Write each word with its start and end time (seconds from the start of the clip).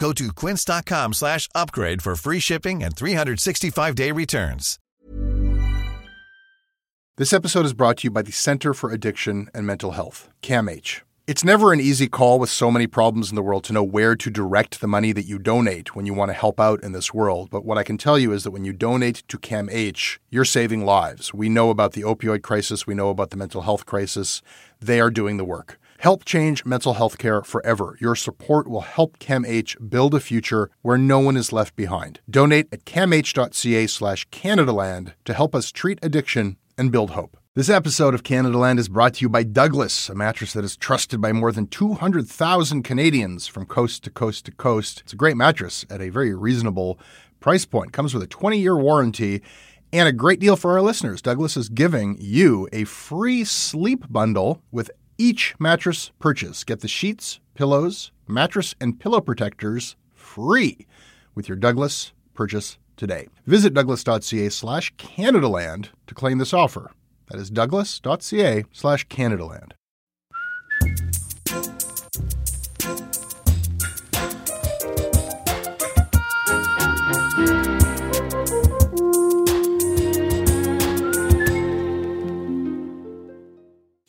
Go 0.00 0.12
to 0.14 0.32
quince.com 0.32 1.12
slash 1.12 1.46
upgrade 1.54 2.00
for 2.02 2.16
free 2.16 2.40
shipping 2.40 2.82
and 2.82 2.96
365-day 2.96 4.10
returns. 4.12 4.78
This 7.18 7.34
episode 7.34 7.66
is 7.66 7.74
brought 7.74 7.98
to 7.98 8.04
you 8.04 8.10
by 8.10 8.22
the 8.22 8.32
Center 8.32 8.72
for 8.72 8.90
Addiction 8.90 9.50
and 9.52 9.66
Mental 9.66 9.90
Health, 9.90 10.30
CAMH. 10.42 11.02
It's 11.26 11.44
never 11.44 11.74
an 11.74 11.80
easy 11.80 12.08
call 12.08 12.38
with 12.38 12.48
so 12.48 12.70
many 12.70 12.86
problems 12.86 13.28
in 13.28 13.36
the 13.36 13.42
world 13.42 13.62
to 13.64 13.74
know 13.74 13.84
where 13.84 14.16
to 14.16 14.30
direct 14.30 14.80
the 14.80 14.88
money 14.88 15.12
that 15.12 15.26
you 15.26 15.38
donate 15.38 15.94
when 15.94 16.06
you 16.06 16.14
want 16.14 16.30
to 16.30 16.34
help 16.34 16.58
out 16.58 16.82
in 16.82 16.92
this 16.92 17.12
world. 17.12 17.50
But 17.50 17.66
what 17.66 17.76
I 17.76 17.82
can 17.82 17.98
tell 17.98 18.18
you 18.18 18.32
is 18.32 18.42
that 18.44 18.52
when 18.52 18.64
you 18.64 18.72
donate 18.72 19.22
to 19.28 19.38
CAMH, 19.38 20.18
you're 20.30 20.46
saving 20.46 20.86
lives. 20.86 21.34
We 21.34 21.50
know 21.50 21.68
about 21.68 21.92
the 21.92 22.02
opioid 22.02 22.40
crisis, 22.40 22.86
we 22.86 22.94
know 22.94 23.10
about 23.10 23.30
the 23.30 23.36
mental 23.36 23.62
health 23.62 23.84
crisis. 23.84 24.40
They 24.80 24.98
are 24.98 25.10
doing 25.10 25.36
the 25.36 25.44
work. 25.44 25.78
Help 26.00 26.24
change 26.24 26.64
mental 26.64 26.94
health 26.94 27.18
care 27.18 27.42
forever. 27.42 27.98
Your 28.00 28.16
support 28.16 28.66
will 28.66 28.80
help 28.80 29.18
CAMH 29.18 29.90
build 29.90 30.14
a 30.14 30.20
future 30.20 30.70
where 30.80 30.96
no 30.96 31.18
one 31.18 31.36
is 31.36 31.52
left 31.52 31.76
behind. 31.76 32.20
Donate 32.30 32.68
at 32.72 32.86
camh.ca 32.86 33.86
slash 33.86 34.26
Canadaland 34.30 35.12
to 35.26 35.34
help 35.34 35.54
us 35.54 35.70
treat 35.70 35.98
addiction 36.00 36.56
and 36.78 36.90
build 36.90 37.10
hope. 37.10 37.36
This 37.54 37.68
episode 37.68 38.14
of 38.14 38.22
Canada 38.22 38.56
Land 38.56 38.78
is 38.78 38.88
brought 38.88 39.12
to 39.16 39.20
you 39.20 39.28
by 39.28 39.42
Douglas, 39.42 40.08
a 40.08 40.14
mattress 40.14 40.54
that 40.54 40.64
is 40.64 40.74
trusted 40.74 41.20
by 41.20 41.32
more 41.32 41.52
than 41.52 41.66
200,000 41.66 42.82
Canadians 42.82 43.46
from 43.46 43.66
coast 43.66 44.02
to 44.04 44.10
coast 44.10 44.46
to 44.46 44.52
coast. 44.52 45.02
It's 45.02 45.12
a 45.12 45.16
great 45.16 45.36
mattress 45.36 45.84
at 45.90 46.00
a 46.00 46.08
very 46.08 46.34
reasonable 46.34 46.98
price 47.40 47.66
point. 47.66 47.92
Comes 47.92 48.14
with 48.14 48.22
a 48.22 48.26
20-year 48.26 48.78
warranty 48.78 49.42
and 49.92 50.08
a 50.08 50.12
great 50.12 50.40
deal 50.40 50.56
for 50.56 50.70
our 50.70 50.82
listeners. 50.82 51.20
Douglas 51.20 51.58
is 51.58 51.68
giving 51.68 52.16
you 52.20 52.68
a 52.72 52.84
free 52.84 53.44
sleep 53.44 54.10
bundle 54.10 54.62
with 54.70 54.90
each 55.20 55.54
mattress 55.58 56.10
purchase. 56.18 56.64
Get 56.64 56.80
the 56.80 56.88
sheets, 56.88 57.40
pillows, 57.54 58.10
mattress, 58.26 58.74
and 58.80 58.98
pillow 58.98 59.20
protectors 59.20 59.96
free 60.14 60.86
with 61.34 61.48
your 61.48 61.56
Douglas 61.56 62.12
purchase 62.32 62.78
today. 62.96 63.28
Visit 63.46 63.74
douglas.ca 63.74 64.48
slash 64.48 64.94
Canadaland 64.96 65.88
to 66.06 66.14
claim 66.14 66.38
this 66.38 66.54
offer. 66.54 66.92
That 67.30 67.38
is 67.38 67.50
douglas.ca 67.50 68.64
slash 68.72 69.06
Canadaland. 69.08 69.72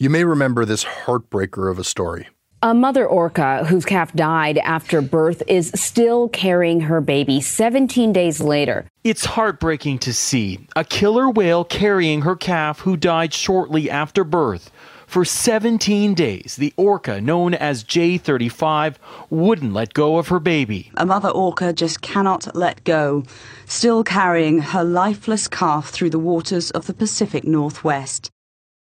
You 0.01 0.09
may 0.09 0.23
remember 0.23 0.65
this 0.65 0.83
heartbreaker 0.83 1.69
of 1.69 1.77
a 1.77 1.83
story. 1.83 2.27
A 2.63 2.73
mother 2.73 3.05
orca 3.05 3.65
whose 3.65 3.85
calf 3.85 4.11
died 4.13 4.57
after 4.57 4.99
birth 4.99 5.43
is 5.47 5.71
still 5.75 6.27
carrying 6.27 6.79
her 6.79 7.01
baby 7.01 7.39
17 7.39 8.11
days 8.11 8.41
later. 8.41 8.87
It's 9.03 9.25
heartbreaking 9.25 9.99
to 9.99 10.11
see 10.11 10.65
a 10.75 10.83
killer 10.83 11.29
whale 11.29 11.63
carrying 11.63 12.23
her 12.23 12.35
calf 12.35 12.79
who 12.79 12.97
died 12.97 13.31
shortly 13.31 13.91
after 13.91 14.23
birth. 14.23 14.71
For 15.05 15.23
17 15.23 16.15
days, 16.15 16.55
the 16.55 16.73
orca, 16.77 17.21
known 17.21 17.53
as 17.53 17.83
J35, 17.83 18.95
wouldn't 19.29 19.73
let 19.73 19.93
go 19.93 20.17
of 20.17 20.29
her 20.29 20.39
baby. 20.39 20.91
A 20.97 21.05
mother 21.05 21.29
orca 21.29 21.73
just 21.73 22.01
cannot 22.01 22.55
let 22.55 22.83
go, 22.85 23.23
still 23.67 24.03
carrying 24.03 24.61
her 24.61 24.83
lifeless 24.83 25.47
calf 25.47 25.91
through 25.91 26.09
the 26.09 26.17
waters 26.17 26.71
of 26.71 26.87
the 26.87 26.93
Pacific 26.95 27.43
Northwest. 27.43 28.31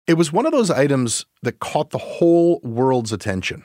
It 0.06 0.15
was 0.15 0.33
one 0.33 0.47
of 0.47 0.53
those 0.53 0.71
items 0.71 1.27
that 1.43 1.59
caught 1.59 1.91
the 1.91 1.99
whole 1.99 2.61
world's 2.62 3.12
attention. 3.12 3.65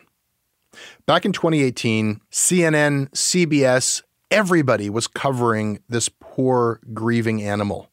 Back 1.06 1.24
in 1.24 1.34
2018, 1.34 2.20
CNN, 2.32 3.10
CBS, 3.12 4.02
everybody 4.32 4.90
was 4.90 5.06
covering 5.06 5.80
this 5.88 6.10
poor, 6.10 6.80
grieving 6.94 7.44
animal. 7.44 7.90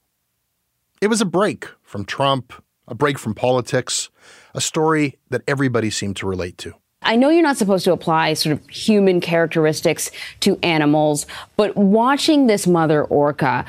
It 1.03 1.09
was 1.09 1.21
a 1.21 1.27
break 1.27 1.67
from 1.83 2.07
Trump, 2.07 2.55
a 2.87 2.95
break 2.95 3.19
from 3.19 3.35
politics, 3.35 4.09
a 4.55 4.63
story 4.63 5.19
that 5.29 5.43
everybody 5.47 5.91
seemed 5.91 6.17
to 6.17 6.27
relate 6.27 6.57
to. 6.59 6.75
I 7.03 7.17
know 7.17 7.29
you're 7.29 7.43
not 7.43 7.57
supposed 7.57 7.85
to 7.85 7.93
apply 7.93 8.35
sort 8.35 8.55
of 8.55 8.69
human 8.69 9.21
characteristics 9.21 10.11
to 10.41 10.59
animals, 10.63 11.27
but 11.57 11.77
watching 11.77 12.47
this 12.47 12.67
mother 12.67 13.05
orca 13.05 13.65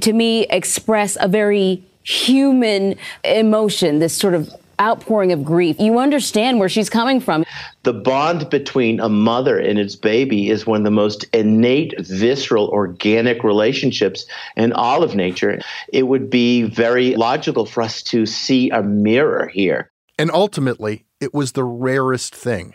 to 0.00 0.12
me 0.12 0.46
express 0.46 1.16
a 1.20 1.28
very 1.28 1.82
human 2.08 2.94
emotion, 3.22 3.98
this 3.98 4.16
sort 4.16 4.32
of 4.32 4.50
outpouring 4.80 5.30
of 5.32 5.44
grief. 5.44 5.76
You 5.78 5.98
understand 5.98 6.58
where 6.58 6.68
she's 6.68 6.88
coming 6.88 7.20
from. 7.20 7.44
The 7.82 7.92
bond 7.92 8.48
between 8.48 8.98
a 9.00 9.10
mother 9.10 9.58
and 9.58 9.78
its 9.78 9.94
baby 9.94 10.48
is 10.48 10.66
one 10.66 10.80
of 10.80 10.84
the 10.84 10.90
most 10.90 11.24
innate, 11.34 11.94
visceral, 11.98 12.68
organic 12.68 13.44
relationships 13.44 14.24
in 14.56 14.72
all 14.72 15.02
of 15.02 15.14
nature. 15.14 15.60
It 15.92 16.04
would 16.04 16.30
be 16.30 16.62
very 16.62 17.14
logical 17.14 17.66
for 17.66 17.82
us 17.82 18.02
to 18.04 18.24
see 18.24 18.70
a 18.70 18.82
mirror 18.82 19.48
here. 19.48 19.90
And 20.18 20.30
ultimately, 20.30 21.04
it 21.20 21.34
was 21.34 21.52
the 21.52 21.64
rarest 21.64 22.34
thing 22.34 22.74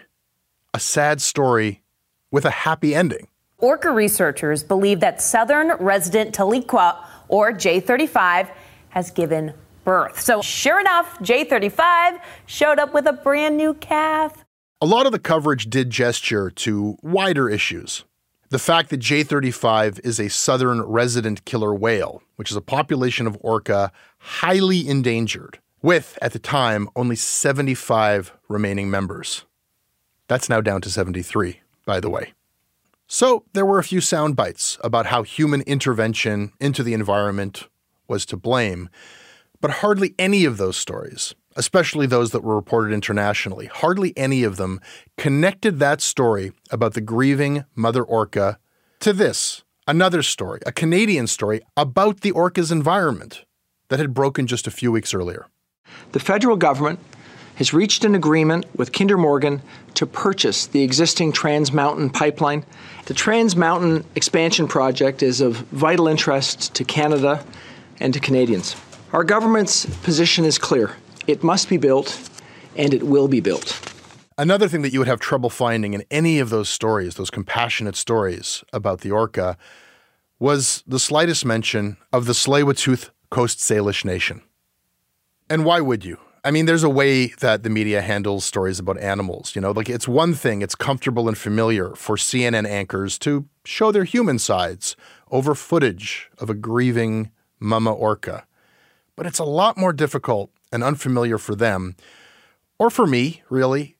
a 0.76 0.80
sad 0.80 1.22
story 1.22 1.84
with 2.32 2.46
a 2.46 2.52
happy 2.52 2.96
ending. 2.96 3.28
Orca 3.60 3.92
researchers 3.92 4.64
believe 4.64 5.00
that 5.00 5.22
southern 5.22 5.72
resident 5.80 6.36
Tahlequah, 6.36 6.98
or 7.30 7.52
J35, 7.52 8.50
has 8.94 9.10
given 9.10 9.52
birth. 9.84 10.22
So, 10.22 10.44
sure 10.44 10.80
enough, 10.80 11.20
J35 11.20 12.20
showed 12.46 12.78
up 12.78 12.94
with 12.94 13.08
a 13.08 13.14
brand 13.14 13.58
new 13.58 13.74
calf. 13.74 14.46
A 14.82 14.86
lot 14.86 15.08
of 15.08 15.12
the 15.12 15.20
coverage 15.20 15.68
did 15.68 15.90
gesture 15.90 16.52
to 16.52 16.96
wider 17.02 17.50
issues. 17.50 18.06
The 18.50 18.60
fact 18.60 18.92
that 18.92 19.00
J35 19.00 20.06
is 20.06 20.20
a 20.20 20.30
southern 20.30 20.84
resident 20.84 21.44
killer 21.44 21.74
whale, 21.74 22.22
which 22.36 22.52
is 22.52 22.56
a 22.56 22.62
population 22.62 23.26
of 23.26 23.36
orca 23.42 23.92
highly 24.20 24.88
endangered, 24.88 25.58
with, 25.82 26.20
at 26.22 26.34
the 26.34 26.40
time, 26.40 26.88
only 26.96 27.16
75 27.16 28.32
remaining 28.48 28.92
members. 28.92 29.46
That's 30.28 30.50
now 30.50 30.62
down 30.62 30.82
to 30.82 30.92
73, 30.92 31.62
by 31.84 32.00
the 32.00 32.12
way. 32.12 32.34
So, 33.08 33.44
there 33.54 33.66
were 33.66 33.80
a 33.80 33.84
few 33.84 34.02
sound 34.02 34.36
bites 34.36 34.78
about 34.84 35.08
how 35.08 35.24
human 35.24 35.62
intervention 35.62 36.52
into 36.60 36.84
the 36.84 36.94
environment 36.94 37.68
was 38.08 38.26
to 38.28 38.38
blame, 38.38 38.90
but 39.62 39.72
hardly 39.72 40.14
any 40.20 40.46
of 40.46 40.58
those 40.58 40.78
stories, 40.78 41.36
especially 41.56 42.06
those 42.06 42.32
that 42.32 42.44
were 42.44 42.56
reported 42.56 42.94
internationally, 42.94 43.68
hardly 43.68 44.14
any 44.18 44.44
of 44.44 44.58
them 44.58 44.80
connected 45.18 45.80
that 45.80 46.02
story 46.02 46.52
about 46.70 46.94
the 46.94 47.02
grieving 47.02 47.64
mother 47.76 48.04
orca 48.04 48.60
to 49.00 49.14
this, 49.14 49.64
another 49.88 50.22
story, 50.22 50.60
a 50.66 50.72
Canadian 50.72 51.28
story 51.28 51.62
about 51.78 52.22
the 52.22 52.32
orca's 52.32 52.72
environment 52.72 53.46
that 53.90 54.00
had 54.00 54.14
broken 54.14 54.48
just 54.48 54.68
a 54.68 54.72
few 54.72 54.92
weeks 54.92 55.14
earlier. 55.14 55.46
The 56.14 56.20
federal 56.20 56.58
government 56.58 57.00
has 57.56 57.74
reached 57.74 58.04
an 58.04 58.16
agreement 58.16 58.66
with 58.76 58.92
Kinder 58.92 59.18
Morgan 59.18 59.62
to 59.94 60.06
purchase 60.06 60.66
the 60.66 60.82
existing 60.82 61.32
Trans 61.32 61.72
Mountain 61.72 62.10
pipeline. 62.10 62.66
The 63.06 63.14
Trans 63.14 63.56
Mountain 63.56 64.06
expansion 64.16 64.68
project 64.68 65.22
is 65.22 65.40
of 65.40 65.58
vital 65.58 66.08
interest 66.08 66.74
to 66.76 66.84
Canada 66.84 67.46
and 68.00 68.14
to 68.14 68.20
Canadians. 68.20 68.76
Our 69.12 69.24
government's 69.24 69.86
position 70.02 70.46
is 70.46 70.58
clear 70.58 70.96
it 71.28 71.44
must 71.44 71.70
be 71.70 71.78
built, 71.78 72.30
and 72.76 72.94
it 72.94 73.04
will 73.04 73.28
be 73.28 73.40
built. 73.40 73.80
Another 74.38 74.68
thing 74.68 74.82
that 74.82 74.92
you 74.92 75.00
would 75.00 75.08
have 75.08 75.20
trouble 75.20 75.50
finding 75.50 75.94
in 75.94 76.04
any 76.10 76.40
of 76.40 76.50
those 76.50 76.68
stories, 76.68 77.16
those 77.16 77.30
compassionate 77.30 77.96
stories 77.96 78.64
about 78.74 79.02
the 79.02 79.12
orca, 79.12 79.58
was 80.40 80.84
the 80.88 81.00
slightest 81.00 81.46
mention 81.46 81.98
of 82.12 82.26
the 82.26 82.34
tsleil 82.34 83.10
Coast 83.30 83.60
Salish 83.60 84.04
Nation. 84.04 84.42
And 85.50 85.66
why 85.66 85.82
would 85.82 86.04
you? 86.04 86.18
I 86.44 86.52
mean, 86.52 86.66
there's 86.66 86.84
a 86.84 86.90
way 86.90 87.28
that 87.40 87.64
the 87.64 87.70
media 87.70 88.02
handles 88.02 88.44
stories 88.44 88.80
about 88.80 89.00
animals. 89.00 89.56
You 89.56 89.62
know, 89.62 89.72
like 89.72 89.90
it's 89.90 90.08
one 90.08 90.34
thing, 90.34 90.62
it's 90.62 90.76
comfortable 90.76 91.28
and 91.28 91.38
familiar 91.38 91.96
for 91.96 92.18
CNN 92.18 92.68
anchors 92.68 93.18
to 93.20 93.48
show 93.64 93.92
their 93.92 94.04
human 94.04 94.40
sides 94.40 94.98
over 95.32 95.56
footage 95.56 96.30
of 96.40 96.50
a 96.50 96.54
grieving 96.54 97.32
mama 97.64 97.92
orca. 97.92 98.46
But 99.16 99.26
it's 99.26 99.40
a 99.40 99.44
lot 99.44 99.78
more 99.78 99.94
difficult 99.94 100.52
and 100.72 100.84
unfamiliar 100.84 101.38
for 101.38 101.56
them, 101.56 101.96
or 102.78 102.90
for 102.90 103.08
me, 103.08 103.44
really, 103.50 103.96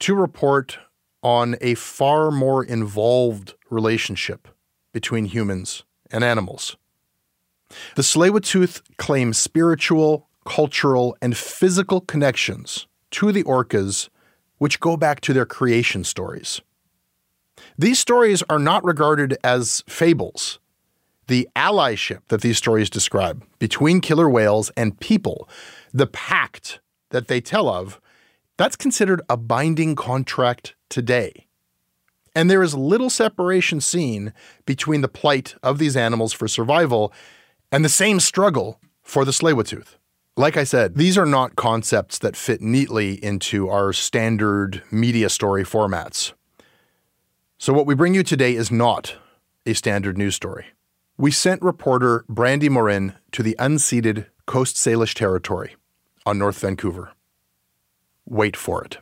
to 0.00 0.14
report 0.14 0.78
on 1.22 1.56
a 1.60 1.74
far 1.74 2.30
more 2.30 2.64
involved 2.64 3.54
relationship 3.70 4.48
between 4.92 5.26
humans 5.26 5.84
and 6.10 6.24
animals. 6.24 6.76
The 7.96 8.02
Tsleil-Waututh 8.02 8.80
claim 8.96 9.34
spiritual, 9.34 10.28
cultural, 10.46 11.16
and 11.20 11.36
physical 11.36 12.00
connections 12.00 12.86
to 13.10 13.30
the 13.32 13.44
orcas, 13.44 14.08
which 14.56 14.80
go 14.80 14.96
back 14.96 15.20
to 15.20 15.32
their 15.32 15.46
creation 15.46 16.04
stories. 16.04 16.62
These 17.76 17.98
stories 17.98 18.42
are 18.48 18.58
not 18.58 18.84
regarded 18.84 19.36
as 19.44 19.82
fables. 19.86 20.58
The 21.28 21.48
allyship 21.54 22.20
that 22.28 22.40
these 22.40 22.58
stories 22.58 22.90
describe 22.90 23.44
between 23.58 24.00
killer 24.00 24.28
whales 24.28 24.70
and 24.76 24.98
people, 24.98 25.48
the 25.92 26.06
pact 26.06 26.80
that 27.10 27.28
they 27.28 27.40
tell 27.40 27.68
of, 27.68 28.00
that's 28.56 28.76
considered 28.76 29.22
a 29.28 29.36
binding 29.36 29.94
contract 29.94 30.74
today. 30.88 31.46
And 32.34 32.50
there 32.50 32.62
is 32.62 32.74
little 32.74 33.10
separation 33.10 33.80
seen 33.80 34.32
between 34.64 35.00
the 35.00 35.08
plight 35.08 35.54
of 35.62 35.78
these 35.78 35.96
animals 35.96 36.32
for 36.32 36.48
survival 36.48 37.12
and 37.70 37.84
the 37.84 37.90
same 37.90 38.20
struggle 38.20 38.80
for 39.02 39.24
the 39.24 39.32
Tsleil-Waututh. 39.32 39.96
Like 40.36 40.56
I 40.56 40.64
said, 40.64 40.94
these 40.94 41.18
are 41.18 41.26
not 41.26 41.56
concepts 41.56 42.18
that 42.20 42.36
fit 42.36 42.62
neatly 42.62 43.22
into 43.22 43.68
our 43.68 43.92
standard 43.92 44.82
media 44.90 45.28
story 45.28 45.64
formats. 45.64 46.32
So, 47.58 47.72
what 47.72 47.86
we 47.86 47.94
bring 47.94 48.14
you 48.14 48.22
today 48.22 48.54
is 48.54 48.70
not 48.70 49.16
a 49.66 49.74
standard 49.74 50.16
news 50.16 50.36
story. 50.36 50.66
We 51.20 51.32
sent 51.32 51.62
reporter 51.62 52.24
Brandi 52.30 52.70
Morin 52.70 53.14
to 53.32 53.42
the 53.42 53.56
unceded 53.58 54.26
Coast 54.46 54.76
Salish 54.76 55.14
territory 55.14 55.74
on 56.24 56.38
North 56.38 56.60
Vancouver. 56.60 57.10
Wait 58.24 58.56
for 58.56 58.84
it. 58.84 58.98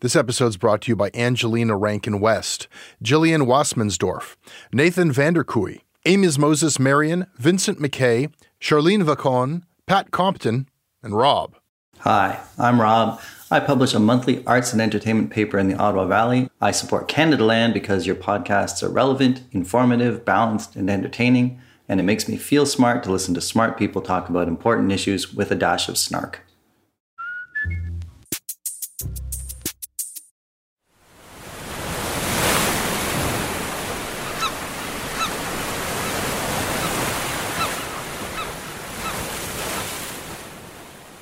This 0.00 0.16
episode 0.16 0.46
is 0.46 0.56
brought 0.56 0.80
to 0.82 0.92
you 0.92 0.96
by 0.96 1.10
Angelina 1.12 1.76
Rankin 1.76 2.18
West, 2.18 2.66
Jillian 3.04 3.42
Wassmansdorf, 3.42 4.36
Nathan 4.72 5.12
Vanderkooy, 5.12 5.82
Amy's 6.06 6.38
Moses 6.38 6.78
Marion, 6.78 7.26
Vincent 7.36 7.78
McKay, 7.78 8.32
Charlene 8.58 9.04
Vacon, 9.04 9.64
Pat 9.84 10.10
Compton, 10.10 10.66
and 11.02 11.14
Rob. 11.14 11.54
Hi, 12.02 12.38
I'm 12.56 12.80
Rob. 12.80 13.20
I 13.50 13.58
publish 13.58 13.92
a 13.92 13.98
monthly 13.98 14.46
arts 14.46 14.72
and 14.72 14.80
entertainment 14.80 15.30
paper 15.30 15.58
in 15.58 15.66
the 15.66 15.74
Ottawa 15.74 16.06
Valley. 16.06 16.48
I 16.60 16.70
support 16.70 17.08
Canadaland 17.08 17.72
because 17.72 18.06
your 18.06 18.14
podcasts 18.14 18.84
are 18.84 18.88
relevant, 18.88 19.42
informative, 19.50 20.24
balanced, 20.24 20.76
and 20.76 20.88
entertaining, 20.88 21.60
and 21.88 21.98
it 21.98 22.04
makes 22.04 22.28
me 22.28 22.36
feel 22.36 22.66
smart 22.66 23.02
to 23.02 23.10
listen 23.10 23.34
to 23.34 23.40
smart 23.40 23.76
people 23.76 24.00
talk 24.00 24.28
about 24.28 24.46
important 24.46 24.92
issues 24.92 25.34
with 25.34 25.50
a 25.50 25.56
dash 25.56 25.88
of 25.88 25.98
snark. 25.98 26.47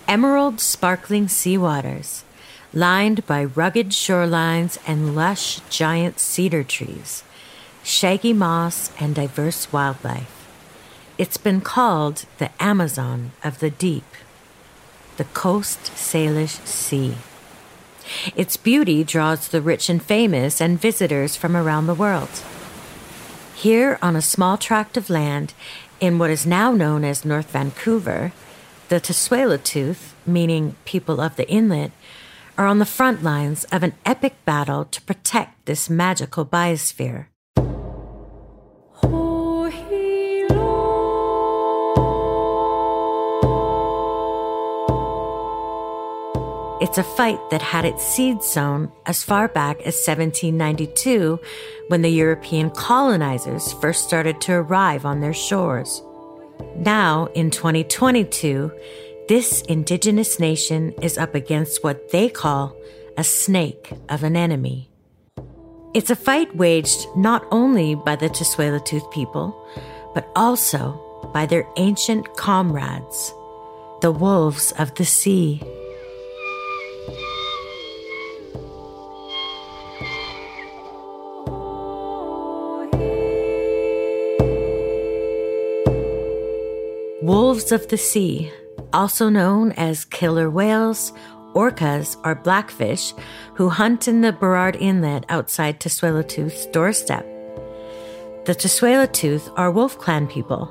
Emerald 0.08 0.60
sparkling 0.60 1.28
sea 1.28 1.58
waters, 1.58 2.24
lined 2.72 3.26
by 3.26 3.44
rugged 3.44 3.90
shorelines 3.90 4.78
and 4.86 5.14
lush 5.14 5.60
giant 5.70 6.20
cedar 6.20 6.64
trees, 6.64 7.22
shaggy 7.82 8.32
moss, 8.32 8.90
and 9.00 9.14
diverse 9.14 9.72
wildlife. 9.72 10.32
It's 11.18 11.36
been 11.36 11.60
called 11.60 12.26
the 12.38 12.50
Amazon 12.60 13.32
of 13.42 13.60
the 13.60 13.70
deep, 13.70 14.04
the 15.16 15.24
Coast 15.24 15.92
Salish 15.94 16.64
Sea. 16.66 17.16
Its 18.34 18.56
beauty 18.56 19.02
draws 19.02 19.48
the 19.48 19.62
rich 19.62 19.88
and 19.88 20.02
famous 20.02 20.60
and 20.60 20.80
visitors 20.80 21.34
from 21.34 21.56
around 21.56 21.86
the 21.86 21.94
world. 21.94 22.42
Here 23.54 23.98
on 24.02 24.14
a 24.14 24.22
small 24.22 24.58
tract 24.58 24.96
of 24.96 25.08
land 25.08 25.54
in 25.98 26.18
what 26.18 26.30
is 26.30 26.46
now 26.46 26.72
known 26.72 27.04
as 27.04 27.24
North 27.24 27.50
Vancouver, 27.50 28.32
the 28.88 29.00
Tsleil-Waututh, 29.00 30.12
meaning 30.26 30.76
people 30.84 31.20
of 31.20 31.36
the 31.36 31.48
inlet, 31.48 31.90
are 32.56 32.66
on 32.66 32.78
the 32.78 32.86
front 32.86 33.22
lines 33.22 33.64
of 33.64 33.82
an 33.82 33.94
epic 34.04 34.34
battle 34.44 34.84
to 34.86 35.02
protect 35.02 35.66
this 35.66 35.90
magical 35.90 36.46
biosphere. 36.46 37.26
It's 46.78 46.98
a 46.98 47.02
fight 47.02 47.40
that 47.50 47.62
had 47.62 47.84
its 47.84 48.06
seed 48.06 48.42
sown 48.42 48.92
as 49.06 49.22
far 49.22 49.48
back 49.48 49.78
as 49.78 49.96
1792 50.06 51.40
when 51.88 52.02
the 52.02 52.10
European 52.10 52.70
colonizers 52.70 53.72
first 53.74 54.04
started 54.04 54.40
to 54.42 54.52
arrive 54.52 55.04
on 55.04 55.20
their 55.20 55.34
shores. 55.34 56.02
Now, 56.78 57.26
in 57.34 57.50
2022, 57.50 58.70
this 59.28 59.62
indigenous 59.62 60.38
nation 60.38 60.92
is 61.02 61.16
up 61.18 61.34
against 61.34 61.82
what 61.82 62.10
they 62.10 62.28
call 62.28 62.76
a 63.16 63.24
snake 63.24 63.92
of 64.08 64.22
an 64.22 64.36
enemy. 64.36 64.90
It's 65.94 66.10
a 66.10 66.16
fight 66.16 66.54
waged 66.54 67.06
not 67.16 67.46
only 67.50 67.94
by 67.94 68.16
the 68.16 68.28
Tsleil-Waututh 68.28 69.10
people, 69.10 69.56
but 70.14 70.28
also 70.36 71.00
by 71.32 71.46
their 71.46 71.66
ancient 71.76 72.36
comrades, 72.36 73.32
the 74.02 74.12
wolves 74.12 74.72
of 74.72 74.94
the 74.96 75.06
sea. 75.06 75.62
Wolves 87.56 87.72
of 87.72 87.88
the 87.88 87.96
sea, 87.96 88.52
also 88.92 89.30
known 89.30 89.72
as 89.72 90.04
killer 90.04 90.50
whales, 90.50 91.10
orcas, 91.54 92.18
or 92.22 92.34
blackfish, 92.34 93.14
who 93.54 93.70
hunt 93.70 94.06
in 94.06 94.20
the 94.20 94.30
Burrard 94.30 94.76
Inlet 94.76 95.24
outside 95.30 95.80
Tsleil-Waututh's 95.80 96.66
doorstep. 96.66 97.24
The 98.44 98.54
Tsleil-Waututh 98.54 99.50
are 99.56 99.70
Wolf 99.70 99.96
Clan 99.96 100.26
people. 100.26 100.68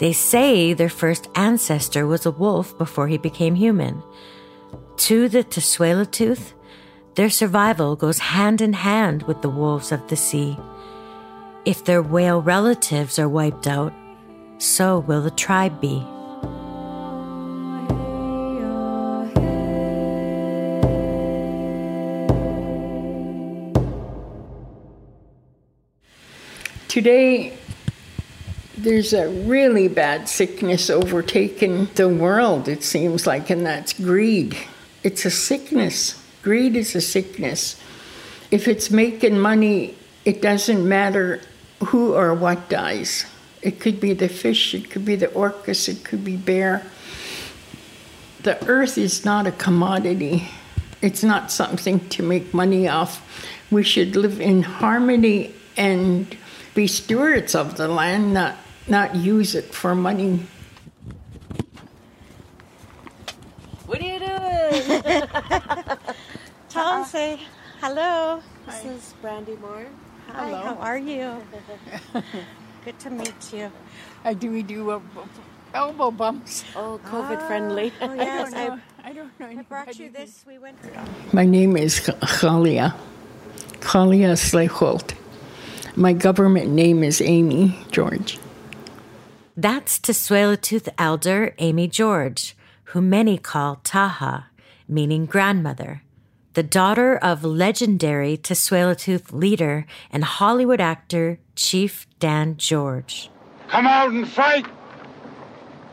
They 0.00 0.12
say 0.12 0.72
their 0.72 0.88
first 0.88 1.28
ancestor 1.36 2.08
was 2.08 2.26
a 2.26 2.32
wolf 2.32 2.76
before 2.76 3.06
he 3.06 3.16
became 3.16 3.54
human. 3.54 4.02
To 4.96 5.28
the 5.28 5.44
Tsleil-Waututh, 5.44 6.54
their 7.14 7.30
survival 7.30 7.94
goes 7.94 8.18
hand 8.18 8.60
in 8.60 8.72
hand 8.72 9.22
with 9.28 9.42
the 9.42 9.48
wolves 9.48 9.92
of 9.92 10.08
the 10.08 10.16
sea. 10.16 10.58
If 11.64 11.84
their 11.84 12.02
whale 12.02 12.42
relatives 12.42 13.16
are 13.20 13.28
wiped 13.28 13.68
out, 13.68 13.92
so 14.64 14.98
will 14.98 15.22
the 15.22 15.30
tribe 15.30 15.80
be. 15.80 16.02
Today, 26.88 27.58
there's 28.78 29.12
a 29.12 29.28
really 29.28 29.88
bad 29.88 30.28
sickness 30.28 30.88
overtaking 30.88 31.86
the 31.96 32.08
world, 32.08 32.68
it 32.68 32.84
seems 32.84 33.26
like, 33.26 33.50
and 33.50 33.66
that's 33.66 33.92
greed. 33.92 34.56
It's 35.02 35.24
a 35.24 35.30
sickness. 35.30 36.22
Greed 36.42 36.76
is 36.76 36.94
a 36.94 37.00
sickness. 37.00 37.80
If 38.50 38.68
it's 38.68 38.90
making 38.90 39.40
money, 39.40 39.96
it 40.24 40.40
doesn't 40.40 40.88
matter 40.88 41.40
who 41.86 42.14
or 42.14 42.32
what 42.32 42.68
dies. 42.68 43.26
It 43.64 43.80
could 43.80 43.98
be 43.98 44.12
the 44.12 44.28
fish, 44.28 44.74
it 44.74 44.90
could 44.90 45.06
be 45.06 45.16
the 45.16 45.28
orcas, 45.28 45.88
it 45.88 46.04
could 46.04 46.22
be 46.22 46.36
bear. 46.36 46.82
The 48.42 48.62
earth 48.66 48.98
is 48.98 49.24
not 49.24 49.46
a 49.46 49.52
commodity. 49.52 50.46
It's 51.00 51.24
not 51.24 51.50
something 51.50 52.06
to 52.10 52.22
make 52.22 52.52
money 52.52 52.88
off. 52.88 53.24
We 53.70 53.82
should 53.82 54.16
live 54.16 54.38
in 54.38 54.62
harmony 54.62 55.54
and 55.78 56.36
be 56.74 56.86
stewards 56.86 57.54
of 57.54 57.78
the 57.78 57.88
land, 57.88 58.34
not, 58.34 58.56
not 58.86 59.16
use 59.16 59.54
it 59.54 59.64
for 59.72 59.94
money. 59.94 60.46
What 63.86 63.98
are 63.98 64.04
you 64.04 64.18
doing? 64.18 64.28
Tell 66.68 66.92
him 66.92 67.00
uh-huh. 67.00 67.04
say 67.04 67.40
hello. 67.80 68.42
This 68.66 68.84
is 68.84 69.14
Brandi 69.22 69.58
Morin. 69.58 69.88
Hi, 70.28 70.48
Hello. 70.48 70.60
how 70.60 70.74
are 70.74 70.98
you? 70.98 71.40
Good 72.84 72.98
to 73.00 73.10
meet 73.10 73.52
you. 73.52 73.72
I 74.24 74.34
do 74.34 74.50
we 74.50 74.62
do 74.62 74.90
uh, 74.90 75.00
elbow 75.72 76.10
bumps. 76.10 76.64
Oh, 76.76 77.00
COVID 77.04 77.46
friendly. 77.46 77.92
Oh, 78.00 78.12
yes, 78.14 78.52
I 78.52 78.66
don't 78.66 78.76
know. 78.76 78.82
I, 79.02 79.08
I 79.08 79.12
don't 79.12 79.40
know. 79.40 79.46
I 79.46 79.62
brought 79.62 79.98
you 79.98 80.10
this. 80.10 80.44
We 80.46 80.58
went. 80.58 80.76
My 81.32 81.46
name 81.46 81.76
is 81.76 82.00
Khalia. 82.00 82.94
Khalia 83.80 84.36
Sleicholt. 84.36 85.14
My 85.96 86.12
government 86.12 86.70
name 86.70 87.02
is 87.02 87.22
Amy 87.22 87.78
George. 87.90 88.38
That's 89.56 89.98
Tooth 89.98 90.88
elder 90.98 91.54
Amy 91.58 91.88
George, 91.88 92.56
who 92.92 93.00
many 93.00 93.38
call 93.38 93.76
Ta'ah, 93.84 94.46
meaning 94.88 95.24
grandmother, 95.24 96.02
the 96.54 96.62
daughter 96.62 97.16
of 97.16 97.44
legendary 97.44 98.36
Tooth 98.36 99.32
leader 99.32 99.86
and 100.10 100.24
Hollywood 100.24 100.80
actor 100.80 101.38
Chief 101.56 102.06
Dan 102.20 102.56
George. 102.56 103.28
Come 103.68 103.86
out 103.86 104.12
and 104.12 104.26
fight! 104.26 104.66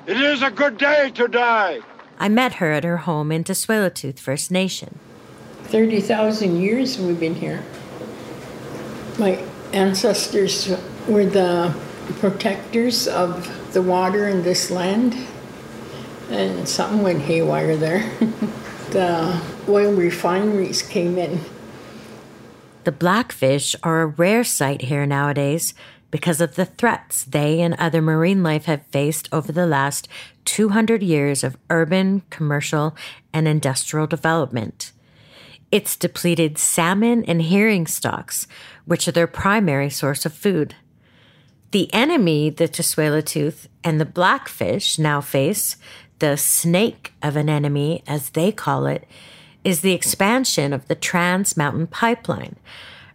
It 0.06 0.18
is 0.18 0.42
a 0.42 0.52
good 0.52 0.78
day 0.78 1.12
to 1.16 1.28
die! 1.28 1.80
I 2.20 2.30
met 2.30 2.54
her 2.56 2.72
at 2.72 2.84
her 2.84 2.98
home 2.98 3.32
in 3.32 3.44
Tooth 3.44 4.20
First 4.20 4.52
Nation. 4.52 5.00
30,000 5.64 6.62
years 6.62 7.00
we've 7.00 7.20
been 7.20 7.36
here. 7.36 7.64
My 9.18 9.44
ancestors 9.74 10.72
were 11.08 11.26
the 11.26 11.74
protectors 12.20 13.08
of 13.08 13.74
the 13.74 13.82
water 13.82 14.28
in 14.28 14.44
this 14.44 14.70
land, 14.70 15.16
and 16.30 16.68
something 16.68 17.02
went 17.02 17.22
haywire 17.22 17.76
there. 17.78 18.12
the 18.92 19.42
oil 19.68 19.94
refineries 19.94 20.82
came 20.82 21.18
in. 21.18 21.42
The 22.84 22.92
blackfish 22.92 23.76
are 23.84 24.02
a 24.02 24.08
rare 24.08 24.44
sight 24.44 24.84
here 24.84 25.06
nowadays 25.06 25.74
because 26.10 26.42
of 26.42 26.56
the 26.56 26.66
threats 26.66 27.24
they 27.24 27.62
and 27.62 27.74
other 27.76 28.02
marine 28.02 28.44
life 28.44 28.66
have 28.66 28.86
faced 28.88 29.30
over 29.32 29.52
the 29.52 29.66
last 29.66 30.08
200 30.46 31.02
years 31.02 31.44
of 31.44 31.58
urban, 31.70 32.24
commercial, 32.30 32.96
and 33.34 33.48
industrial 33.48 34.08
development. 34.08 34.92
It's 35.72 35.96
depleted 35.96 36.58
salmon 36.58 37.24
and 37.26 37.42
herring 37.44 37.88
stocks, 37.88 38.46
which 38.86 39.08
are 39.08 39.14
their 39.14 39.28
primary 39.28 39.90
source 39.90 40.26
of 40.26 40.34
food. 40.34 40.76
The 41.72 41.92
enemy 41.94 42.50
the 42.50 42.68
Tooth 42.68 43.70
and 43.82 44.02
the 44.02 44.06
blackfish 44.06 45.00
now 45.00 45.22
face, 45.22 45.78
the 46.22 46.38
snake 46.38 47.14
of 47.24 47.36
an 47.36 47.50
enemy, 47.50 48.04
as 48.08 48.30
they 48.30 48.52
call 48.52 48.86
it, 48.86 49.06
is 49.64 49.82
the 49.82 49.92
expansion 49.92 50.72
of 50.72 50.88
the 50.88 50.94
Trans 50.94 51.58
Mountain 51.58 51.88
Pipeline, 51.88 52.58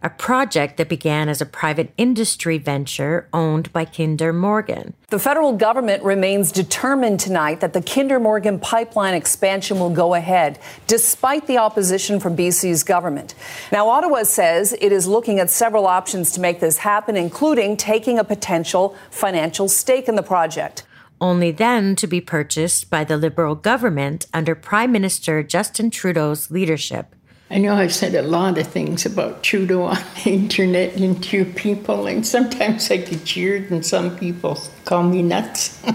a 0.03 0.09
project 0.09 0.75
that 0.75 0.89
began 0.89 1.29
as 1.29 1.39
a 1.39 1.45
private 1.45 1.93
industry 1.97 2.57
venture 2.57 3.29
owned 3.31 3.71
by 3.71 3.85
Kinder 3.85 4.33
Morgan. 4.33 4.93
The 5.07 5.19
federal 5.19 5.53
government 5.53 6.03
remains 6.03 6.51
determined 6.51 7.21
tonight 7.21 7.61
that 7.61 7.71
the 7.71 7.81
Kinder 7.81 8.19
Morgan 8.19 8.59
pipeline 8.59 9.13
expansion 9.13 9.79
will 9.79 9.89
go 9.89 10.13
ahead, 10.13 10.59
despite 10.87 11.47
the 11.47 11.57
opposition 11.59 12.19
from 12.19 12.35
BC's 12.35 12.83
government. 12.83 13.35
Now, 13.71 13.87
Ottawa 13.87 14.23
says 14.23 14.73
it 14.73 14.91
is 14.91 15.07
looking 15.07 15.39
at 15.39 15.49
several 15.49 15.87
options 15.87 16.33
to 16.33 16.41
make 16.41 16.59
this 16.59 16.79
happen, 16.79 17.15
including 17.15 17.77
taking 17.77 18.19
a 18.19 18.25
potential 18.25 18.97
financial 19.11 19.69
stake 19.69 20.09
in 20.09 20.15
the 20.15 20.23
project. 20.23 20.83
Only 21.19 21.51
then 21.51 21.95
to 21.95 22.07
be 22.07 22.21
purchased 22.21 22.89
by 22.89 23.03
the 23.03 23.17
Liberal 23.17 23.55
government 23.55 24.27
under 24.33 24.55
Prime 24.55 24.91
Minister 24.91 25.41
Justin 25.43 25.89
Trudeau's 25.89 26.51
leadership. 26.51 27.15
I 27.49 27.57
know 27.57 27.75
I've 27.75 27.93
said 27.93 28.13
a 28.13 28.21
lot 28.21 28.57
of 28.57 28.67
things 28.67 29.05
about 29.05 29.41
Trudeau 29.41 29.83
on 29.83 29.97
the 30.23 30.31
internet 30.31 30.95
and 30.97 31.23
to 31.23 31.45
people, 31.45 32.05
and 32.05 32.27
sometimes 32.27 32.91
I 32.91 32.97
get 32.97 33.23
jeered, 33.23 33.71
and 33.71 33.85
some 33.85 34.17
people 34.17 34.59
call 34.85 35.03
me 35.03 35.21
nuts. 35.21 35.81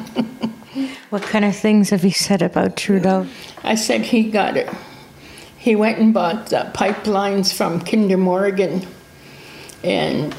What 1.11 1.23
kind 1.23 1.45
of 1.45 1.55
things 1.55 1.91
have 1.91 2.05
you 2.05 2.11
said 2.11 2.41
about 2.41 2.79
Trudeau? 2.79 3.27
I 3.63 3.75
said 3.75 4.01
he 4.01 4.31
got 4.31 4.57
it. 4.57 4.71
He 5.59 5.77
went 5.77 5.99
and 5.99 6.15
bought 6.15 6.47
the 6.47 6.71
pipelines 6.75 7.53
from 7.53 7.83
Kinder 7.83 8.17
Morgan, 8.17 8.87
and 9.85 10.33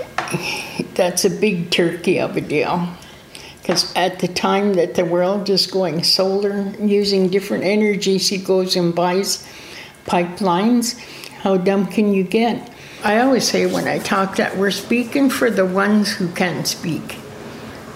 that's 0.96 1.26
a 1.26 1.30
big 1.30 1.70
turkey 1.70 2.20
of 2.20 2.36
a 2.36 2.42
deal. 2.42 2.90
Because 3.64 3.96
at 3.96 4.20
the 4.20 4.28
time 4.28 4.74
that 4.74 4.96
the 4.96 5.06
world 5.06 5.50
is 5.50 5.68
going 5.68 6.04
solar, 6.04 6.70
using 6.82 7.30
different 7.30 7.64
energies, 7.64 8.28
he 8.28 8.38
goes 8.38 8.76
and 8.76 8.94
buys 8.94 9.48
pipelines. 10.06 11.00
How 11.40 11.56
dumb 11.56 11.88
can 11.88 12.14
you 12.14 12.26
get? 12.26 12.70
I 13.06 13.22
always 13.22 13.48
say 13.48 13.66
when 13.66 13.88
I 13.88 14.00
talk 14.00 14.36
that 14.36 14.58
we're 14.58 14.70
speaking 14.70 15.30
for 15.30 15.50
the 15.50 15.66
ones 15.66 16.12
who 16.12 16.28
can 16.34 16.66
speak. 16.66 17.16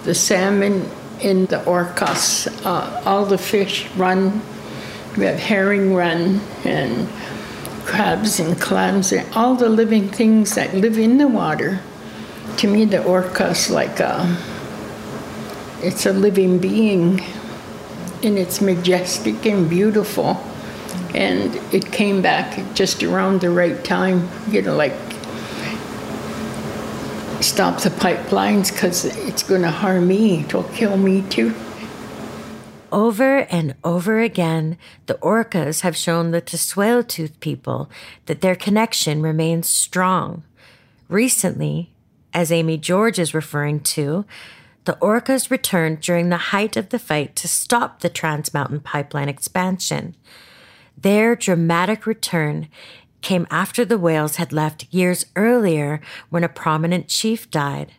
The 0.04 0.14
salmon 0.14 0.88
in 1.20 1.44
the 1.46 1.58
orcas, 1.58 2.48
uh, 2.64 3.02
all 3.04 3.26
the 3.26 3.36
fish 3.36 3.90
run. 3.90 4.40
We 5.18 5.26
have 5.26 5.38
herring 5.38 5.92
run 5.92 6.40
and 6.64 7.10
crabs 7.84 8.40
and 8.40 8.58
clams 8.58 9.12
and 9.12 9.30
all 9.34 9.54
the 9.54 9.68
living 9.68 10.08
things 10.08 10.54
that 10.54 10.74
live 10.74 10.96
in 10.98 11.18
the 11.18 11.28
water. 11.28 11.80
To 12.56 12.68
me, 12.68 12.86
the 12.86 13.04
orca's 13.04 13.68
like 13.68 14.00
a, 14.00 14.34
it's 15.82 16.06
a 16.06 16.12
living 16.12 16.58
being, 16.58 17.20
and 18.22 18.38
it's 18.38 18.60
majestic 18.60 19.46
and 19.46 19.68
beautiful 19.68 20.42
and 21.14 21.54
it 21.72 21.90
came 21.90 22.22
back 22.22 22.60
just 22.74 23.02
around 23.02 23.40
the 23.40 23.50
right 23.50 23.82
time, 23.84 24.28
you 24.50 24.62
know, 24.62 24.76
like 24.76 24.92
stop 27.42 27.80
the 27.80 27.90
pipelines 27.90 28.72
because 28.72 29.04
it's 29.04 29.42
going 29.42 29.62
to 29.62 29.70
harm 29.70 30.08
me, 30.08 30.40
it'll 30.40 30.64
kill 30.64 30.96
me 30.96 31.22
too. 31.22 31.54
Over 32.90 33.40
and 33.50 33.74
over 33.84 34.20
again, 34.20 34.78
the 35.06 35.14
orcas 35.14 35.82
have 35.82 35.96
shown 35.96 36.30
the 36.30 36.40
Tooth 36.40 37.40
people 37.40 37.90
that 38.26 38.40
their 38.40 38.56
connection 38.56 39.20
remains 39.20 39.68
strong. 39.68 40.42
Recently, 41.08 41.90
as 42.32 42.50
Amy 42.50 42.78
George 42.78 43.18
is 43.18 43.34
referring 43.34 43.80
to, 43.80 44.24
the 44.88 44.96
orcas 45.02 45.50
returned 45.50 46.00
during 46.00 46.30
the 46.30 46.48
height 46.48 46.74
of 46.74 46.88
the 46.88 46.98
fight 46.98 47.36
to 47.36 47.46
stop 47.46 48.00
the 48.00 48.08
Trans 48.08 48.54
Mountain 48.54 48.80
Pipeline 48.80 49.28
expansion. 49.28 50.16
Their 50.96 51.36
dramatic 51.36 52.06
return 52.06 52.68
came 53.20 53.46
after 53.50 53.84
the 53.84 53.98
whales 53.98 54.36
had 54.36 54.50
left 54.50 54.86
years 54.90 55.26
earlier 55.36 56.00
when 56.30 56.42
a 56.42 56.48
prominent 56.48 57.06
chief 57.06 57.50
died. 57.50 57.92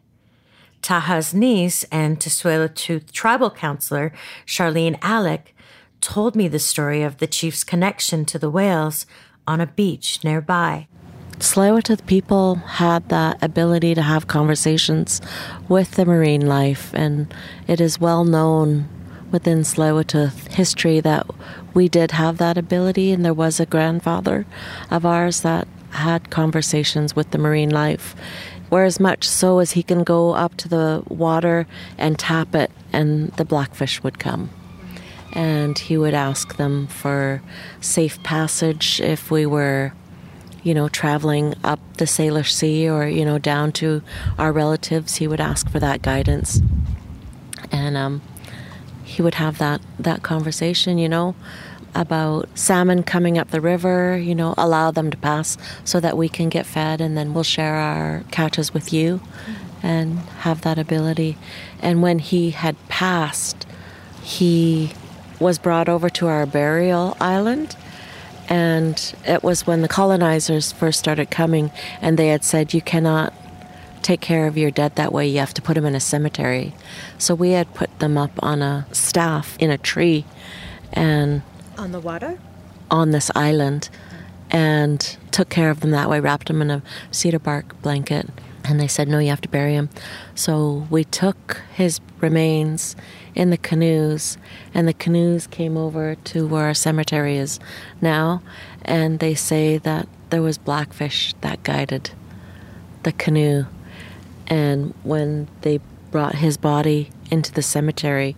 Ta'ah's 0.82 1.32
niece 1.32 1.84
and 1.92 2.20
Tooth 2.20 3.12
tribal 3.12 3.52
counselor, 3.52 4.12
Charlene 4.48 4.98
Alec, 5.04 5.56
told 6.02 6.36
me 6.36 6.48
the 6.48 6.58
story 6.58 7.04
of 7.04 7.20
the 7.20 7.28
chief's 7.28 7.64
connection 7.64 8.26
to 8.26 8.40
the 8.40 8.50
whales 8.50 9.06
on 9.46 9.62
a 9.62 9.68
beach 9.68 10.24
nearby. 10.24 10.88
Tsleil-Waututh 11.40 12.06
people 12.06 12.56
had 12.56 13.08
the 13.08 13.38
ability 13.42 13.96
to 13.96 14.02
have 14.02 14.28
conversations 14.28 15.22
with 15.70 15.92
the 15.92 16.06
marine 16.06 16.46
life, 16.46 16.94
and 16.94 17.34
it 17.66 17.80
is 17.80 18.00
well 18.00 18.26
known 18.26 18.90
within 19.32 19.60
Tsleil-Waututh 19.60 20.54
history 20.54 21.00
that 21.00 21.26
we 21.74 21.88
did 21.88 22.12
have 22.12 22.40
that 22.40 22.58
ability, 22.58 23.14
and 23.14 23.24
there 23.24 23.34
was 23.34 23.60
a 23.60 23.66
grandfather 23.66 24.46
of 24.92 25.06
ours 25.06 25.42
that 25.42 25.66
had 25.92 26.30
conversations 26.30 27.16
with 27.16 27.32
the 27.32 27.38
marine 27.38 27.70
life. 27.70 28.16
Whereas 28.68 29.00
much 29.00 29.28
so 29.28 29.60
as 29.60 29.72
he 29.72 29.82
can 29.82 30.04
go 30.04 30.34
up 30.34 30.58
to 30.58 30.68
the 30.68 31.04
water 31.08 31.68
and 31.98 32.20
tap 32.20 32.54
it, 32.54 32.70
and 32.92 33.32
the 33.34 33.46
blackfish 33.46 34.04
would 34.04 34.20
come. 34.20 34.50
And 35.32 35.80
he 35.80 35.98
would 35.98 36.14
ask 36.14 36.58
them 36.58 36.88
for 36.88 37.42
safe 37.80 38.22
passage 38.24 39.00
if 39.00 39.32
we 39.32 39.46
were, 39.46 39.94
you 40.64 40.74
know, 40.74 40.90
traveling 40.90 41.56
up 41.64 41.80
the 41.98 42.06
Salish 42.06 42.52
Sea 42.52 42.90
or, 42.90 43.08
you 43.08 43.26
know, 43.26 43.38
down 43.38 43.72
to 43.74 44.02
our 44.38 44.52
relatives. 44.52 45.18
He 45.18 45.28
would 45.28 45.42
ask 45.42 45.70
for 45.70 45.80
that 45.80 46.02
guidance. 46.02 46.62
And 47.72 47.96
um, 47.96 48.22
he 49.04 49.22
would 49.22 49.36
have 49.36 49.58
that, 49.60 49.82
that 50.00 50.24
conversation, 50.24 50.98
you 50.98 51.10
know, 51.10 51.36
about 51.96 52.48
salmon 52.58 53.04
coming 53.04 53.38
up 53.38 53.50
the 53.50 53.62
river, 53.62 54.18
you 54.18 54.36
know, 54.36 54.54
allow 54.58 54.92
them 54.92 55.10
to 55.12 55.18
pass 55.18 55.58
so 55.84 56.00
that 56.00 56.18
we 56.18 56.30
can 56.30 56.50
get 56.50 56.66
fed 56.66 57.02
and 57.02 57.18
then 57.18 57.34
we'll 57.34 57.44
share 57.44 57.76
our 57.76 58.24
catches 58.32 58.74
with 58.74 58.94
you 58.94 59.22
and 59.82 60.20
have 60.42 60.62
that 60.62 60.78
ability. 60.78 61.38
And 61.82 62.02
when 62.02 62.20
he 62.20 62.52
had 62.52 62.76
passed, 62.90 63.66
he 64.22 64.92
was 65.40 65.58
brought 65.58 65.90
over 65.90 66.10
to 66.10 66.28
our 66.28 66.46
burial 66.46 67.16
island. 67.20 67.76
And 68.50 69.14
it 69.26 69.44
was 69.44 69.66
when 69.68 69.82
the 69.82 69.88
colonizers 69.88 70.72
first 70.72 71.00
started 71.00 71.30
coming, 71.32 71.72
and 72.02 72.18
they 72.18 72.28
had 72.30 72.44
said, 72.44 72.74
You 72.74 72.82
cannot 72.82 73.34
take 74.02 74.22
care 74.22 74.48
of 74.48 74.58
your 74.58 74.72
dead 74.72 74.96
that 74.96 75.14
way. 75.14 75.28
You 75.28 75.40
have 75.40 75.54
to 75.54 75.62
put 75.62 75.76
them 75.76 75.86
in 75.86 75.94
a 75.96 76.00
cemetery. 76.00 76.74
So 77.18 77.36
we 77.36 77.52
had 77.52 77.74
put 77.76 78.00
them 78.00 78.18
up 78.18 78.32
on 78.40 78.62
a 78.62 78.88
staff 78.92 79.56
in 79.60 79.70
a 79.70 79.78
tree 79.78 80.26
and 80.94 81.44
On 81.78 81.92
the 81.92 82.00
water? 82.00 82.40
on 82.90 83.12
this 83.12 83.30
island. 83.36 83.90
and 84.52 85.16
took 85.30 85.50
care 85.50 85.70
of 85.70 85.82
them 85.82 85.92
that 85.92 86.10
way, 86.10 86.20
wrapped 86.20 86.48
them 86.48 86.60
in 86.60 86.72
a 86.72 86.82
cedar 87.12 87.38
bark 87.38 87.80
blanket. 87.84 88.28
And 88.66 88.80
they 88.80 88.88
said, 88.88 89.08
no, 89.08 89.20
you 89.20 89.30
have 89.30 89.42
to 89.42 89.48
bury 89.50 89.74
him. 89.76 89.90
So 90.34 90.88
we 90.90 91.04
took 91.04 91.62
his 91.76 92.02
remains 92.20 92.96
in 93.36 93.50
the 93.50 93.58
canoes, 93.58 94.38
and 94.74 94.88
the 94.88 94.94
canoes 94.94 95.48
came 95.48 95.78
over 95.78 96.16
to 96.16 96.48
where 96.48 96.66
our 96.66 96.74
cemetery 96.74 97.38
is 97.38 97.60
now. 98.02 98.42
And 98.84 99.20
they 99.20 99.36
say 99.36 99.78
that 99.78 100.08
there 100.30 100.42
was 100.42 100.58
blackfish 100.58 101.34
that 101.42 101.64
guided 101.64 102.12
the 103.04 103.12
canoe. 103.12 103.66
And 104.48 104.94
when 105.04 105.48
they 105.62 105.80
brought 106.12 106.36
his 106.36 106.58
body 106.58 107.12
into 107.30 107.52
the 107.52 107.62
cemetery, 107.62 108.36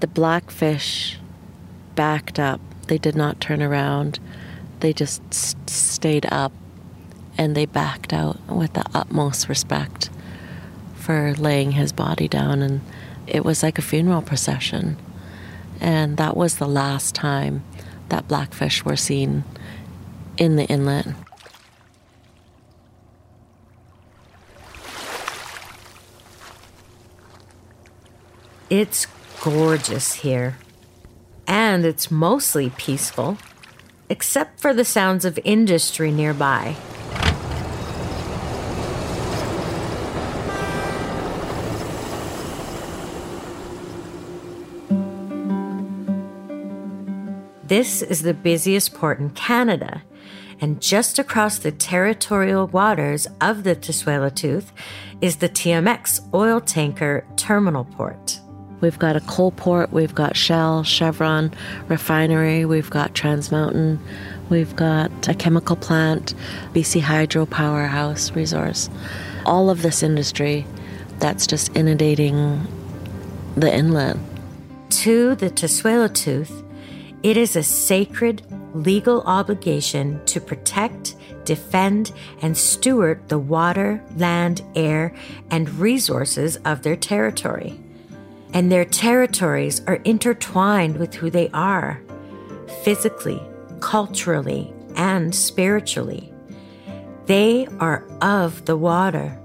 the 0.00 0.06
blackfish 0.06 1.18
backed 1.94 2.38
up. 2.38 2.60
They 2.86 2.98
did 2.98 3.16
not 3.16 3.40
turn 3.40 3.62
around. 3.62 4.18
They 4.80 4.92
just 4.92 5.22
stayed 5.68 6.26
up 6.30 6.52
and 7.36 7.56
they 7.56 7.66
backed 7.66 8.12
out 8.12 8.40
with 8.48 8.72
the 8.74 8.84
utmost 8.94 9.48
respect 9.48 10.10
for 10.94 11.34
laying 11.34 11.72
his 11.72 11.92
body 11.92 12.28
down. 12.28 12.62
And 12.62 12.80
it 13.28 13.44
was 13.44 13.62
like 13.62 13.78
a 13.78 13.82
funeral 13.82 14.22
procession. 14.22 14.96
And 15.80 16.16
that 16.16 16.36
was 16.36 16.56
the 16.56 16.66
last 16.66 17.14
time 17.14 17.62
that 18.08 18.26
blackfish 18.26 18.84
were 18.84 18.96
seen 18.96 19.44
in 20.36 20.56
the 20.56 20.64
inlet. 20.64 21.06
It's 28.70 29.06
gorgeous 29.40 30.14
here. 30.14 30.58
And 31.46 31.86
it's 31.86 32.10
mostly 32.10 32.70
peaceful, 32.70 33.38
except 34.10 34.60
for 34.60 34.74
the 34.74 34.84
sounds 34.84 35.24
of 35.24 35.38
industry 35.44 36.10
nearby. 36.10 36.76
This 47.68 48.00
is 48.00 48.22
the 48.22 48.32
busiest 48.32 48.94
port 48.94 49.18
in 49.18 49.28
Canada, 49.28 50.02
and 50.58 50.80
just 50.80 51.18
across 51.18 51.58
the 51.58 51.70
territorial 51.70 52.66
waters 52.66 53.28
of 53.42 53.62
the 53.62 53.76
Tsleil-Waututh 53.76 54.72
is 55.20 55.36
the 55.36 55.50
TMX 55.50 56.32
oil 56.32 56.62
tanker 56.62 57.26
terminal 57.36 57.84
port. 57.84 58.40
We've 58.80 58.98
got 58.98 59.16
a 59.16 59.20
coal 59.20 59.50
port, 59.50 59.92
we've 59.92 60.14
got 60.14 60.34
Shell, 60.34 60.82
Chevron 60.84 61.52
refinery, 61.88 62.64
we've 62.64 62.88
got 62.88 63.14
Trans 63.14 63.52
Mountain, 63.52 64.00
we've 64.48 64.74
got 64.74 65.28
a 65.28 65.34
chemical 65.34 65.76
plant, 65.76 66.32
BC 66.72 67.02
Hydro 67.02 67.44
Powerhouse 67.44 68.30
resource. 68.30 68.88
All 69.44 69.68
of 69.68 69.82
this 69.82 70.02
industry 70.02 70.66
that's 71.18 71.46
just 71.46 71.76
inundating 71.76 72.66
the 73.58 73.70
inlet. 73.70 74.16
To 74.88 75.34
the 75.34 75.50
Tsleil-Waututh, 75.50 76.64
it 77.22 77.36
is 77.36 77.56
a 77.56 77.62
sacred 77.62 78.42
legal 78.74 79.22
obligation 79.22 80.24
to 80.26 80.40
protect, 80.40 81.16
defend, 81.44 82.12
and 82.42 82.56
steward 82.56 83.28
the 83.28 83.38
water, 83.38 84.02
land, 84.16 84.62
air, 84.76 85.14
and 85.50 85.68
resources 85.78 86.56
of 86.64 86.82
their 86.82 86.96
territory. 86.96 87.80
And 88.52 88.70
their 88.70 88.84
territories 88.84 89.82
are 89.86 89.96
intertwined 90.04 90.96
with 90.96 91.14
who 91.14 91.30
they 91.30 91.48
are 91.50 92.00
physically, 92.82 93.42
culturally, 93.80 94.72
and 94.94 95.34
spiritually. 95.34 96.32
They 97.26 97.66
are 97.78 98.06
of 98.22 98.64
the 98.64 98.76
water. 98.76 99.38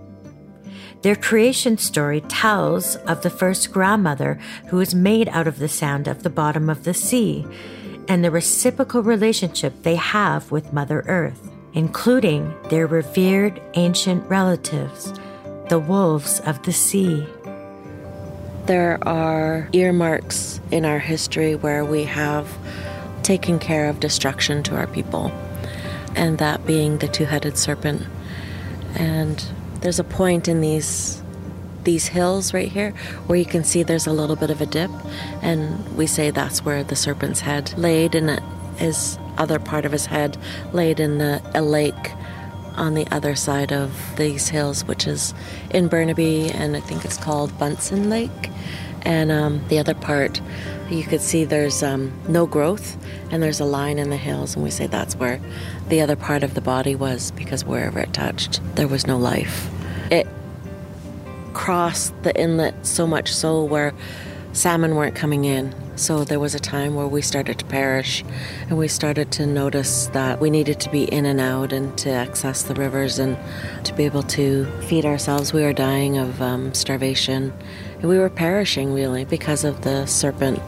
Their 1.04 1.16
creation 1.18 1.78
story 1.78 2.22
tells 2.22 2.96
of 2.96 3.24
the 3.24 3.30
first 3.30 3.74
grandmother 3.74 4.40
who 4.68 4.78
was 4.78 4.96
made 4.96 5.28
out 5.30 5.48
of 5.48 5.60
the 5.60 5.68
sand 5.68 6.08
of 6.08 6.24
the 6.24 6.30
bottom 6.30 6.70
of 6.70 6.86
the 6.86 6.94
sea 6.94 7.46
and 8.08 8.24
the 8.24 8.32
reciprocal 8.32 9.04
relationship 9.04 9.74
they 9.84 9.96
have 9.96 10.50
with 10.50 10.72
Mother 10.72 11.04
Earth, 11.08 11.52
including 11.74 12.54
their 12.70 12.88
revered 12.88 13.62
ancient 13.74 14.30
relatives, 14.30 15.14
the 15.68 15.78
wolves 15.78 16.40
of 16.42 16.64
the 16.64 16.72
sea. 16.72 17.28
There 18.66 18.98
are 19.06 19.68
earmarks 19.74 20.62
in 20.72 20.86
our 20.86 21.00
history 21.00 21.54
where 21.54 21.84
we 21.84 22.06
have 22.06 22.48
taken 23.24 23.60
care 23.60 23.90
of 23.90 24.00
destruction 24.00 24.64
to 24.64 24.78
our 24.78 24.88
people, 24.88 25.34
and 26.16 26.38
that 26.38 26.66
being 26.66 27.00
the 27.00 27.10
two 27.10 27.26
headed 27.26 27.58
serpent. 27.58 28.04
And 28.96 29.44
there's 29.84 30.00
a 30.00 30.04
point 30.04 30.48
in 30.48 30.62
these 30.62 31.22
these 31.84 32.08
hills 32.08 32.54
right 32.54 32.72
here 32.72 32.92
where 33.28 33.38
you 33.38 33.46
can 33.46 33.66
see 33.66 33.84
there's 33.84 34.08
a 34.08 34.14
little 34.14 34.38
bit 34.38 34.50
of 34.50 34.62
a 34.62 34.66
dip 34.66 34.90
and 35.42 35.98
we 35.98 36.08
say 36.08 36.32
that's 36.32 36.64
where 36.64 36.82
the 36.86 36.96
serpent's 36.96 37.42
head 37.42 37.78
laid 37.78 38.16
and 38.16 38.40
his 38.78 39.18
other 39.38 39.60
part 39.60 39.84
of 39.84 39.92
his 39.92 40.06
head 40.06 40.38
laid 40.72 41.02
in 41.02 41.18
the, 41.18 41.42
a 41.54 41.62
lake 41.62 42.12
on 42.76 42.94
the 42.94 43.06
other 43.12 43.36
side 43.36 43.74
of 43.74 44.16
these 44.16 44.48
hills 44.48 44.86
which 44.86 45.06
is 45.06 45.34
in 45.72 45.90
burnaby 45.90 46.50
and 46.52 46.78
i 46.78 46.80
think 46.80 47.04
it's 47.04 47.18
called 47.18 47.52
Buntzen 47.60 48.10
Lake. 48.10 48.50
And 49.06 49.34
um, 49.34 49.68
the 49.68 49.80
other 49.80 49.94
part 49.94 50.40
you 50.90 51.04
could 51.04 51.20
see 51.20 51.44
there's 51.44 51.84
um, 51.84 52.14
no 52.28 52.46
growth 52.46 52.98
and 53.32 53.42
there's 53.42 53.60
a 53.60 53.66
line 53.66 54.00
in 54.00 54.10
the 54.10 54.18
hills 54.18 54.56
and 54.56 54.64
we 54.64 54.70
say 54.70 54.88
that's 54.88 55.16
where 55.16 55.42
the 55.90 56.00
other 56.02 56.16
part 56.16 56.44
of 56.44 56.54
the 56.54 56.62
body 56.62 56.96
was 56.96 57.32
because 57.32 57.66
wherever 57.66 58.00
it 58.00 58.14
touched 58.14 58.62
there 58.76 58.88
was 58.88 59.06
no 59.06 59.18
life 59.18 59.70
it 60.14 60.28
crossed 61.54 62.14
the 62.24 62.40
inlet 62.40 62.86
so 62.86 63.08
much 63.08 63.34
so 63.34 63.64
where 63.64 63.94
salmon 64.54 64.96
weren't 64.96 65.16
coming 65.16 65.46
in. 65.46 65.74
So 65.96 66.24
there 66.24 66.40
was 66.40 66.56
a 66.56 66.60
time 66.60 66.96
where 66.96 67.08
we 67.08 67.22
started 67.22 67.60
to 67.60 67.66
perish 67.66 68.24
and 68.70 68.78
we 68.78 68.88
started 68.88 69.32
to 69.34 69.46
notice 69.46 70.08
that 70.08 70.40
we 70.40 70.50
needed 70.50 70.80
to 70.82 70.90
be 70.90 71.04
in 71.04 71.26
and 71.26 71.40
out 71.40 71.72
and 71.72 71.96
to 72.00 72.10
access 72.10 72.64
the 72.64 72.74
rivers 72.74 73.20
and 73.20 73.38
to 73.86 73.94
be 73.94 74.06
able 74.06 74.24
to 74.24 74.66
feed 74.82 75.06
ourselves. 75.06 75.54
We 75.54 75.64
were 75.64 75.74
dying 75.74 76.18
of 76.18 76.42
um, 76.42 76.74
starvation 76.74 77.54
and 78.00 78.10
we 78.10 78.18
were 78.18 78.30
perishing 78.30 78.94
really 78.94 79.26
because 79.26 79.64
of 79.64 79.82
the 79.82 80.06
serpent. 80.06 80.60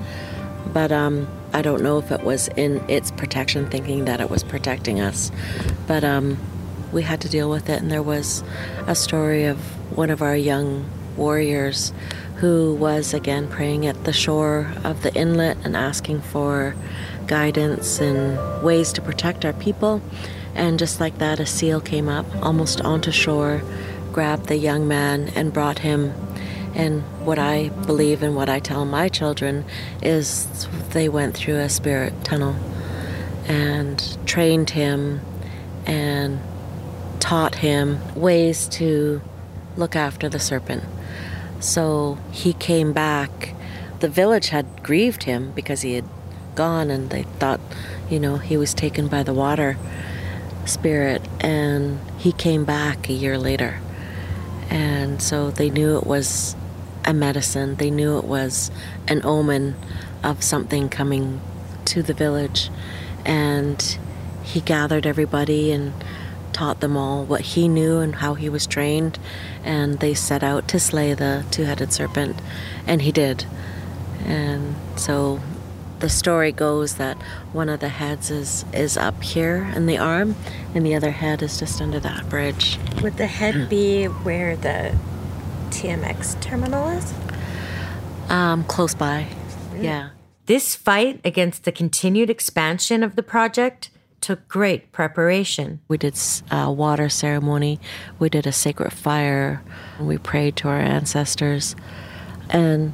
But 0.74 0.92
um, 0.92 1.28
I 1.54 1.62
don't 1.62 1.82
know 1.82 1.98
if 2.00 2.12
it 2.12 2.22
was 2.24 2.48
in 2.50 2.84
its 2.90 3.12
protection, 3.12 3.70
thinking 3.70 4.06
that 4.06 4.22
it 4.22 4.30
was 4.30 4.44
protecting 4.44 5.00
us. 5.00 5.32
But 5.88 6.04
um, 6.04 6.38
we 6.92 7.04
had 7.04 7.22
to 7.22 7.30
deal 7.30 7.50
with 7.50 7.70
it, 7.70 7.82
and 7.82 7.92
there 7.92 8.04
was 8.04 8.44
a 8.88 8.96
story 8.96 9.46
of 9.46 9.58
one 9.96 10.10
of 10.10 10.22
our 10.22 10.36
young 10.36 10.90
warriors 11.18 11.94
who 12.38 12.76
was 12.76 13.14
again 13.14 13.48
praying 13.48 13.86
at 13.86 14.04
the 14.04 14.14
shore 14.14 14.72
of 14.84 15.02
the 15.04 15.14
inlet 15.16 15.58
and 15.64 15.76
asking 15.76 16.22
for 16.22 16.76
guidance 17.28 18.00
and 18.00 18.64
ways 18.64 18.92
to 18.94 19.02
protect 19.02 19.46
our 19.46 19.54
people. 19.54 20.02
And 20.54 20.80
just 20.80 21.00
like 21.00 21.18
that, 21.20 21.40
a 21.40 21.46
seal 21.46 21.82
came 21.82 22.08
up 22.10 22.26
almost 22.42 22.82
onto 22.82 23.12
shore, 23.12 23.62
grabbed 24.14 24.48
the 24.48 24.58
young 24.58 24.88
man, 24.88 25.30
and 25.36 25.54
brought 25.54 25.80
him. 25.80 26.14
And 26.74 27.04
what 27.26 27.40
I 27.40 27.70
believe 27.70 28.22
and 28.22 28.36
what 28.36 28.50
I 28.50 28.60
tell 28.60 28.86
my 28.86 29.08
children 29.08 29.66
is 30.02 30.68
they 30.90 31.08
went 31.08 31.36
through 31.36 31.58
a 31.58 31.70
spirit 31.70 32.14
tunnel 32.24 32.56
and 33.48 34.18
trained 34.26 34.72
him 34.72 35.22
and 35.86 36.40
taught 37.26 37.56
him 37.56 38.00
ways 38.14 38.68
to 38.68 39.20
look 39.76 39.96
after 39.96 40.30
the 40.30 40.38
serpent. 40.38 40.84
So 41.60 42.20
he 42.32 42.54
came 42.54 42.94
back. 42.94 43.56
The 44.00 44.08
village 44.08 44.50
had 44.50 44.84
grieved 44.84 45.24
him 45.24 45.52
because 45.56 45.82
he 45.82 45.96
had 45.96 46.06
gone 46.54 46.92
and 46.92 47.10
they 47.10 47.24
thought, 47.24 47.60
you 48.12 48.20
know, 48.20 48.38
he 48.38 48.58
was 48.58 48.76
taken 48.76 49.08
by 49.08 49.24
the 49.24 49.34
water 49.34 49.76
spirit. 50.66 51.28
And 51.40 52.00
he 52.20 52.32
came 52.32 52.64
back 52.64 53.10
a 53.10 53.14
year 53.14 53.40
later. 53.40 53.80
And 54.70 55.20
so 55.20 55.50
they 55.50 55.72
knew 55.72 55.98
it 55.98 56.06
was 56.06 56.56
a 57.06 57.14
medicine, 57.14 57.74
they 57.78 57.90
knew 57.90 58.20
it 58.20 58.26
was 58.26 58.70
an 59.08 59.26
omen 59.26 59.76
of 60.24 60.44
something 60.44 60.90
coming 60.90 61.42
to 61.86 62.04
the 62.04 62.14
village. 62.14 62.70
And 63.26 63.98
he 64.44 64.62
gathered 64.62 65.08
everybody 65.08 65.72
and 65.72 65.92
taught 66.56 66.80
them 66.80 66.96
all 66.96 67.26
what 67.26 67.42
he 67.42 67.68
knew 67.68 68.00
and 68.00 68.16
how 68.16 68.34
he 68.34 68.48
was 68.48 68.66
trained, 68.66 69.20
and 69.62 70.00
they 70.00 70.14
set 70.14 70.42
out 70.42 70.70
to 70.70 70.80
slay 70.80 71.14
the 71.14 71.44
two 71.52 71.66
headed 71.66 71.92
serpent, 71.92 72.38
and 72.88 73.02
he 73.02 73.12
did. 73.12 73.46
And 74.26 74.74
so 74.96 75.42
the 76.00 76.08
story 76.08 76.54
goes 76.54 76.96
that 76.96 77.22
one 77.52 77.68
of 77.68 77.82
the 77.82 77.90
heads 77.90 78.32
is, 78.32 78.64
is 78.74 78.96
up 78.96 79.22
here 79.22 79.70
in 79.76 79.86
the 79.86 79.98
arm, 79.98 80.38
and 80.74 80.86
the 80.86 80.96
other 80.96 81.12
head 81.12 81.44
is 81.44 81.60
just 81.60 81.82
under 81.82 82.00
that 82.00 82.30
bridge. 82.30 82.80
Would 83.02 83.18
the 83.18 83.28
head 83.28 83.70
be 83.70 84.06
where 84.06 84.56
the 84.56 84.96
TMX 85.72 86.40
terminal 86.40 86.88
is? 86.88 87.14
Um, 88.30 88.64
close 88.64 88.96
by, 88.96 89.28
yeah. 89.78 90.12
This 90.46 90.74
fight 90.74 91.20
against 91.26 91.66
the 91.66 91.72
continued 91.74 92.30
expansion 92.30 93.04
of 93.04 93.18
the 93.18 93.24
project 93.24 93.90
took 94.22 94.48
great 94.48 94.92
preparation. 94.92 95.80
We 95.88 95.98
did 95.98 96.18
a 96.52 96.72
water 96.72 97.10
ceremony, 97.10 97.80
we 98.20 98.30
did 98.30 98.48
a 98.48 98.52
sacred 98.52 98.94
fire, 98.94 99.62
we 100.00 100.18
prayed 100.18 100.56
to 100.58 100.68
our 100.68 100.80
ancestors, 100.80 101.76
and 102.50 102.94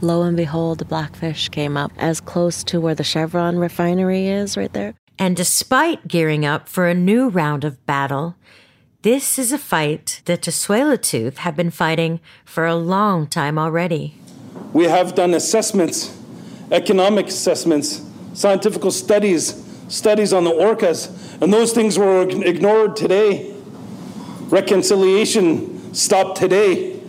lo 0.00 0.22
and 0.22 0.36
behold, 0.36 0.78
the 0.78 0.84
blackfish 0.84 1.48
came 1.48 1.76
up 1.76 1.92
as 1.98 2.20
close 2.20 2.64
to 2.64 2.80
where 2.80 2.94
the 2.94 3.04
Chevron 3.04 3.58
refinery 3.58 4.28
is 4.28 4.56
right 4.56 4.72
there. 4.72 4.94
And 5.18 5.36
despite 5.36 6.08
gearing 6.08 6.46
up 6.46 6.68
for 6.68 6.88
a 6.88 6.94
new 6.94 7.28
round 7.28 7.64
of 7.64 7.84
battle, 7.84 8.36
this 9.02 9.38
is 9.38 9.52
a 9.52 9.58
fight 9.58 10.22
that 10.24 10.42
Tsleil-Waututh 10.42 11.38
have 11.38 11.56
been 11.56 11.70
fighting 11.70 12.20
for 12.44 12.66
a 12.66 12.74
long 12.74 13.26
time 13.26 13.58
already. 13.58 14.14
We 14.72 14.84
have 14.84 15.14
done 15.14 15.34
assessments, 15.34 16.16
economic 16.70 17.28
assessments, 17.28 18.02
scientific 18.34 18.90
studies, 18.92 19.69
studies 19.90 20.32
on 20.32 20.44
the 20.44 20.50
orcas, 20.50 21.10
and 21.42 21.52
those 21.52 21.72
things 21.72 21.98
were 21.98 22.22
ignored 22.22 22.96
today. 22.96 23.52
Reconciliation 24.48 25.92
stopped 25.92 26.38
today. 26.38 27.00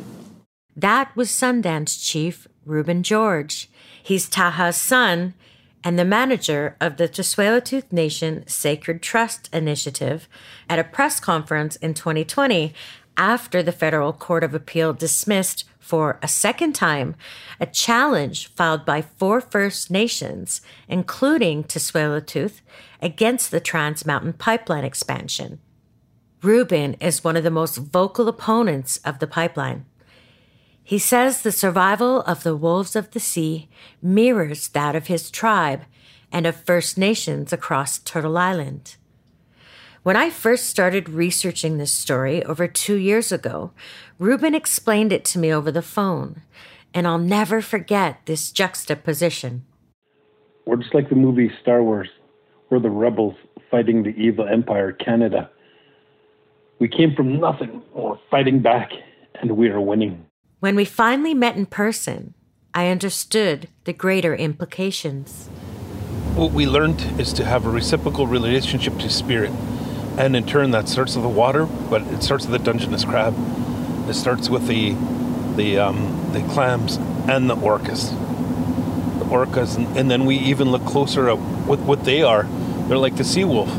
That 0.76 1.16
was 1.16 1.30
Sundance 1.30 2.04
Chief 2.04 2.48
Reuben 2.66 3.04
George. 3.04 3.70
He's 4.04 4.28
Ta'ah's 4.28 4.76
son 4.78 5.36
and 5.84 5.98
the 5.98 6.06
manager 6.06 6.76
of 6.80 6.98
the 6.98 7.08
Tsleil-Waututh 7.08 7.92
Nation 7.92 8.44
Sacred 8.48 9.02
Trust 9.02 9.50
Initiative 9.54 10.28
at 10.70 10.80
a 10.80 10.84
press 10.84 11.20
conference 11.20 11.76
in 11.78 11.94
2020 11.94 12.74
after 13.18 13.62
the 13.62 13.72
Federal 13.72 14.14
Court 14.14 14.44
of 14.44 14.54
Appeal 14.54 14.94
dismissed 14.94 15.66
for 15.80 16.20
a 16.22 16.28
second 16.28 16.74
time 16.74 17.16
a 17.60 17.66
challenge 17.66 18.48
filed 18.48 18.86
by 18.86 19.02
four 19.02 19.42
First 19.42 19.92
Nations, 19.92 20.62
including 20.88 21.64
Tsleil-Waututh, 21.64 22.62
against 23.02 23.52
the 23.52 23.60
Trans 23.60 24.06
Mountain 24.06 24.34
Pipeline 24.34 24.84
expansion. 24.84 25.60
Reuben 26.42 26.96
is 26.96 27.24
one 27.24 27.38
of 27.38 27.44
the 27.44 27.52
most 27.52 27.78
vocal 27.78 28.28
opponents 28.28 28.98
of 29.06 29.20
the 29.20 29.28
pipeline. 29.28 29.86
He 30.84 30.98
says 30.98 31.42
the 31.42 31.52
survival 31.52 32.22
of 32.22 32.44
the 32.44 32.56
wolves 32.56 32.96
of 32.96 33.12
the 33.12 33.20
sea 33.20 33.70
mirrors 34.02 34.70
that 34.70 34.96
of 34.96 35.08
his 35.08 35.30
tribe 35.30 35.84
and 36.32 36.46
of 36.46 36.56
First 36.56 36.98
Nations 36.98 37.54
across 37.54 38.00
Turtle 38.00 38.38
Island. 38.38 38.96
When 40.04 40.16
I 40.16 40.32
first 40.32 40.66
started 40.66 41.10
researching 41.10 41.78
this 41.78 41.92
story 41.92 42.44
over 42.44 42.68
two 42.68 42.96
years 42.96 43.32
ago, 43.32 43.70
Reuben 44.18 44.56
explained 44.56 45.14
it 45.14 45.24
to 45.26 45.38
me 45.38 45.54
over 45.54 45.72
the 45.72 45.84
phone, 45.84 46.42
and 46.92 47.06
I'll 47.06 47.20
never 47.20 47.62
forget 47.62 48.18
this 48.26 48.52
juxtaposition. 48.52 49.64
We're 50.66 50.78
just 50.78 50.96
like 50.96 51.10
the 51.10 51.16
movie 51.16 51.52
Star 51.62 51.84
Wars. 51.84 52.10
We're 52.72 52.80
the 52.80 52.90
rebels 52.90 53.36
fighting 53.70 54.02
the 54.02 54.10
evil 54.10 54.48
empire, 54.48 54.92
Canada. 54.92 55.52
We 56.80 56.88
came 56.88 57.14
from 57.14 57.40
nothing, 57.40 57.84
we're 57.94 58.18
fighting 58.32 58.60
back, 58.60 58.90
and 59.40 59.52
we 59.52 59.70
are 59.70 59.80
winning. 59.80 60.26
When 60.62 60.76
we 60.76 60.86
finally 60.86 61.36
met 61.36 61.58
in 61.58 61.68
person, 61.68 62.34
I 62.74 62.88
understood 62.88 63.68
the 63.84 63.94
greater 63.94 64.34
implications. 64.34 65.48
What 66.34 66.54
we 66.54 66.66
learned 66.66 67.20
is 67.20 67.34
to 67.34 67.46
have 67.46 67.68
a 67.68 67.70
reciprocal 67.70 68.26
relationship 68.26 68.98
to 68.98 69.08
spirit. 69.08 69.52
And 70.18 70.36
in 70.36 70.46
turn, 70.46 70.72
that 70.72 70.88
starts 70.88 71.16
with 71.16 71.24
the 71.24 71.30
water, 71.30 71.66
but 71.66 72.02
it 72.04 72.22
starts 72.22 72.46
with 72.46 72.52
the 72.52 72.64
Dungeness 72.64 73.06
crab. 73.06 73.36
It 74.10 74.14
starts 74.14 74.50
with 74.50 74.68
the 74.68 74.96
the 75.56 75.80
um, 75.80 76.30
the 76.34 76.42
clams 76.54 76.98
and 77.28 77.50
the 77.50 77.56
orcas. 77.56 78.12
The 79.20 79.26
orcas, 79.26 79.78
and, 79.78 79.98
and, 79.98 80.10
then 80.10 80.26
we 80.26 80.38
even 80.38 80.72
look 80.72 80.86
closer 80.86 81.30
at 81.30 81.38
what, 81.38 81.80
what 81.80 82.04
they 82.04 82.24
are. 82.24 82.44
They're 82.88 82.98
like 82.98 83.16
the 83.16 83.24
sea 83.24 83.44
wolf. 83.44 83.70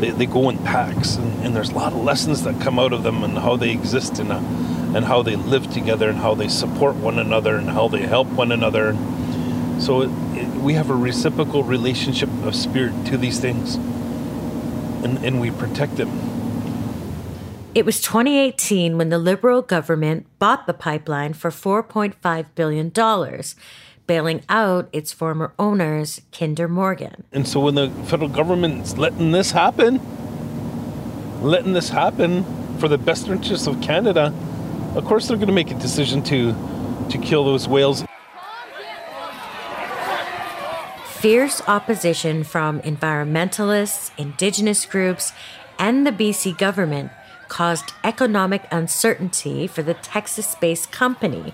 They, 0.00 0.10
they 0.10 0.26
go 0.26 0.48
in 0.48 0.58
packs, 0.58 1.16
and, 1.16 1.44
and 1.44 1.54
there's 1.56 1.70
a 1.70 1.74
lot 1.74 1.92
of 1.92 2.02
lessons 2.02 2.42
that 2.44 2.60
come 2.60 2.78
out 2.78 2.92
of 2.92 3.02
them 3.02 3.22
and 3.22 3.38
how 3.38 3.56
they 3.56 3.70
exist 3.70 4.18
in 4.18 4.30
a 4.30 4.38
and 4.94 5.04
how 5.04 5.22
they 5.22 5.36
live 5.36 5.70
together 5.72 6.08
and 6.08 6.18
how 6.18 6.34
they 6.34 6.48
support 6.48 6.96
one 6.96 7.18
another 7.18 7.56
and 7.56 7.70
how 7.70 7.86
they 7.88 8.00
help 8.00 8.26
one 8.28 8.50
another. 8.50 8.96
So 9.78 10.02
it, 10.02 10.10
it, 10.34 10.48
we 10.56 10.74
have 10.74 10.90
a 10.90 10.96
reciprocal 10.96 11.62
relationship 11.62 12.28
of 12.44 12.54
spirit 12.54 13.06
to 13.06 13.16
these 13.16 13.38
things, 13.38 13.76
and, 15.04 15.24
and 15.24 15.40
we 15.40 15.50
protect 15.50 15.96
them. 15.96 16.08
It 17.74 17.84
was 17.84 18.00
2018 18.00 18.98
when 18.98 19.10
the 19.10 19.18
Liberal 19.18 19.62
government 19.62 20.26
bought 20.40 20.66
the 20.66 20.74
pipeline 20.74 21.34
for 21.34 21.50
$4.5 21.50 22.46
billion, 22.56 22.90
bailing 24.06 24.42
out 24.48 24.88
its 24.92 25.12
former 25.12 25.52
owners, 25.56 26.20
Kinder 26.32 26.66
Morgan. 26.66 27.22
And 27.32 27.46
so 27.46 27.60
when 27.60 27.76
the 27.76 27.90
federal 28.06 28.28
government's 28.28 28.96
letting 28.96 29.30
this 29.30 29.52
happen, 29.52 30.00
letting 31.42 31.72
this 31.72 31.90
happen 31.90 32.44
for 32.78 32.88
the 32.88 32.98
best 32.98 33.28
interests 33.28 33.68
of 33.68 33.80
Canada, 33.80 34.34
of 34.96 35.04
course 35.04 35.28
they're 35.28 35.36
going 35.36 35.46
to 35.46 35.52
make 35.52 35.70
a 35.70 35.78
decision 35.78 36.22
to 36.24 36.54
to 37.10 37.18
kill 37.18 37.44
those 37.44 37.68
whales. 37.68 38.04
Fierce 41.20 41.60
opposition 41.68 42.44
from 42.44 42.80
environmentalists, 42.80 44.10
indigenous 44.16 44.86
groups, 44.86 45.34
and 45.78 46.06
the 46.06 46.12
BC 46.12 46.56
government 46.56 47.12
caused 47.48 47.92
economic 48.02 48.66
uncertainty 48.70 49.66
for 49.66 49.82
the 49.82 49.92
Texas 49.92 50.54
based 50.54 50.90
company, 50.90 51.52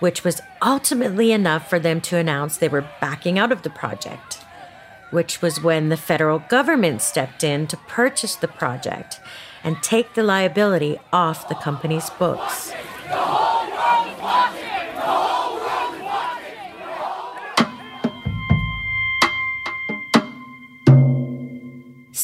which 0.00 0.24
was 0.24 0.40
ultimately 0.60 1.30
enough 1.30 1.70
for 1.70 1.78
them 1.78 2.00
to 2.00 2.16
announce 2.16 2.56
they 2.56 2.66
were 2.66 2.90
backing 3.00 3.38
out 3.38 3.52
of 3.52 3.62
the 3.62 3.70
project. 3.70 4.40
Which 5.12 5.40
was 5.40 5.62
when 5.62 5.90
the 5.90 5.96
federal 5.96 6.40
government 6.40 7.00
stepped 7.00 7.44
in 7.44 7.68
to 7.68 7.76
purchase 7.86 8.34
the 8.34 8.48
project 8.48 9.20
and 9.62 9.80
take 9.80 10.14
the 10.14 10.24
liability 10.24 10.98
off 11.12 11.48
the 11.48 11.54
company's 11.54 12.10
books. 12.10 12.72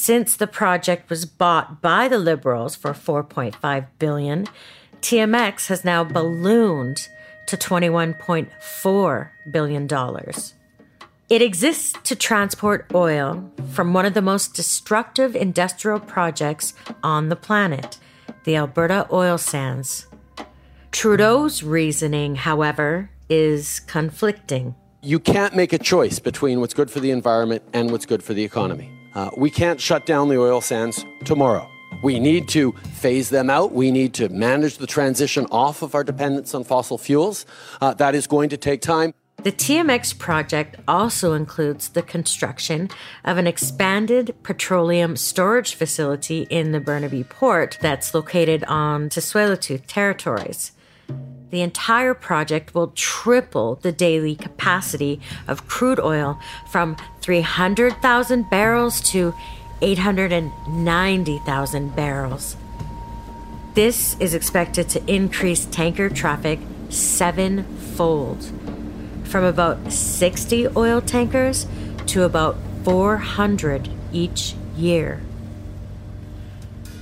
Since 0.03 0.37
the 0.37 0.47
project 0.47 1.11
was 1.11 1.27
bought 1.27 1.83
by 1.83 2.09
the 2.09 2.19
Liberals 2.19 2.75
for 2.75 2.93
4.5 2.93 3.87
billion, 3.99 4.47
TMX 5.03 5.67
has 5.67 5.85
now 5.85 6.05
ballooned 6.05 7.07
to 7.45 7.59
21.4 7.59 9.29
billion 9.51 9.87
dollars. 9.87 10.55
It 11.29 11.43
exists 11.43 11.93
to 12.05 12.17
transport 12.17 12.91
oil 12.95 13.53
from 13.73 13.93
one 13.93 14.07
of 14.07 14.15
the 14.15 14.23
most 14.23 14.55
destructive 14.55 15.37
industrial 15.37 16.01
projects 16.01 16.73
on 17.03 17.29
the 17.29 17.37
planet, 17.37 17.99
the 18.45 18.57
Alberta 18.57 19.07
oil 19.13 19.37
sands. 19.37 20.07
Trudeau's 20.93 21.63
reasoning, 21.63 22.37
however, 22.37 23.11
is 23.29 23.81
conflicting. 23.81 24.75
You 25.03 25.19
can't 25.19 25.55
make 25.55 25.75
a 25.75 25.79
choice 25.79 26.19
between 26.19 26.61
what's 26.61 26.73
good 26.73 26.91
for 26.91 27.01
the 27.01 27.11
environment 27.11 27.65
and 27.75 27.91
what's 27.91 28.07
good 28.07 28.23
for 28.23 28.33
the 28.33 28.45
economy. 28.45 28.91
Uh, 29.15 29.31
we 29.37 29.51
can't 29.51 29.81
shut 29.81 30.07
down 30.07 30.29
the 30.29 30.39
oil 30.39 30.61
sands 30.61 31.05
tomorrow. 31.25 31.69
We 32.03 32.19
need 32.19 32.49
to 32.51 32.73
phase 32.95 33.31
them 33.31 33.51
out. 33.51 33.73
We 33.73 33.91
need 33.91 34.15
to 34.15 34.29
manage 34.29 34.79
the 34.79 34.87
transition 34.87 35.47
off 35.51 35.83
of 35.83 35.95
our 35.95 36.05
dependence 36.05 36.55
on 36.55 36.65
fossil 36.65 36.97
fuels. 36.97 37.45
Uh, 37.81 37.95
that 37.95 38.15
is 38.15 38.27
going 38.27 38.49
to 38.51 38.57
take 38.57 38.81
time. 38.81 39.13
The 39.43 39.53
TMX 39.53 40.19
project 40.19 40.77
also 40.87 41.33
includes 41.33 41.91
the 41.91 42.03
construction 42.03 42.91
of 43.25 43.39
an 43.39 43.47
expanded 43.47 44.35
petroleum 44.43 45.17
storage 45.17 45.75
facility 45.75 46.43
in 46.51 46.73
the 46.73 46.81
Burnaby 46.81 47.25
port 47.25 47.79
that's 47.81 48.13
located 48.15 48.65
on 48.65 49.09
Tsleil-Waututh 49.09 49.87
territories. 49.87 50.73
The 51.51 51.61
entire 51.63 52.15
project 52.15 52.75
will 52.75 52.93
triple 52.95 53.77
the 53.77 53.93
daily 53.93 54.37
capacity 54.37 55.21
of 55.49 55.67
crude 55.67 55.99
oil 55.99 56.39
from 56.69 56.97
300,000 57.21 58.49
barrels 58.49 59.01
to 59.11 59.35
890,000 59.83 61.97
barrels. 61.97 62.57
This 63.75 64.17
is 64.21 64.35
expected 64.35 64.89
to 64.91 65.03
increase 65.13 65.65
tanker 65.67 66.09
traffic 66.09 66.61
sevenfold 66.89 68.49
from 69.25 69.43
about 69.45 69.93
60 69.93 70.69
oil 70.77 71.01
tankers 71.01 71.67
to 72.07 72.23
about 72.25 72.57
400 72.85 73.89
each 74.13 74.55
year. 74.77 75.21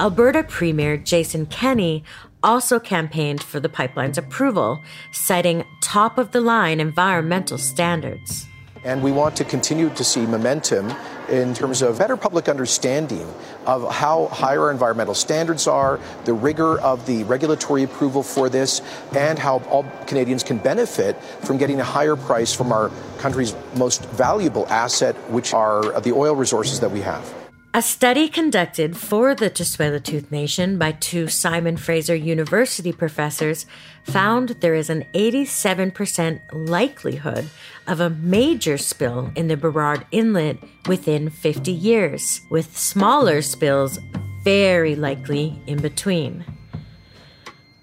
Alberta 0.01 0.45
Premier 0.45 0.97
Jason 0.97 1.45
Kenney 1.47 2.05
also 2.43 2.79
campaigned 2.79 3.43
for 3.43 3.61
the 3.61 3.69
pipeline's 3.69 4.19
approval, 4.19 4.83
citing 5.13 5.65
top 5.81 6.19
of 6.19 6.33
the 6.33 6.41
line 6.41 6.81
environmental 6.81 7.59
standards. 7.59 8.47
And 8.85 9.03
we 9.03 9.11
want 9.11 9.37
to 9.37 9.45
continue 9.45 9.91
to 9.91 10.05
see 10.05 10.25
momentum 10.25 10.93
in 11.29 11.53
terms 11.53 11.83
of 11.83 11.99
better 11.99 12.17
public 12.17 12.49
understanding 12.49 13.27
of 13.67 13.93
how 13.93 14.29
high 14.29 14.57
our 14.57 14.71
environmental 14.71 15.15
standards 15.15 15.67
are, 15.67 16.01
the 16.25 16.33
rigor 16.33 16.81
of 16.81 17.05
the 17.07 17.25
regulatory 17.25 17.83
approval 17.83 18.23
for 18.23 18.49
this, 18.49 18.81
and 19.15 19.39
how 19.39 19.59
all 19.69 19.85
Canadians 20.07 20.43
can 20.43 20.59
benefit 20.59 21.21
from 21.43 21.59
getting 21.59 21.81
a 21.81 21.85
higher 21.85 22.17
price 22.17 22.55
from 22.55 22.73
our 22.73 22.91
country's 23.19 23.55
most 23.77 24.05
valuable 24.07 24.67
asset, 24.69 25.15
which 25.31 25.53
are 25.53 26.01
the 26.01 26.13
oil 26.13 26.35
resources 26.35 26.81
that 26.81 26.91
we 26.91 27.01
have. 27.01 27.48
A 27.79 27.83
study 27.83 28.29
conducted 28.29 28.97
for 28.97 29.37
the 29.37 29.49
Tsleil-Waututh 29.49 30.33
Nation 30.33 30.79
by 30.79 30.91
two 30.91 31.29
Simon 31.29 31.77
Fraser 31.77 32.17
University 32.17 32.93
professors 32.93 33.67
found 34.03 34.49
there 34.49 34.75
is 34.75 34.91
an 34.91 35.05
87% 35.15 36.41
likelihood 36.51 37.49
of 37.87 38.01
a 38.01 38.11
major 38.11 38.79
spill 38.79 39.31
in 39.37 39.47
the 39.47 39.57
Burrard 39.57 40.05
Inlet 40.11 40.59
within 40.89 41.31
50 41.31 41.71
years, 41.71 42.41
with 42.51 42.77
smaller 42.77 43.43
spills 43.43 44.01
very 44.43 44.97
likely 44.97 45.63
in 45.69 45.81
between. 45.81 46.45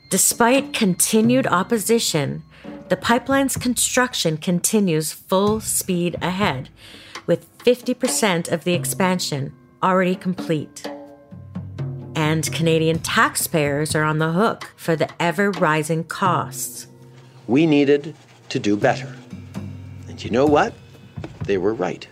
Despite 0.10 0.73
continued 0.73 1.47
opposition, 1.47 2.43
the 2.89 2.97
pipeline's 2.97 3.55
construction 3.55 4.36
continues 4.36 5.13
full 5.13 5.62
speed 5.62 6.17
ahead, 6.21 6.67
with 7.25 7.58
50% 7.60 8.51
of 8.51 8.65
the 8.65 8.73
expansion 8.73 9.53
already 9.81 10.15
complete. 10.15 10.89
And 12.15 12.51
Canadian 12.51 12.99
taxpayers 12.99 13.93
are 13.95 14.03
on 14.03 14.19
the 14.19 14.31
hook 14.31 14.73
for 14.75 14.95
the 14.95 15.09
ever 15.21 15.51
rising 15.51 16.03
costs. 16.05 16.88
We 17.47 17.65
needed 17.65 18.15
to 18.49 18.59
do 18.59 18.77
better. 18.77 19.13
And 20.07 20.23
you 20.23 20.29
know 20.29 20.45
what? 20.45 20.73
They 21.45 21.57
were 21.57 21.73
right. 21.73 22.07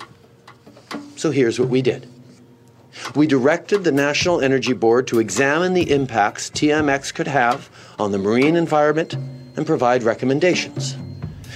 So 1.15 1.31
here's 1.31 1.59
what 1.59 1.69
we 1.69 1.81
did. 1.81 2.07
We 3.15 3.27
directed 3.27 3.83
the 3.83 3.91
National 3.91 4.41
Energy 4.41 4.73
Board 4.73 5.07
to 5.07 5.19
examine 5.19 5.73
the 5.73 5.89
impacts 5.89 6.49
TMX 6.49 7.13
could 7.13 7.27
have 7.27 7.69
on 7.97 8.11
the 8.11 8.17
marine 8.17 8.55
environment 8.55 9.13
and 9.55 9.65
provide 9.65 10.03
recommendations. 10.03 10.95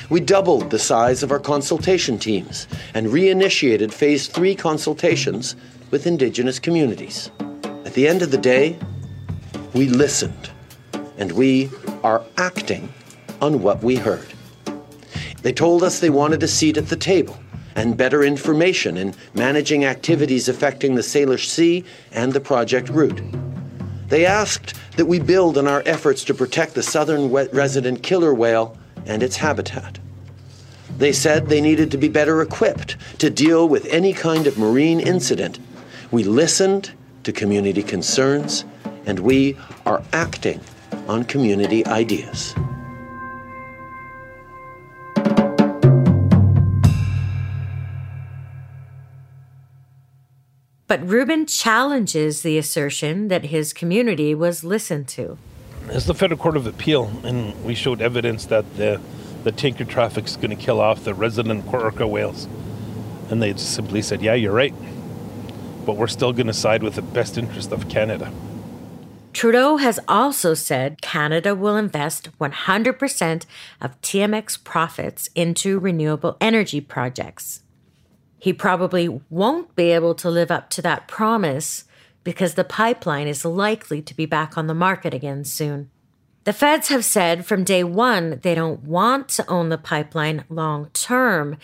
We 0.10 0.20
doubled 0.20 0.70
the 0.70 0.80
size 0.80 1.22
of 1.22 1.32
our 1.32 1.40
consultation 1.40 2.18
teams 2.18 2.68
and 2.94 3.08
reinitiated 3.08 3.92
phase 3.92 4.28
three 4.28 4.56
consultations 4.56 5.56
with 5.92 6.08
Indigenous 6.08 6.60
communities. 6.60 7.32
At 7.86 7.94
the 7.94 8.08
end 8.08 8.22
of 8.22 8.32
the 8.32 8.38
day, 8.38 8.78
we 9.74 9.88
listened 9.88 10.50
and 11.18 11.32
we 11.32 11.70
are 12.04 12.24
acting 12.38 12.94
on 13.42 13.62
what 13.62 13.84
we 13.84 13.96
heard. 13.96 14.28
They 15.42 15.54
told 15.54 15.84
us 15.84 16.00
they 16.00 16.10
wanted 16.10 16.44
a 16.44 16.48
seat 16.48 16.78
at 16.78 16.88
the 16.88 16.96
table 16.96 17.38
and 17.76 17.96
better 17.96 18.24
information 18.24 18.98
in 18.98 19.14
managing 19.34 19.86
activities 19.86 20.50
affecting 20.50 20.96
the 20.96 21.02
Salish 21.02 21.48
Sea 21.48 21.86
and 22.12 22.34
the 22.34 22.42
project 22.42 22.90
route. 22.90 23.22
They 24.08 24.26
asked 24.26 24.74
that 24.96 25.06
we 25.06 25.20
build 25.20 25.58
on 25.58 25.68
our 25.68 25.84
efforts 25.86 26.24
to 26.26 26.34
protect 26.34 26.74
the 26.74 26.84
southern 26.84 27.30
resident 27.30 28.04
killer 28.04 28.34
whale 28.34 28.78
and 29.06 29.22
its 29.22 29.38
habitat. 29.38 30.00
They 30.98 31.12
said 31.12 31.48
they 31.48 31.62
needed 31.62 31.92
to 31.92 31.98
be 31.98 32.08
better 32.08 32.42
equipped 32.42 32.98
to 33.20 33.30
deal 33.30 33.70
with 33.70 33.86
any 33.88 34.14
kind 34.14 34.48
of 34.48 34.58
marine 34.58 35.00
incident. 35.00 35.60
We 36.10 36.24
listened 36.24 36.94
to 37.24 37.34
community 37.34 37.84
concerns 37.84 38.64
and 39.06 39.20
we 39.20 39.58
are 39.86 40.02
acting 40.14 40.62
on 41.08 41.26
community 41.26 41.86
ideas. 41.86 42.56
But 50.88 51.06
Reuben 51.06 51.46
challenges 51.46 52.42
the 52.42 52.58
assertion 52.58 53.28
that 53.28 53.46
his 53.46 53.74
community 53.74 54.34
was 54.34 54.64
listened 54.64 55.10
to. 55.10 55.38
As 55.90 56.06
the 56.06 56.14
Federal 56.14 56.40
Court 56.40 56.56
of 56.56 56.66
Appeal, 56.66 57.12
and 57.26 57.62
we 57.66 57.76
showed 57.76 58.02
evidence 58.02 58.46
that 58.46 58.78
the, 58.78 59.02
the 59.44 59.52
tanker 59.52 59.84
traffic 59.84 60.26
is 60.26 60.38
going 60.38 60.52
to 60.52 60.56
kill 60.56 60.80
off 60.80 61.04
the 61.04 61.14
resident 61.14 61.66
orca 61.74 62.08
whales. 62.08 62.48
And 63.30 63.42
they 63.42 63.54
simply 63.58 64.02
said, 64.02 64.22
yeah, 64.22 64.34
you're 64.34 64.54
right. 64.54 64.74
But 65.88 65.96
we're 65.96 66.08
still 66.08 66.34
going 66.34 66.48
to 66.48 66.54
side 66.54 66.84
with 66.84 66.96
the 66.96 67.02
best 67.02 67.38
interest 67.38 67.72
of 67.72 67.88
Canada. 67.88 68.32
Trudeau 69.32 69.78
has 69.78 70.00
also 70.08 70.54
said 70.54 71.02
Canada 71.02 71.56
will 71.56 71.78
invest 71.78 72.30
100% 72.40 73.46
of 73.80 74.02
TMX 74.02 74.64
profits 74.64 75.30
into 75.34 75.80
renewable 75.80 76.36
energy 76.42 76.82
projects. 76.82 77.62
He 78.38 78.52
probably 78.52 79.08
won't 79.30 79.76
be 79.76 79.92
able 79.92 80.14
to 80.16 80.30
live 80.30 80.52
up 80.52 80.70
to 80.72 80.82
that 80.82 81.08
promise 81.08 81.86
because 82.26 82.56
the 82.56 82.64
pipeline 82.66 83.28
is 83.28 83.46
likely 83.46 84.02
to 84.02 84.14
be 84.14 84.26
back 84.26 84.58
on 84.58 84.68
the 84.68 84.74
market 84.74 85.14
again 85.14 85.46
soon. 85.46 85.90
The 86.48 86.54
feds 86.54 86.88
have 86.88 87.04
said 87.04 87.46
from 87.46 87.66
day 87.66 87.84
one 87.84 88.40
they 88.42 88.56
don't 88.56 88.82
want 88.84 89.28
to 89.32 89.46
own 89.50 89.68
the 89.68 89.78
pipeline 89.78 90.46
long 90.48 90.90
term 90.94 91.58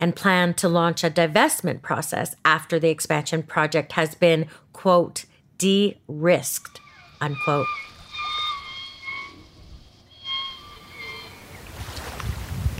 and 0.00 0.16
plan 0.16 0.54
to 0.54 0.66
launch 0.66 1.04
a 1.04 1.10
divestment 1.10 1.82
process 1.82 2.34
after 2.42 2.78
the 2.78 2.88
expansion 2.88 3.42
project 3.42 3.92
has 3.92 4.14
been, 4.14 4.46
quote, 4.72 5.26
de 5.58 5.98
risked, 6.08 6.80
unquote. 7.20 7.66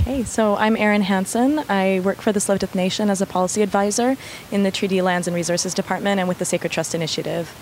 Okay, 0.00 0.24
so 0.24 0.56
I'm 0.56 0.78
Erin 0.78 1.02
Hansen. 1.02 1.58
I 1.68 2.00
work 2.00 2.22
for 2.22 2.32
the 2.32 2.40
Tsleil-Waututh 2.40 2.74
Nation 2.74 3.10
as 3.10 3.20
a 3.20 3.26
policy 3.26 3.60
advisor 3.60 4.16
in 4.50 4.62
the 4.62 4.70
Treaty 4.70 5.02
Lands 5.02 5.28
and 5.28 5.34
Resources 5.34 5.74
Department 5.74 6.20
and 6.20 6.26
with 6.26 6.38
the 6.38 6.46
Sacred 6.46 6.72
Trust 6.72 6.94
Initiative. 6.94 7.54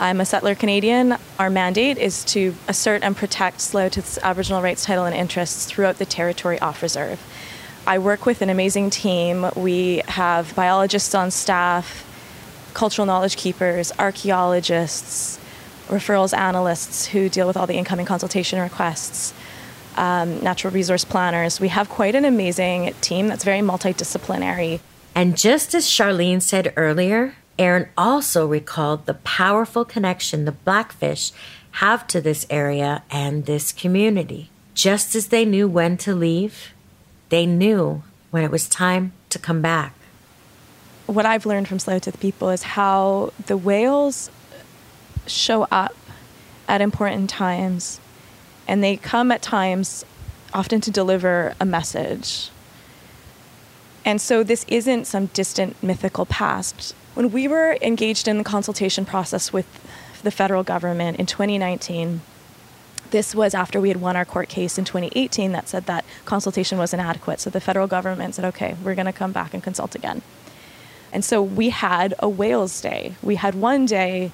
I'm 0.00 0.20
a 0.20 0.24
settler 0.24 0.54
Canadian. 0.54 1.16
Our 1.38 1.50
mandate 1.50 1.98
is 1.98 2.24
to 2.26 2.54
assert 2.68 3.02
and 3.02 3.16
protect 3.16 3.58
Tsleil-Waututh's 3.58 4.18
Aboriginal 4.22 4.62
rights, 4.62 4.84
title, 4.84 5.04
and 5.04 5.14
interests 5.14 5.66
throughout 5.66 5.98
the 5.98 6.06
territory 6.06 6.58
off 6.60 6.82
reserve. 6.82 7.20
I 7.86 7.98
work 7.98 8.26
with 8.26 8.42
an 8.42 8.50
amazing 8.50 8.90
team. 8.90 9.46
We 9.56 10.02
have 10.08 10.54
biologists 10.54 11.14
on 11.14 11.30
staff, 11.30 12.04
cultural 12.74 13.06
knowledge 13.06 13.36
keepers, 13.36 13.92
archaeologists, 13.98 15.38
referrals 15.88 16.36
analysts 16.36 17.06
who 17.06 17.28
deal 17.28 17.46
with 17.46 17.56
all 17.56 17.66
the 17.66 17.76
incoming 17.76 18.06
consultation 18.06 18.60
requests 18.60 19.34
um, 19.96 20.40
natural 20.40 20.72
resource 20.72 21.04
planners. 21.04 21.60
We 21.60 21.68
have 21.68 21.88
quite 21.88 22.14
an 22.14 22.24
amazing 22.24 22.94
team 23.00 23.28
that's 23.28 23.44
very 23.44 23.60
multidisciplinary. 23.60 24.80
And 25.14 25.36
just 25.36 25.74
as 25.74 25.86
Charlene 25.86 26.40
said 26.40 26.72
earlier, 26.76 27.34
Erin 27.62 27.88
also 27.96 28.46
recalled 28.46 29.06
the 29.06 29.14
powerful 29.14 29.84
connection 29.84 30.44
the 30.44 30.52
Blackfish 30.52 31.30
have 31.72 32.06
to 32.08 32.20
this 32.20 32.44
area 32.50 33.04
and 33.08 33.46
this 33.46 33.70
community. 33.70 34.50
Just 34.74 35.14
as 35.14 35.28
they 35.28 35.44
knew 35.44 35.68
when 35.68 35.96
to 35.98 36.12
leave, 36.14 36.72
they 37.28 37.46
knew 37.46 38.02
when 38.32 38.42
it 38.42 38.50
was 38.50 38.68
time 38.68 39.12
to 39.30 39.38
come 39.38 39.62
back. 39.62 39.94
What 41.06 41.24
I've 41.24 41.46
learned 41.46 41.68
from 41.68 41.78
Tsleil-Waututh 41.78 42.18
people 42.18 42.50
is 42.50 42.62
how 42.62 43.32
the 43.46 43.56
whales 43.56 44.28
show 45.26 45.62
up 45.70 45.94
at 46.66 46.80
important 46.80 47.30
times 47.30 48.00
and 48.66 48.82
they 48.82 48.96
come 48.96 49.30
at 49.30 49.40
times 49.40 50.04
often 50.52 50.80
to 50.80 50.90
deliver 50.90 51.54
a 51.60 51.64
message. 51.64 52.50
And 54.04 54.20
so 54.20 54.42
this 54.42 54.64
isn't 54.68 55.06
some 55.06 55.26
distant 55.26 55.80
mythical 55.80 56.26
past. 56.26 56.94
When 57.14 57.30
we 57.30 57.46
were 57.46 57.76
engaged 57.82 58.26
in 58.26 58.38
the 58.38 58.44
consultation 58.44 59.04
process 59.04 59.52
with 59.52 59.66
the 60.22 60.30
federal 60.30 60.62
government 60.62 61.18
in 61.18 61.26
2019, 61.26 62.22
this 63.10 63.34
was 63.34 63.54
after 63.54 63.80
we 63.80 63.88
had 63.88 64.00
won 64.00 64.16
our 64.16 64.24
court 64.24 64.48
case 64.48 64.78
in 64.78 64.86
2018 64.86 65.52
that 65.52 65.68
said 65.68 65.84
that 65.84 66.06
consultation 66.24 66.78
was 66.78 66.94
inadequate. 66.94 67.40
So 67.40 67.50
the 67.50 67.60
federal 67.60 67.86
government 67.86 68.34
said, 68.34 68.46
okay, 68.46 68.76
we're 68.82 68.94
going 68.94 69.06
to 69.06 69.12
come 69.12 69.32
back 69.32 69.52
and 69.52 69.62
consult 69.62 69.94
again. 69.94 70.22
And 71.12 71.22
so 71.22 71.42
we 71.42 71.68
had 71.68 72.14
a 72.18 72.28
whales 72.28 72.80
day. 72.80 73.16
We 73.22 73.34
had 73.34 73.54
one 73.54 73.84
day 73.84 74.32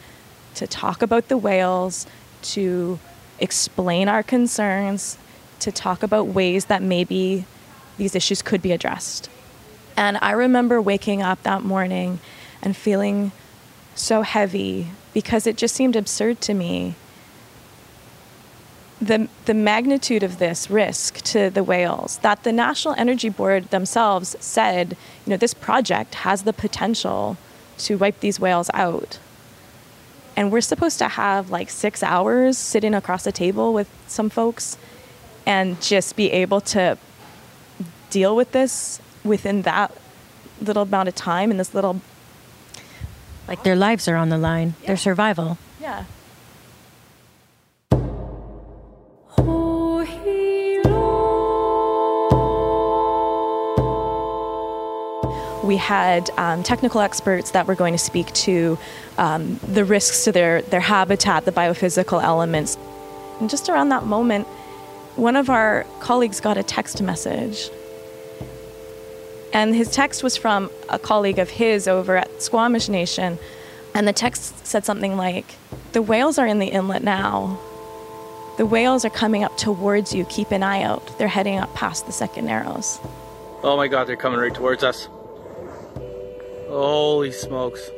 to 0.55 0.69
talk 0.69 1.03
about 1.03 1.27
the 1.27 1.37
whales, 1.37 2.07
to 2.43 3.01
explain 3.41 4.09
our 4.09 4.23
concerns, 4.23 5.19
to 5.59 5.73
talk 5.73 6.05
about 6.05 6.29
ways 6.29 6.67
that 6.67 6.81
maybe 6.81 7.45
these 7.97 8.15
issues 8.15 8.43
could 8.43 8.63
be 8.63 8.71
addressed. 8.71 9.29
And 9.97 10.17
I 10.23 10.31
remember 10.31 10.81
waking 10.81 11.23
up 11.23 11.43
that 11.43 11.65
morning 11.65 12.21
and 12.63 12.77
feeling 12.77 13.33
so 13.95 14.23
heavy 14.23 14.89
because 15.13 15.47
it 15.47 15.57
just 15.57 15.75
seemed 15.75 15.97
absurd 15.97 16.41
to 16.43 16.55
me. 16.55 16.95
The, 19.01 19.29
the 19.45 19.55
magnitude 19.55 20.23
of 20.25 20.39
this 20.39 20.69
risk 20.69 21.19
to 21.23 21.51
the 21.51 21.63
whales 21.63 22.19
that 22.19 22.43
the 22.43 22.53
National 22.53 22.95
Energy 22.99 23.29
Board 23.29 23.71
themselves 23.71 24.35
said, 24.41 24.97
you 25.25 25.31
know, 25.31 25.37
this 25.37 25.55
project 25.55 26.17
has 26.17 26.43
the 26.43 26.53
potential 26.53 27.37
to 27.79 27.97
wipe 27.97 28.19
these 28.21 28.41
whales 28.41 28.71
out 28.75 29.19
and 30.39 30.53
we're 30.53 30.61
supposed 30.61 30.99
to 30.99 31.09
have 31.09 31.51
like 31.51 31.69
six 31.69 32.01
hours 32.01 32.57
sitting 32.57 32.95
across 32.95 33.27
a 33.27 33.33
table 33.33 33.75
with 33.75 33.91
some 34.07 34.31
folks 34.31 34.79
and 35.45 35.83
just 35.83 36.15
be 36.15 36.31
able 36.31 36.61
to 36.61 36.97
deal 38.11 38.37
with 38.37 38.53
this 38.53 39.03
within 39.25 39.63
that 39.63 39.93
little 40.61 40.85
amount 40.85 41.09
of 41.09 41.17
time 41.17 41.51
in 41.51 41.57
this 41.57 41.75
little 41.75 42.01
like 43.49 43.63
their 43.65 43.77
lives 43.77 44.07
are 44.07 44.17
on 44.17 44.29
the 44.29 44.39
line 44.39 44.75
yeah. 44.81 44.87
their 44.89 44.97
survival 44.97 45.59
yeah 45.81 46.05
We 55.69 55.77
had 55.77 56.31
um, 56.39 56.63
technical 56.63 57.03
experts 57.03 57.51
that 57.51 57.67
were 57.67 57.75
going 57.75 57.93
to 57.93 57.99
speak 57.99 58.33
to 58.33 58.79
um, 59.19 59.61
the 59.69 59.85
risks 59.85 60.25
to 60.25 60.33
their, 60.33 60.63
their 60.63 60.81
habitat, 60.81 61.45
the 61.45 61.53
biophysical 61.53 62.23
elements. 62.23 62.79
And 63.39 63.51
just 63.51 63.69
around 63.69 63.91
that 63.91 64.07
moment, 64.07 64.47
one 65.17 65.37
of 65.37 65.51
our 65.51 65.85
colleagues 66.01 66.41
got 66.41 66.57
a 66.57 66.63
text 66.63 67.03
message. 67.03 67.69
And 69.53 69.75
his 69.75 69.91
text 69.91 70.23
was 70.23 70.37
from 70.37 70.71
a 70.89 70.99
colleague 70.99 71.39
of 71.39 71.51
his 71.51 71.89
over 71.89 72.17
at 72.17 72.43
Squamish 72.43 72.89
Nation. 72.89 73.39
And 73.95 74.07
the 74.07 74.13
text 74.13 74.67
said 74.67 74.85
something 74.85 75.17
like, 75.17 75.55
The 75.93 76.03
whales 76.03 76.39
are 76.39 76.47
in 76.47 76.59
the 76.59 76.67
inlet 76.67 77.03
now. 77.03 77.59
The 78.59 78.67
whales 78.67 79.05
are 79.05 79.11
coming 79.11 79.45
up 79.45 79.57
towards 79.57 80.15
you. 80.15 80.25
Keep 80.27 80.51
an 80.51 80.63
eye 80.63 80.83
out. 80.83 81.17
They're 81.19 81.29
heading 81.29 81.59
up 81.59 81.73
past 81.75 82.07
the 82.07 82.13
second 82.13 82.47
narrows. 82.47 82.99
Oh 83.63 83.77
my 83.77 83.89
god, 83.89 84.07
they're 84.07 84.17
coming 84.17 84.39
right 84.39 84.55
towards 84.55 84.83
us. 84.85 85.09
Holy 86.69 87.33
smokes. 87.33 87.91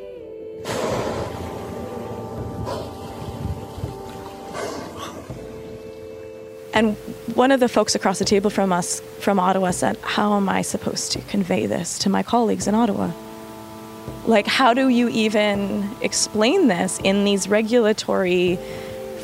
And 6.73 6.97
one 7.35 7.51
of 7.51 7.61
the 7.61 7.69
folks 7.69 7.95
across 7.95 8.19
the 8.19 8.25
table 8.25 8.51
from 8.51 8.73
us 8.73 9.01
from 9.19 9.41
Ottawa 9.41 9.71
said, 9.73 9.97
How 10.03 10.37
am 10.37 10.49
I 10.49 10.63
supposed 10.63 11.13
to 11.13 11.21
convey 11.23 11.67
this 11.67 11.99
to 12.01 12.09
my 12.09 12.23
colleagues 12.23 12.67
in 12.67 12.75
Ottawa? 12.75 13.11
Like, 14.27 14.47
how 14.47 14.75
do 14.75 14.89
you 14.89 15.09
even 15.09 15.89
explain 16.01 16.69
this 16.69 17.01
in 17.03 17.25
these 17.25 17.49
regulatory 17.49 18.59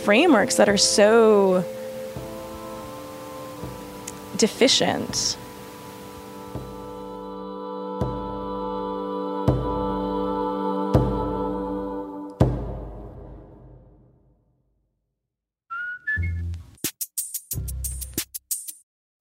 frameworks 0.04 0.56
that 0.56 0.68
are 0.68 0.76
so 0.76 1.64
deficient? 4.36 5.36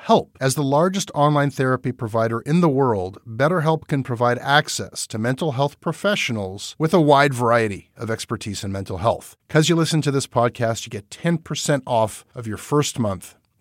help. 0.00 0.36
As 0.40 0.54
the 0.54 0.62
largest 0.62 1.10
online 1.14 1.50
therapy 1.50 1.92
provider 1.92 2.40
in 2.40 2.60
the 2.60 2.68
world, 2.68 3.18
BetterHelp 3.26 3.86
can 3.86 4.02
provide 4.02 4.38
access 4.38 5.06
to 5.08 5.18
mental 5.18 5.52
health 5.52 5.80
professionals 5.80 6.74
with 6.78 6.94
a 6.94 7.00
wide 7.00 7.34
variety 7.34 7.90
of 7.96 8.10
expertise 8.10 8.64
in 8.64 8.72
mental 8.72 8.98
health. 8.98 9.36
Because 9.48 9.68
you 9.68 9.76
listen 9.76 10.02
to 10.02 10.10
this 10.10 10.26
podcast, 10.26 10.84
you 10.84 10.90
get 10.90 11.10
10% 11.10 11.82
off 11.86 12.24
of 12.34 12.46
your 12.46 12.56
first 12.56 12.98
month 12.98 13.36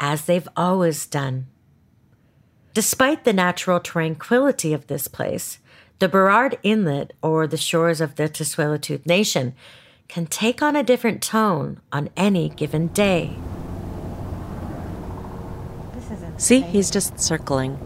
as 0.00 0.24
they've 0.24 0.48
always 0.56 1.06
done. 1.06 1.46
Despite 2.74 3.24
the 3.24 3.32
natural 3.32 3.80
tranquility 3.80 4.72
of 4.72 4.86
this 4.86 5.08
place, 5.08 5.58
the 5.98 6.08
Burrard 6.08 6.58
Inlet 6.62 7.12
or 7.22 7.46
the 7.46 7.56
shores 7.56 8.00
of 8.00 8.16
the 8.16 8.28
Tsleil-Waututh 8.28 9.06
Nation 9.06 9.54
can 10.08 10.26
take 10.26 10.62
on 10.62 10.74
a 10.74 10.82
different 10.82 11.22
tone 11.22 11.80
on 11.92 12.08
any 12.16 12.48
given 12.48 12.88
day. 12.88 13.36
See, 16.38 16.60
he's 16.60 16.90
just 16.90 17.20
circling. 17.20 17.78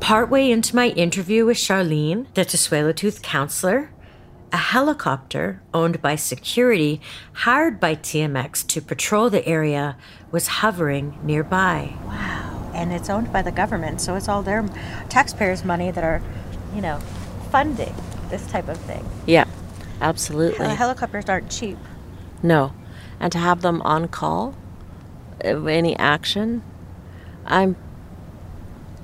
Partway 0.00 0.50
into 0.50 0.74
my 0.74 0.88
interview 0.88 1.44
with 1.44 1.58
Charlene, 1.58 2.32
the 2.34 2.44
Tsleil-Waututh 2.46 3.20
counselor, 3.22 3.90
a 4.52 4.56
helicopter 4.56 5.62
owned 5.72 6.02
by 6.02 6.16
security 6.16 7.00
hired 7.32 7.78
by 7.78 7.94
TMX 7.94 8.66
to 8.68 8.80
patrol 8.80 9.30
the 9.30 9.46
area 9.46 9.96
was 10.30 10.46
hovering 10.46 11.18
nearby. 11.22 11.94
Wow. 12.04 12.72
And 12.74 12.92
it's 12.92 13.10
owned 13.10 13.32
by 13.32 13.42
the 13.42 13.52
government, 13.52 14.00
so 14.00 14.14
it's 14.14 14.28
all 14.28 14.42
their 14.42 14.68
taxpayers' 15.08 15.64
money 15.64 15.90
that 15.90 16.04
are, 16.04 16.22
you 16.74 16.80
know, 16.80 16.98
funding 17.50 17.94
this 18.28 18.46
type 18.46 18.68
of 18.68 18.78
thing. 18.78 19.04
Yeah, 19.26 19.46
absolutely. 20.00 20.66
The 20.66 20.74
helicopters 20.74 21.28
aren't 21.28 21.50
cheap. 21.50 21.78
No. 22.42 22.72
And 23.18 23.32
to 23.32 23.38
have 23.38 23.62
them 23.62 23.82
on 23.82 24.08
call, 24.08 24.54
uh, 25.44 25.64
any 25.64 25.96
action, 25.96 26.62
I'm 27.44 27.76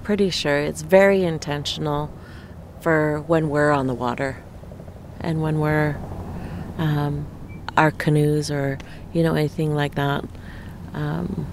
pretty 0.02 0.30
sure 0.30 0.58
it's 0.58 0.82
very 0.82 1.24
intentional 1.24 2.10
for 2.80 3.20
when 3.26 3.50
we're 3.50 3.72
on 3.72 3.88
the 3.88 3.94
water 3.94 4.42
and 5.26 5.42
when 5.42 5.58
we're 5.58 5.96
um, 6.78 7.26
our 7.76 7.90
canoes 7.90 8.50
or 8.50 8.78
you 9.12 9.22
know 9.22 9.34
anything 9.34 9.74
like 9.74 9.96
that. 9.96 10.24
Um, 10.94 11.46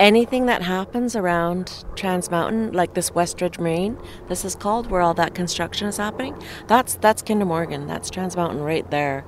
anything 0.00 0.46
that 0.46 0.62
happens 0.62 1.14
around 1.14 1.84
Trans 1.94 2.30
Mountain, 2.30 2.72
like 2.72 2.94
this 2.94 3.10
Westridge 3.10 3.60
Marine, 3.60 3.96
this 4.28 4.44
is 4.44 4.54
called, 4.54 4.90
where 4.90 5.00
all 5.00 5.14
that 5.14 5.34
construction 5.34 5.86
is 5.86 5.98
happening. 5.98 6.36
That's 6.66 6.96
that's 6.96 7.22
Kinder 7.22 7.44
Morgan. 7.44 7.86
That's 7.86 8.10
Trans 8.10 8.34
Mountain 8.34 8.62
right 8.62 8.90
there. 8.90 9.24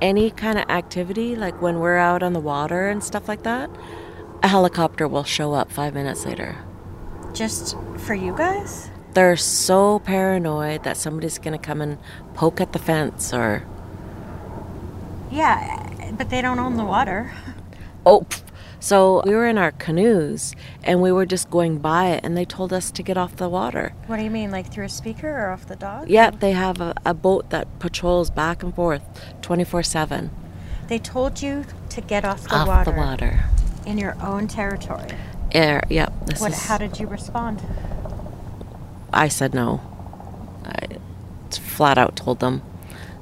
Any 0.00 0.30
kind 0.30 0.58
of 0.58 0.68
activity, 0.68 1.36
like 1.36 1.62
when 1.62 1.78
we're 1.78 1.96
out 1.96 2.22
on 2.24 2.32
the 2.32 2.40
water 2.40 2.88
and 2.88 3.02
stuff 3.04 3.28
like 3.28 3.44
that, 3.44 3.70
a 4.42 4.48
helicopter 4.48 5.06
will 5.06 5.24
show 5.24 5.52
up 5.54 5.70
five 5.70 5.94
minutes 5.94 6.26
later. 6.26 6.58
Just 7.32 7.76
for 7.98 8.14
you 8.14 8.36
guys? 8.36 8.90
They're 9.14 9.36
so 9.36 9.98
paranoid 9.98 10.84
that 10.84 10.96
somebody's 10.96 11.38
going 11.38 11.58
to 11.58 11.64
come 11.64 11.80
and 11.82 11.98
poke 12.34 12.60
at 12.60 12.72
the 12.72 12.78
fence 12.78 13.32
or. 13.32 13.64
Yeah, 15.30 16.12
but 16.16 16.30
they 16.30 16.42
don't 16.42 16.58
own 16.58 16.76
the 16.76 16.84
water. 16.84 17.32
Oh, 18.04 18.26
So 18.80 19.22
we 19.24 19.34
were 19.34 19.46
in 19.46 19.58
our 19.58 19.70
canoes 19.72 20.54
and 20.82 21.00
we 21.00 21.12
were 21.12 21.24
just 21.26 21.50
going 21.50 21.78
by 21.78 22.08
it, 22.08 22.24
and 22.24 22.36
they 22.36 22.44
told 22.44 22.72
us 22.72 22.90
to 22.90 23.02
get 23.02 23.16
off 23.16 23.36
the 23.36 23.48
water. 23.48 23.94
What 24.06 24.16
do 24.16 24.24
you 24.24 24.30
mean, 24.30 24.50
like 24.50 24.72
through 24.72 24.86
a 24.86 24.88
speaker 24.88 25.28
or 25.30 25.50
off 25.50 25.66
the 25.66 25.76
dock? 25.76 26.08
Yep, 26.08 26.40
they 26.40 26.52
have 26.52 26.80
a, 26.80 26.94
a 27.06 27.14
boat 27.14 27.50
that 27.50 27.78
patrols 27.78 28.28
back 28.30 28.62
and 28.62 28.74
forth 28.74 29.02
24 29.42 29.82
7. 29.84 30.30
They 30.88 30.98
told 30.98 31.40
you 31.40 31.64
to 31.90 32.00
get 32.00 32.24
off 32.24 32.42
the 32.48 32.56
Off 32.56 32.66
water. 32.68 32.90
the 32.90 32.96
water. 32.96 33.44
In 33.86 33.98
your 33.98 34.16
own 34.20 34.48
territory. 34.48 35.08
Air, 35.52 35.82
yep. 35.88 36.12
This 36.26 36.40
What, 36.40 36.52
is, 36.52 36.66
how 36.66 36.76
did 36.78 36.98
you 36.98 37.06
respond? 37.06 37.62
I 39.12 39.28
said 39.28 39.54
no. 39.54 39.80
I 40.64 40.98
flat 41.50 41.98
out 41.98 42.16
told 42.16 42.40
them, 42.40 42.62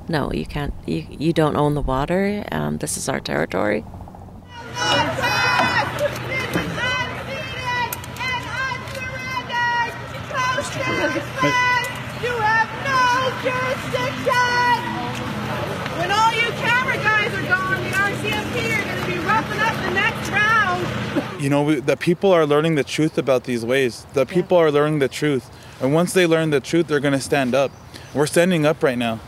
no, 0.08 0.32
you 0.32 0.46
can't, 0.46 0.72
you, 0.86 1.06
you 1.08 1.32
don't 1.32 1.56
own 1.56 1.74
the 1.74 1.80
water. 1.80 2.44
Um, 2.52 2.78
this 2.78 2.96
is 2.96 3.08
our 3.08 3.20
territory. 3.20 3.84
You 12.20 12.36
have 12.38 12.68
no 12.84 13.00
jurisdiction! 13.42 14.80
When 15.98 16.10
all 16.10 16.32
you 16.32 16.50
camera 16.60 16.96
guys 16.96 17.32
are 17.34 17.48
gone, 17.48 17.82
the 17.82 17.90
RCMP 17.90 18.54
are 18.78 18.84
going 18.84 19.00
to 19.00 19.06
be 19.06 19.18
roughing 19.26 19.60
up 19.60 19.74
the 19.84 19.90
next 19.94 20.28
round. 20.30 21.42
You 21.42 21.48
know, 21.50 21.62
we, 21.62 21.80
the 21.80 21.96
people 21.96 22.32
are 22.32 22.46
learning 22.46 22.74
the 22.74 22.84
truth 22.84 23.16
about 23.16 23.44
these 23.44 23.64
ways. 23.64 24.06
The 24.12 24.26
people 24.26 24.56
are 24.58 24.70
learning 24.70 24.98
the 24.98 25.08
truth. 25.08 25.50
And 25.80 25.94
once 25.94 26.12
they 26.12 26.26
learn 26.26 26.50
the 26.50 26.60
truth, 26.60 26.88
they're 26.88 27.00
going 27.00 27.14
to 27.14 27.20
stand 27.20 27.54
up. 27.54 27.70
We're 28.14 28.26
standing 28.26 28.66
up 28.66 28.82
right 28.82 28.98
now. 28.98 29.20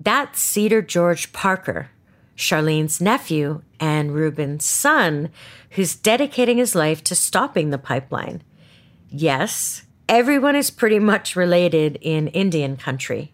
That's 0.00 0.40
Cedar 0.40 0.82
George 0.82 1.32
Parker, 1.32 1.90
Charlene's 2.36 3.00
nephew 3.00 3.62
and 3.78 4.14
Reuben's 4.14 4.64
son, 4.64 5.30
who's 5.70 5.94
dedicating 5.94 6.56
his 6.56 6.74
life 6.74 7.04
to 7.04 7.14
stopping 7.14 7.70
the 7.70 7.78
pipeline. 7.78 8.42
Yes, 9.10 9.82
everyone 10.08 10.56
is 10.56 10.70
pretty 10.70 10.98
much 10.98 11.36
related 11.36 11.98
in 12.00 12.28
Indian 12.28 12.76
country. 12.76 13.32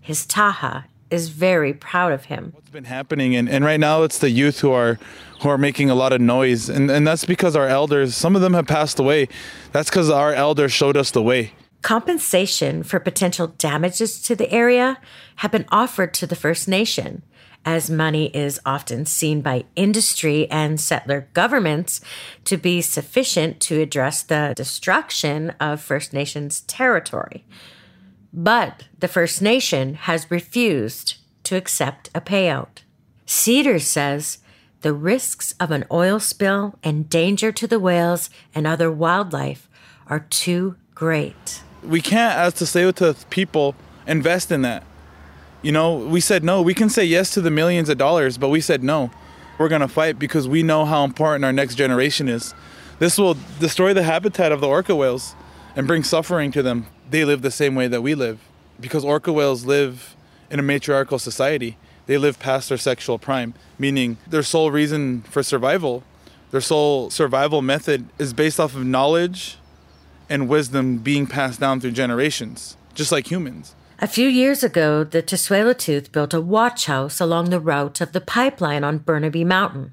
His 0.00 0.26
Ta'ah 0.26 0.86
is 1.10 1.30
very 1.30 1.72
proud 1.72 2.12
of 2.12 2.26
him. 2.26 2.52
What's 2.54 2.70
been 2.70 2.84
happening? 2.84 3.34
And, 3.34 3.48
and 3.48 3.64
right 3.64 3.80
now, 3.80 4.02
it's 4.02 4.18
the 4.18 4.30
youth 4.30 4.60
who 4.60 4.72
are 4.72 4.98
who 5.40 5.48
are 5.48 5.58
making 5.58 5.88
a 5.88 5.94
lot 5.94 6.12
of 6.12 6.20
noise. 6.20 6.68
And, 6.68 6.90
and 6.90 7.06
that's 7.06 7.24
because 7.24 7.56
our 7.56 7.68
elders, 7.68 8.14
some 8.14 8.34
of 8.34 8.42
them 8.42 8.54
have 8.54 8.66
passed 8.66 8.98
away. 8.98 9.28
That's 9.72 9.88
because 9.88 10.10
our 10.10 10.34
elders 10.34 10.72
showed 10.72 10.96
us 10.96 11.10
the 11.10 11.22
way. 11.22 11.52
Compensation 11.82 12.82
for 12.82 12.98
potential 12.98 13.46
damages 13.46 14.20
to 14.22 14.34
the 14.34 14.50
area 14.50 14.98
have 15.36 15.52
been 15.52 15.66
offered 15.70 16.12
to 16.14 16.26
the 16.26 16.36
First 16.36 16.68
Nation, 16.68 17.22
as 17.64 17.88
money 17.88 18.26
is 18.34 18.60
often 18.66 19.06
seen 19.06 19.40
by 19.40 19.64
industry 19.76 20.50
and 20.50 20.80
settler 20.80 21.28
governments 21.34 22.00
to 22.44 22.56
be 22.56 22.80
sufficient 22.80 23.60
to 23.60 23.80
address 23.80 24.22
the 24.22 24.54
destruction 24.56 25.50
of 25.60 25.80
First 25.80 26.12
Nations 26.12 26.60
territory. 26.62 27.44
But 28.32 28.84
the 28.98 29.08
First 29.08 29.40
Nation 29.40 29.94
has 29.94 30.30
refused 30.30 31.16
to 31.44 31.56
accept 31.56 32.10
a 32.14 32.20
payout. 32.20 32.82
Cedars 33.24 33.86
says 33.86 34.38
the 34.80 34.92
risks 34.92 35.54
of 35.60 35.70
an 35.70 35.84
oil 35.90 36.20
spill 36.20 36.78
and 36.82 37.08
danger 37.08 37.52
to 37.52 37.66
the 37.66 37.80
whales 37.80 38.30
and 38.54 38.66
other 38.66 38.90
wildlife 38.90 39.68
are 40.06 40.20
too 40.20 40.76
great. 40.94 41.62
We 41.82 42.00
can't, 42.00 42.36
as 42.36 42.54
Tsleil-Waututh 42.54 43.28
people, 43.30 43.74
invest 44.06 44.50
in 44.50 44.62
that. 44.62 44.84
You 45.62 45.72
know, 45.72 45.96
we 45.96 46.20
said 46.20 46.44
no. 46.44 46.62
We 46.62 46.74
can 46.74 46.88
say 46.88 47.04
yes 47.04 47.30
to 47.34 47.40
the 47.40 47.50
millions 47.50 47.88
of 47.88 47.98
dollars, 47.98 48.38
but 48.38 48.48
we 48.48 48.60
said 48.60 48.82
no. 48.82 49.10
We're 49.58 49.68
going 49.68 49.80
to 49.80 49.88
fight 49.88 50.18
because 50.18 50.46
we 50.46 50.62
know 50.62 50.84
how 50.84 51.04
important 51.04 51.44
our 51.44 51.52
next 51.52 51.74
generation 51.74 52.28
is. 52.28 52.54
This 52.98 53.18
will 53.18 53.36
destroy 53.58 53.92
the 53.92 54.04
habitat 54.04 54.52
of 54.52 54.60
the 54.60 54.68
orca 54.68 54.94
whales 54.94 55.34
and 55.74 55.86
bring 55.86 56.04
suffering 56.04 56.52
to 56.52 56.62
them. 56.62 56.86
They 57.10 57.24
live 57.24 57.42
the 57.42 57.50
same 57.50 57.74
way 57.74 57.88
that 57.88 58.02
we 58.02 58.14
live 58.14 58.40
because 58.80 59.04
orca 59.04 59.32
whales 59.32 59.64
live 59.64 60.16
in 60.50 60.58
a 60.58 60.62
matriarchal 60.62 61.18
society. 61.18 61.76
They 62.06 62.18
live 62.18 62.38
past 62.38 62.68
their 62.68 62.78
sexual 62.78 63.18
prime, 63.18 63.54
meaning 63.78 64.16
their 64.26 64.42
sole 64.42 64.70
reason 64.70 65.22
for 65.22 65.42
survival, 65.42 66.04
their 66.50 66.60
sole 66.60 67.10
survival 67.10 67.60
method 67.60 68.08
is 68.18 68.32
based 68.32 68.58
off 68.58 68.74
of 68.74 68.84
knowledge 68.84 69.58
and 70.28 70.48
wisdom 70.48 70.98
being 70.98 71.26
passed 71.26 71.60
down 71.60 71.80
through 71.80 71.92
generations, 71.92 72.76
just 72.94 73.12
like 73.12 73.30
humans. 73.30 73.74
A 74.00 74.06
few 74.06 74.28
years 74.28 74.62
ago, 74.62 75.02
the 75.02 75.22
Tsleil-Waututh 75.22 76.12
built 76.12 76.32
a 76.32 76.40
watch 76.40 76.86
house 76.86 77.20
along 77.20 77.50
the 77.50 77.58
route 77.58 78.00
of 78.00 78.12
the 78.12 78.20
pipeline 78.20 78.84
on 78.84 78.98
Burnaby 78.98 79.44
Mountain. 79.44 79.92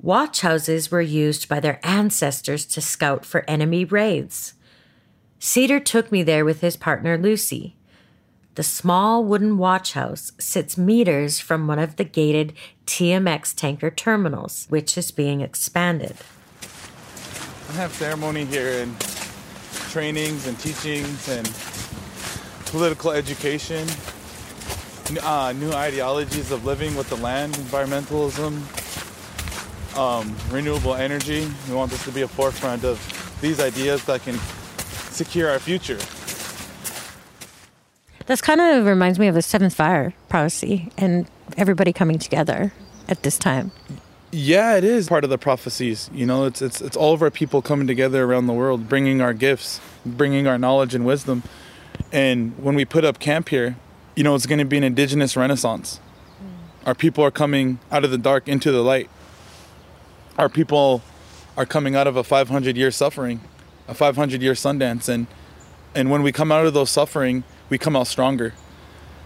Watch 0.00 0.42
houses 0.42 0.90
were 0.90 1.00
used 1.00 1.48
by 1.48 1.60
their 1.60 1.80
ancestors 1.82 2.64
to 2.66 2.80
scout 2.80 3.24
for 3.24 3.44
enemy 3.48 3.84
raids. 3.84 4.54
Cedar 5.40 5.80
took 5.80 6.12
me 6.12 6.22
there 6.22 6.44
with 6.44 6.60
his 6.60 6.76
partner 6.76 7.18
Lucy. 7.18 7.76
The 8.54 8.62
small 8.62 9.24
wooden 9.24 9.58
watch 9.58 9.94
house 9.94 10.32
sits 10.38 10.78
meters 10.78 11.40
from 11.40 11.66
one 11.66 11.78
of 11.78 11.96
the 11.96 12.04
gated 12.04 12.52
TMX 12.86 13.54
tanker 13.54 13.90
terminals, 13.90 14.66
which 14.68 14.96
is 14.96 15.10
being 15.10 15.40
expanded. 15.40 16.16
I 17.70 17.72
have 17.72 17.92
ceremony 17.92 18.44
here 18.44 18.82
and 18.82 19.00
trainings 19.90 20.46
and 20.46 20.58
teachings 20.58 21.28
and 21.28 21.46
political 22.66 23.10
education, 23.10 23.86
uh, 25.22 25.52
new 25.56 25.72
ideologies 25.72 26.52
of 26.52 26.64
living 26.64 26.94
with 26.94 27.08
the 27.08 27.16
land, 27.16 27.54
environmentalism, 27.54 28.62
um, 29.98 30.36
renewable 30.50 30.94
energy. 30.94 31.48
We 31.68 31.74
want 31.74 31.90
this 31.90 32.04
to 32.04 32.12
be 32.12 32.22
a 32.22 32.28
forefront 32.28 32.84
of 32.84 32.98
these 33.40 33.58
ideas 33.58 34.04
that 34.04 34.22
can 34.22 34.38
secure 35.10 35.50
our 35.50 35.58
future. 35.58 35.98
This 38.26 38.40
kind 38.40 38.60
of 38.60 38.86
reminds 38.86 39.18
me 39.18 39.26
of 39.26 39.34
the 39.34 39.42
seventh 39.42 39.74
fire 39.74 40.14
prophecy 40.28 40.92
and 40.96 41.26
everybody 41.56 41.92
coming 41.92 42.18
together 42.18 42.72
at 43.08 43.24
this 43.24 43.36
time. 43.36 43.72
Yeah, 44.32 44.76
it 44.76 44.84
is 44.84 45.08
part 45.08 45.24
of 45.24 45.30
the 45.30 45.38
prophecies. 45.38 46.08
You 46.14 46.24
know, 46.24 46.44
it's 46.44 46.62
it's 46.62 46.80
it's 46.80 46.96
all 46.96 47.12
of 47.12 47.22
our 47.22 47.30
people 47.30 47.62
coming 47.62 47.88
together 47.88 48.24
around 48.24 48.46
the 48.46 48.52
world, 48.52 48.88
bringing 48.88 49.20
our 49.20 49.34
gifts, 49.34 49.80
bringing 50.06 50.46
our 50.46 50.56
knowledge 50.56 50.94
and 50.94 51.04
wisdom. 51.04 51.42
And 52.12 52.56
when 52.58 52.76
we 52.76 52.84
put 52.84 53.04
up 53.04 53.18
camp 53.18 53.48
here, 53.48 53.76
you 54.14 54.22
know, 54.22 54.34
it's 54.34 54.46
going 54.46 54.60
to 54.60 54.64
be 54.64 54.76
an 54.76 54.84
indigenous 54.84 55.36
renaissance. 55.36 55.98
Mm. 56.40 56.86
Our 56.86 56.94
people 56.94 57.24
are 57.24 57.30
coming 57.32 57.80
out 57.90 58.04
of 58.04 58.12
the 58.12 58.18
dark 58.18 58.48
into 58.48 58.70
the 58.70 58.82
light. 58.82 59.10
Our 60.38 60.48
people 60.48 61.02
are 61.56 61.66
coming 61.66 61.96
out 61.96 62.06
of 62.06 62.16
a 62.16 62.22
500 62.22 62.76
year 62.76 62.90
suffering, 62.92 63.40
a 63.88 63.94
500 63.94 64.40
year 64.40 64.54
Sundance, 64.54 65.08
and 65.08 65.26
and 65.92 66.08
when 66.08 66.22
we 66.22 66.30
come 66.30 66.52
out 66.52 66.66
of 66.66 66.72
those 66.72 66.90
suffering, 66.90 67.42
we 67.68 67.78
come 67.78 67.96
out 67.96 68.06
stronger. 68.06 68.54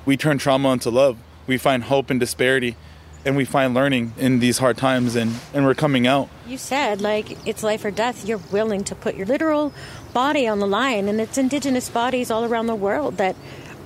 We 0.07 0.17
turn 0.17 0.39
trauma 0.39 0.73
into 0.73 0.91
love. 0.91 1.19
We 1.47 1.59
find 1.59 1.85
hope 1.85 2.11
in 2.11 2.19
disparity, 2.19 2.77
and 3.25 3.37
we 3.37 3.45
find 3.45 3.75
learning 3.75 4.13
in 4.19 4.41
these 4.41 4.59
hard 4.59 4.77
times, 4.77 5.17
and 5.17 5.35
and 5.53 5.65
we're 5.65 5.75
coming 5.75 6.07
out. 6.07 6.29
You 6.47 6.59
said, 6.59 7.01
like, 7.01 7.47
it's 7.47 7.63
life 7.63 7.85
or 7.85 7.91
death. 7.91 8.27
You're 8.27 8.41
willing 8.53 8.85
to 8.85 8.95
put 8.95 9.15
your 9.15 9.27
literal 9.27 9.73
body 10.13 10.47
on 10.47 10.59
the 10.59 10.67
line, 10.67 11.09
and 11.09 11.21
it's 11.21 11.39
indigenous 11.39 11.89
bodies 11.89 12.31
all 12.31 12.45
around 12.45 12.67
the 12.67 12.75
world 12.75 13.17
that 13.17 13.37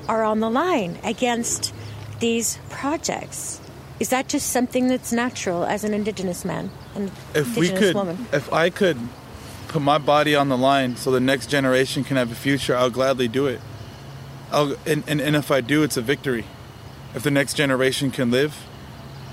are 0.09 0.25
on 0.25 0.41
the 0.41 0.51
line 0.51 0.99
against 1.05 1.75
these 2.21 2.59
projects. 2.71 3.61
Is 4.01 4.11
that 4.11 4.29
just 4.29 4.51
something 4.51 4.89
that's 4.89 5.13
natural 5.13 5.65
as 5.65 5.83
an 5.83 5.93
indigenous 5.93 6.45
man 6.45 6.71
and 6.99 7.11
if 7.35 7.57
we 7.57 7.71
could 7.71 7.95
woman? 7.95 8.27
if 8.33 8.53
i 8.53 8.71
could 8.71 8.99
put 9.69 9.83
my 9.83 9.99
body 9.99 10.35
on 10.35 10.49
the 10.49 10.57
line 10.57 10.97
so 10.97 11.11
the 11.11 11.21
next 11.21 11.49
generation 11.49 12.05
can 12.05 12.17
have 12.17 12.31
a 12.31 12.35
future 12.35 12.77
i'll 12.77 12.91
gladly 12.91 13.29
do 13.29 13.47
it 13.47 13.61
I'll, 14.51 14.77
and, 14.87 15.05
and, 15.07 15.21
and 15.21 15.37
if 15.37 15.51
i 15.51 15.61
do 15.61 15.83
it's 15.83 15.97
a 15.97 16.03
victory 16.03 16.45
if 17.15 17.23
the 17.23 17.31
next 17.31 17.55
generation 17.55 18.11
can 18.11 18.31
live 18.31 18.67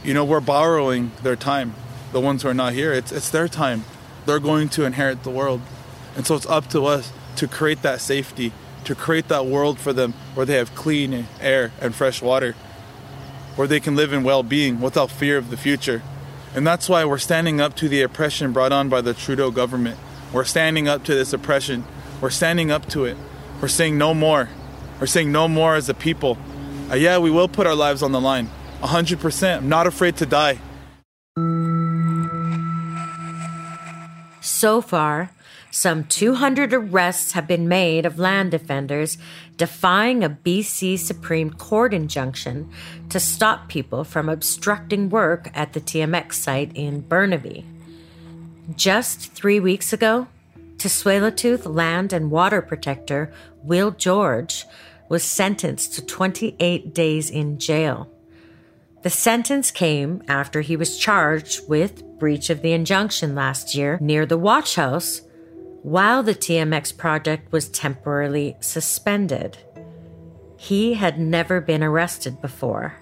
you 0.05 0.13
know 0.13 0.23
we're 0.23 0.39
borrowing 0.39 1.11
their 1.23 1.35
time 1.35 1.73
the 2.11 2.21
ones 2.21 2.43
who 2.43 2.49
are 2.49 2.53
not 2.53 2.73
here 2.73 2.93
it's, 2.93 3.11
it's 3.11 3.29
their 3.29 3.47
time 3.47 3.83
they're 4.25 4.39
going 4.39 4.69
to 4.69 4.85
inherit 4.85 5.23
the 5.23 5.29
world 5.29 5.61
and 6.15 6.25
so 6.25 6.35
it's 6.35 6.45
up 6.45 6.69
to 6.69 6.85
us 6.85 7.11
to 7.35 7.47
create 7.47 7.81
that 7.81 7.99
safety 7.99 8.53
to 8.83 8.95
create 8.95 9.27
that 9.27 9.45
world 9.45 9.79
for 9.79 9.91
them 9.91 10.13
where 10.33 10.45
they 10.45 10.55
have 10.55 10.73
clean 10.75 11.27
air 11.41 11.71
and 11.81 11.93
fresh 11.93 12.21
water 12.21 12.53
where 13.55 13.67
they 13.67 13.79
can 13.79 13.95
live 13.95 14.13
in 14.13 14.23
well-being 14.23 14.79
without 14.79 15.09
fear 15.09 15.37
of 15.37 15.49
the 15.49 15.57
future 15.57 16.01
and 16.55 16.65
that's 16.65 16.87
why 16.87 17.03
we're 17.03 17.17
standing 17.17 17.59
up 17.59 17.75
to 17.75 17.89
the 17.89 18.01
oppression 18.01 18.53
brought 18.53 18.71
on 18.71 18.87
by 18.87 19.01
the 19.01 19.13
Trudeau 19.13 19.51
government. 19.51 19.99
We're 20.31 20.45
standing 20.45 20.87
up 20.87 21.03
to 21.03 21.13
this 21.13 21.33
oppression. 21.33 21.83
We're 22.21 22.29
standing 22.29 22.71
up 22.71 22.87
to 22.89 23.03
it. 23.03 23.17
We're 23.61 23.67
saying 23.67 23.97
no 23.97 24.13
more. 24.13 24.47
We're 25.01 25.07
saying 25.07 25.33
no 25.33 25.49
more 25.49 25.75
as 25.75 25.89
a 25.89 25.93
people. 25.93 26.37
Uh, 26.89 26.95
yeah, 26.95 27.17
we 27.17 27.29
will 27.29 27.49
put 27.49 27.67
our 27.67 27.75
lives 27.75 28.01
on 28.01 28.13
the 28.13 28.21
line. 28.21 28.49
100%. 28.85 29.57
I'm 29.57 29.69
not 29.69 29.87
afraid 29.87 30.17
to 30.17 30.25
die. 30.25 30.59
So 34.41 34.81
far, 34.81 35.31
some 35.71 36.05
200 36.05 36.73
arrests 36.73 37.33
have 37.33 37.47
been 37.47 37.67
made 37.67 38.05
of 38.05 38.17
land 38.17 38.51
defenders 38.51 39.17
defying 39.57 40.23
a 40.23 40.29
BC 40.29 40.97
Supreme 40.97 41.51
Court 41.51 41.93
injunction 41.93 42.71
to 43.09 43.19
stop 43.19 43.67
people 43.67 44.05
from 44.05 44.29
obstructing 44.29 45.09
work 45.09 45.49
at 45.53 45.73
the 45.73 45.81
TMX 45.81 46.33
site 46.33 46.71
in 46.75 47.01
Burnaby. 47.01 47.65
Just 48.75 49.33
three 49.33 49.59
weeks 49.59 49.91
ago, 49.91 50.27
Tsleil-Waututh 50.77 51.65
land 51.65 52.13
and 52.13 52.31
water 52.31 52.61
protector 52.61 53.33
Will 53.63 53.91
George 53.91 54.65
was 55.09 55.23
sentenced 55.23 55.93
to 55.95 56.05
28 56.05 56.93
days 56.93 57.29
in 57.29 57.59
jail. 57.59 58.09
The 59.05 59.11
sentence 59.11 59.69
came 59.69 60.23
after 60.27 60.61
he 60.61 60.75
was 60.75 60.97
charged 60.97 61.69
with 61.69 62.03
breach 62.17 62.49
of 62.49 62.63
the 62.63 62.73
injunction 62.73 63.35
last 63.35 63.75
year 63.75 63.99
near 64.01 64.25
the 64.25 64.35
watch 64.35 64.77
house 64.77 65.21
while 65.83 66.23
the 66.23 66.33
TMX 66.33 66.97
project 66.97 67.51
was 67.51 67.69
temporarily 67.69 68.57
suspended. 68.61 69.59
He 70.57 70.95
had 70.95 71.19
never 71.19 71.61
been 71.61 71.83
arrested 71.83 72.41
before. 72.41 72.95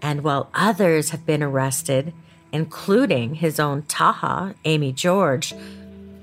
And 0.00 0.24
while 0.24 0.48
others 0.54 1.10
have 1.10 1.26
been 1.26 1.42
arrested, 1.42 2.14
including 2.50 3.34
his 3.34 3.60
own 3.60 3.82
Ta'ah, 3.82 4.54
Amy 4.64 4.90
George, 4.90 5.52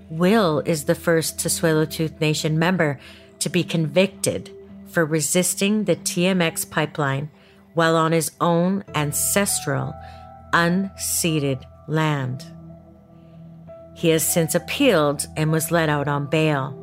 Will 0.09 0.63
is 0.65 0.85
the 0.85 0.95
first 0.95 1.37
Tsleil-Waututh 1.37 2.19
Nation 2.19 2.57
member 2.57 2.99
to 3.41 3.49
be 3.49 3.63
convicted 3.63 4.49
for 4.87 5.05
resisting 5.05 5.83
the 5.83 5.97
TMX 5.97 6.67
pipeline 6.67 7.29
while 7.78 7.95
on 7.95 8.11
his 8.11 8.32
own 8.41 8.84
ancestral, 8.95 9.93
unceded 10.51 11.63
land. 11.88 12.43
He 13.95 14.09
has 14.09 14.28
since 14.28 14.55
appealed 14.55 15.28
and 15.38 15.51
was 15.51 15.69
let 15.69 15.88
out 15.88 16.07
on 16.07 16.25
bail. 16.25 16.73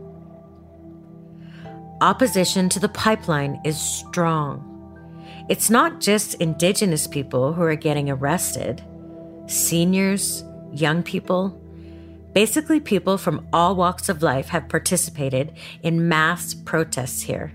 Opposition 2.01 2.69
to 2.69 2.79
the 2.79 2.89
pipeline 2.89 3.61
is 3.65 3.77
strong. 3.77 4.71
It's 5.49 5.69
not 5.69 6.01
just 6.01 6.35
Indigenous 6.35 7.09
people 7.09 7.53
who 7.53 7.63
are 7.63 7.75
getting 7.75 8.09
arrested, 8.09 8.81
seniors, 9.49 10.45
young 10.73 11.03
people, 11.03 11.61
basically 12.35 12.79
people 12.79 13.19
from 13.19 13.45
all 13.53 13.75
walks 13.75 14.09
of 14.09 14.23
life 14.23 14.47
have 14.51 14.69
participated 14.69 15.55
in 15.83 16.07
mass 16.09 16.55
protests 16.55 17.23
here. 17.23 17.53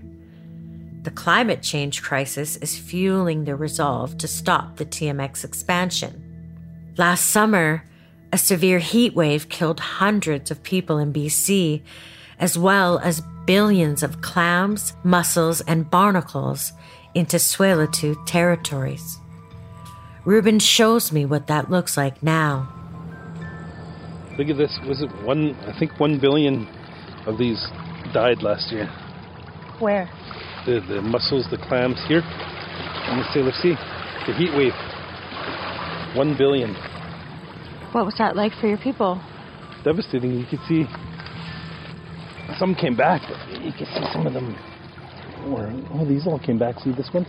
The 1.10 1.16
climate 1.16 1.60
change 1.60 2.02
crisis 2.02 2.56
is 2.58 2.78
fueling 2.78 3.42
the 3.42 3.56
resolve 3.56 4.16
to 4.18 4.28
stop 4.28 4.76
the 4.76 4.84
TMX 4.84 5.42
expansion. 5.42 6.22
Last 6.96 7.26
summer, 7.26 7.82
a 8.32 8.38
severe 8.38 8.78
heat 8.78 9.16
wave 9.16 9.48
killed 9.48 9.80
hundreds 9.80 10.52
of 10.52 10.62
people 10.62 10.98
in 10.98 11.12
BC, 11.12 11.82
as 12.38 12.56
well 12.56 13.00
as 13.00 13.24
billions 13.44 14.04
of 14.04 14.20
clams, 14.20 14.92
mussels, 15.02 15.60
and 15.62 15.90
barnacles 15.90 16.72
into 17.12 17.38
Tsleil-Waututh 17.38 18.24
territories. 18.24 19.18
Reuben 20.24 20.60
shows 20.60 21.10
me 21.10 21.26
what 21.26 21.48
that 21.48 21.72
looks 21.72 21.96
like 21.96 22.22
now. 22.22 22.72
Look 24.38 24.48
at 24.48 24.56
this. 24.56 24.78
Was 24.86 25.02
it 25.02 25.10
one? 25.24 25.56
I 25.66 25.76
think 25.76 25.98
one 25.98 26.20
billion 26.20 26.68
of 27.26 27.36
these 27.36 27.60
died 28.14 28.44
last 28.44 28.70
year. 28.70 28.86
Where? 29.80 30.08
The 30.66 30.80
the 30.86 31.00
mussels, 31.02 31.48
the 31.50 31.56
clams 31.56 32.02
here 32.06 32.20
in 32.20 33.18
the 33.18 33.24
Salish 33.32 33.60
Sea. 33.62 33.74
The 34.26 34.34
heat 34.34 34.52
wave. 34.54 34.74
One 36.16 36.36
billion. 36.36 36.74
What 37.92 38.04
was 38.04 38.14
that 38.18 38.36
like 38.36 38.52
for 38.60 38.68
your 38.68 38.78
people? 38.78 39.20
Devastating. 39.84 40.32
You 40.32 40.46
could 40.46 40.60
see 40.68 40.84
some 42.58 42.74
came 42.74 42.96
back, 42.96 43.22
but 43.28 43.62
you 43.62 43.72
could 43.72 43.86
see 43.88 44.04
some 44.12 44.26
of 44.26 44.34
them. 44.34 44.54
Or 45.48 45.72
oh, 45.94 46.04
these 46.06 46.26
all 46.26 46.38
came 46.38 46.58
back. 46.58 46.78
See 46.80 46.92
this 46.92 47.08
one? 47.12 47.26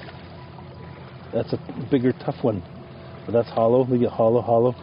That's 1.33 1.53
a 1.53 1.87
bigger, 1.89 2.11
tough 2.11 2.43
one. 2.43 2.61
But 3.25 3.31
that's 3.31 3.49
hollow. 3.49 3.85
Look 3.85 4.01
at 4.01 4.11
hollow, 4.11 4.41
hollow. 4.41 4.75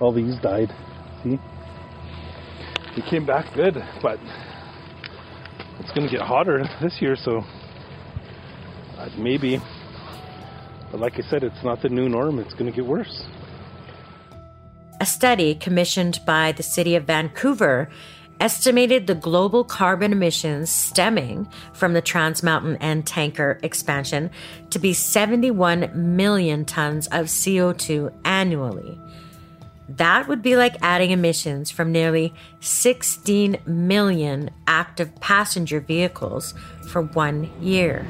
All 0.00 0.12
these 0.12 0.38
died. 0.40 0.70
See? 1.22 1.38
They 2.96 3.02
came 3.08 3.26
back 3.26 3.54
good, 3.54 3.74
but 4.02 4.18
it's 5.78 5.92
going 5.92 6.08
to 6.08 6.10
get 6.10 6.22
hotter 6.22 6.64
this 6.80 6.96
year, 7.00 7.14
so 7.14 7.42
Uh, 9.00 9.08
maybe. 9.16 9.60
But 10.90 11.00
like 11.00 11.14
I 11.18 11.22
said, 11.30 11.42
it's 11.42 11.64
not 11.64 11.80
the 11.80 11.88
new 11.88 12.08
norm. 12.08 12.38
It's 12.38 12.52
going 12.52 12.66
to 12.66 12.72
get 12.72 12.84
worse. 12.84 13.24
A 15.00 15.06
study 15.06 15.54
commissioned 15.54 16.20
by 16.26 16.52
the 16.52 16.62
city 16.62 16.94
of 16.94 17.04
Vancouver 17.04 17.88
estimated 18.40 19.06
the 19.06 19.14
global 19.14 19.64
carbon 19.64 20.12
emissions 20.12 20.70
stemming 20.70 21.48
from 21.72 21.94
the 21.94 22.02
Trans 22.02 22.42
Mountain 22.42 22.76
and 22.76 23.06
tanker 23.06 23.58
expansion 23.62 24.30
to 24.70 24.78
be 24.78 24.92
71 24.92 25.90
million 25.94 26.64
tons 26.66 27.06
of 27.08 27.26
CO2 27.26 28.12
annually. 28.24 28.98
That 29.88 30.28
would 30.28 30.42
be 30.42 30.56
like 30.56 30.76
adding 30.82 31.10
emissions 31.10 31.70
from 31.70 31.92
nearly 31.92 32.34
16 32.60 33.58
million 33.66 34.50
active 34.66 35.14
passenger 35.20 35.80
vehicles 35.80 36.54
for 36.88 37.02
one 37.02 37.50
year. 37.62 38.06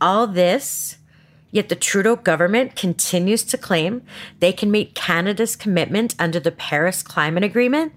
All 0.00 0.26
this, 0.26 0.96
yet 1.50 1.68
the 1.68 1.74
Trudeau 1.74 2.16
government 2.16 2.76
continues 2.76 3.44
to 3.44 3.58
claim 3.58 4.02
they 4.38 4.52
can 4.52 4.70
meet 4.70 4.94
Canada's 4.94 5.56
commitment 5.56 6.14
under 6.18 6.40
the 6.40 6.52
Paris 6.52 7.02
Climate 7.02 7.44
Agreement 7.44 7.92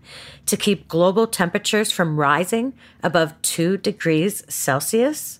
to 0.45 0.57
keep 0.57 0.87
global 0.87 1.27
temperatures 1.27 1.91
from 1.91 2.19
rising 2.19 2.73
above 3.01 3.39
2 3.43 3.77
degrees 3.77 4.43
Celsius. 4.49 5.39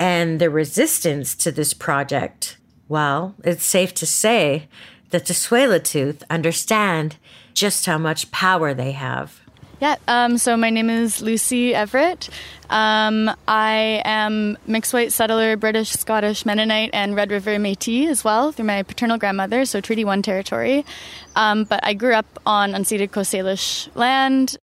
And 0.00 0.40
the 0.40 0.50
resistance 0.50 1.34
to 1.36 1.52
this 1.52 1.74
project, 1.74 2.56
well, 2.88 3.34
it's 3.44 3.64
safe 3.64 3.94
to 3.94 4.06
say 4.06 4.68
that 5.10 5.26
the 5.26 5.34
Tsleil-Waututh 5.34 6.22
understand 6.30 7.16
just 7.54 7.86
how 7.86 7.98
much 7.98 8.30
power 8.30 8.74
they 8.74 8.92
have. 8.92 9.40
Yeah, 9.80 9.94
um, 10.08 10.38
so 10.38 10.56
my 10.56 10.70
name 10.70 10.90
is 10.90 11.22
Lucy 11.22 11.72
Everett. 11.72 12.28
Um, 12.68 13.30
I 13.46 14.02
am 14.04 14.58
mixed 14.66 14.92
white 14.92 15.12
settler, 15.12 15.56
British, 15.56 15.90
Scottish, 15.90 16.44
Mennonite, 16.44 16.90
and 16.92 17.14
Red 17.14 17.30
River 17.30 17.60
Metis 17.60 18.10
as 18.10 18.24
well 18.24 18.50
through 18.50 18.64
my 18.64 18.82
paternal 18.82 19.18
grandmother, 19.18 19.64
so 19.64 19.80
Treaty 19.80 20.04
1 20.04 20.22
territory. 20.22 20.84
Um, 21.36 21.62
but 21.62 21.78
I 21.84 21.94
grew 21.94 22.14
up 22.14 22.26
on 22.44 22.72
unceded 22.72 23.12
Coast 23.12 23.32
Salish 23.32 23.88
land. 23.94 24.56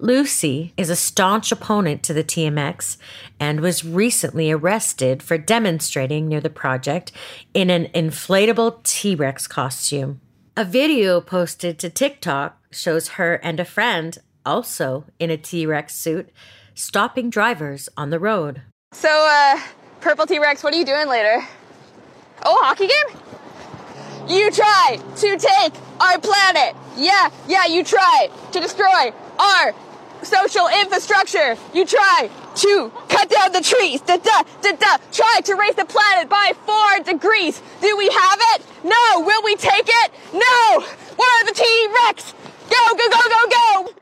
Lucy 0.00 0.72
is 0.78 0.88
a 0.88 0.96
staunch 0.96 1.52
opponent 1.52 2.02
to 2.04 2.14
the 2.14 2.24
TMX 2.24 2.96
and 3.38 3.60
was 3.60 3.84
recently 3.84 4.50
arrested 4.50 5.22
for 5.22 5.36
demonstrating 5.36 6.26
near 6.26 6.40
the 6.40 6.48
project 6.48 7.12
in 7.52 7.68
an 7.68 7.86
inflatable 7.94 8.82
T 8.84 9.14
Rex 9.14 9.46
costume. 9.46 10.22
A 10.56 10.64
video 10.64 11.20
posted 11.20 11.78
to 11.80 11.90
TikTok 11.90 12.58
shows 12.70 13.10
her 13.10 13.34
and 13.36 13.60
a 13.60 13.64
friend, 13.64 14.18
also 14.48 15.04
in 15.18 15.30
a 15.30 15.36
T 15.36 15.66
Rex 15.66 15.94
suit, 15.94 16.30
stopping 16.74 17.28
drivers 17.28 17.88
on 17.96 18.10
the 18.10 18.18
road. 18.18 18.62
So, 18.92 19.08
uh, 19.08 19.60
Purple 20.00 20.26
T 20.26 20.38
Rex, 20.38 20.64
what 20.64 20.72
are 20.72 20.78
you 20.78 20.86
doing 20.86 21.08
later? 21.08 21.46
Oh, 22.44 22.58
hockey 22.62 22.88
game? 22.88 23.20
You 24.28 24.50
try 24.50 24.98
to 25.16 25.36
take 25.36 25.72
our 26.00 26.18
planet. 26.18 26.74
Yeah, 26.96 27.30
yeah, 27.46 27.66
you 27.66 27.84
try 27.84 28.28
to 28.52 28.60
destroy 28.60 29.12
our 29.38 29.74
social 30.22 30.66
infrastructure. 30.80 31.56
You 31.74 31.84
try 31.84 32.30
to 32.56 32.92
cut 33.08 33.28
down 33.30 33.52
the 33.52 33.60
trees. 33.60 34.00
Da, 34.00 34.16
da, 34.16 34.42
da, 34.62 34.72
da. 34.72 34.96
Try 35.12 35.40
to 35.44 35.54
raise 35.54 35.74
the 35.74 35.84
planet 35.84 36.28
by 36.28 36.52
four 36.66 37.04
degrees. 37.04 37.60
Do 37.80 37.96
we 37.96 38.08
have 38.08 38.38
it? 38.54 38.66
No. 38.84 39.20
Will 39.20 39.42
we 39.44 39.56
take 39.56 39.88
it? 39.88 40.12
No. 40.32 40.80
What 41.16 41.28
are 41.36 41.46
the 41.46 41.54
T 41.54 41.88
Rex? 42.04 42.34
Go, 42.68 42.96
go, 42.96 43.08
go, 43.10 43.22
go, 43.28 43.48
go. 43.50 43.92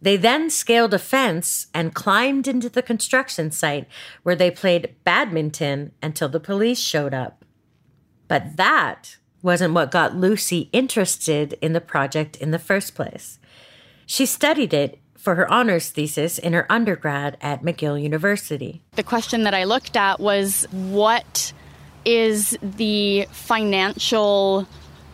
They 0.00 0.16
then 0.16 0.48
scaled 0.50 0.94
a 0.94 0.98
fence 0.98 1.66
and 1.74 1.94
climbed 1.94 2.46
into 2.46 2.68
the 2.68 2.82
construction 2.82 3.50
site 3.50 3.88
where 4.22 4.36
they 4.36 4.50
played 4.50 4.94
badminton 5.04 5.92
until 6.02 6.28
the 6.28 6.40
police 6.40 6.78
showed 6.78 7.14
up. 7.14 7.44
But 8.28 8.56
that 8.56 9.16
wasn't 9.42 9.74
what 9.74 9.90
got 9.90 10.16
Lucy 10.16 10.68
interested 10.72 11.54
in 11.60 11.72
the 11.72 11.80
project 11.80 12.36
in 12.36 12.50
the 12.50 12.58
first 12.58 12.94
place. 12.94 13.38
She 14.06 14.26
studied 14.26 14.72
it 14.72 15.00
for 15.16 15.34
her 15.34 15.50
honors 15.50 15.90
thesis 15.90 16.38
in 16.38 16.52
her 16.52 16.70
undergrad 16.70 17.36
at 17.40 17.62
McGill 17.62 18.00
University. 18.00 18.82
The 18.92 19.02
question 19.02 19.42
that 19.42 19.54
I 19.54 19.64
looked 19.64 19.96
at 19.96 20.20
was 20.20 20.64
what 20.70 21.52
is 22.04 22.56
the 22.62 23.26
financial 23.32 24.66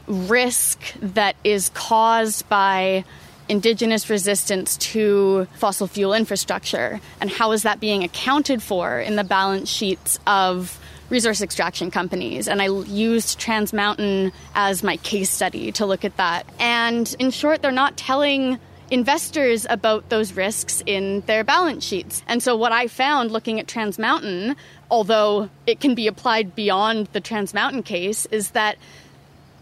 risk 0.07 0.95
that 1.01 1.37
is 1.43 1.71
caused 1.71 2.49
by 2.49 3.05
indigenous 3.49 4.09
resistance 4.09 4.77
to 4.79 5.47
fossil 5.55 5.87
fuel 5.87 6.15
infrastructure? 6.15 7.01
And 7.21 7.31
how 7.31 7.53
is 7.53 7.63
that 7.63 7.81
being 7.81 8.05
accounted 8.05 8.63
for 8.63 9.01
in 9.01 9.17
the 9.17 9.25
balance 9.25 9.69
sheets 9.69 10.19
of 10.27 10.79
resource 11.11 11.41
extraction 11.41 11.91
companies? 11.91 12.49
And 12.49 12.63
I 12.63 12.69
used 12.69 13.39
Trans 13.39 13.73
Mountain 13.73 14.33
as 14.55 14.83
my 14.83 14.97
case 14.99 15.31
study 15.31 15.73
to 15.73 15.87
look 15.87 16.05
at 16.05 16.17
that. 16.17 16.47
And 16.59 17.15
in 17.19 17.31
short 17.31 17.63
they're 17.63 17.71
not 17.71 17.97
telling 17.97 18.59
investors 18.91 19.67
about 19.69 20.09
those 20.09 20.35
risks 20.35 20.83
in 20.87 21.21
their 21.23 21.43
balance 21.45 21.85
sheets. 21.85 22.23
And 22.29 22.43
so, 22.43 22.57
what 22.57 22.73
I 22.73 22.87
found 22.87 23.31
looking 23.31 23.59
at 23.59 23.67
Trans 23.67 23.99
Mountain, 23.99 24.57
although 24.91 25.49
it 25.67 25.81
can 25.81 25.95
be 25.95 26.07
applied 26.07 26.55
beyond 26.55 27.09
the 27.13 27.21
Trans 27.21 27.55
Mountain 27.55 27.83
case, 27.83 28.27
is 28.27 28.51
that 28.51 28.77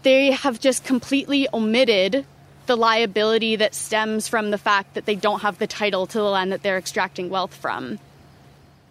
they 0.03 0.31
have 0.31 0.59
just 0.59 0.83
completely 0.83 1.47
omitted 1.53 2.25
the 2.65 2.77
liability 2.77 3.55
that 3.57 3.75
stems 3.75 4.27
from 4.27 4.51
the 4.51 4.57
fact 4.57 4.93
that 4.93 5.05
they 5.05 5.15
don't 5.15 5.41
have 5.41 5.59
the 5.59 5.67
title 5.67 6.05
to 6.07 6.17
the 6.17 6.23
land 6.23 6.51
that 6.51 6.63
they're 6.63 6.77
extracting 6.77 7.29
wealth 7.29 7.53
from. 7.53 7.99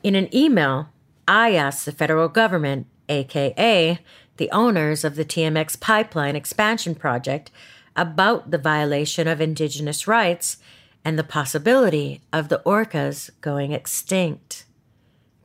In 0.03 0.15
an 0.15 0.35
email, 0.35 0.89
I 1.27 1.55
asked 1.55 1.85
the 1.85 1.93
federal 1.93 2.29
government, 2.29 2.87
aka 3.09 3.99
the 4.39 4.51
owners 4.51 5.05
of 5.05 5.15
the 5.15 5.25
TMX 5.25 5.79
pipeline 5.79 6.35
expansion 6.35 6.95
project, 6.95 7.51
about 7.95 8.51
the 8.51 8.59
violation 8.59 9.29
of 9.29 9.41
Indigenous 9.41 10.09
rights 10.09 10.57
and 11.05 11.19
the 11.19 11.25
possibility 11.25 12.23
of 12.33 12.49
the 12.49 12.63
orcas 12.65 13.31
going 13.41 13.73
extinct. 13.73 14.65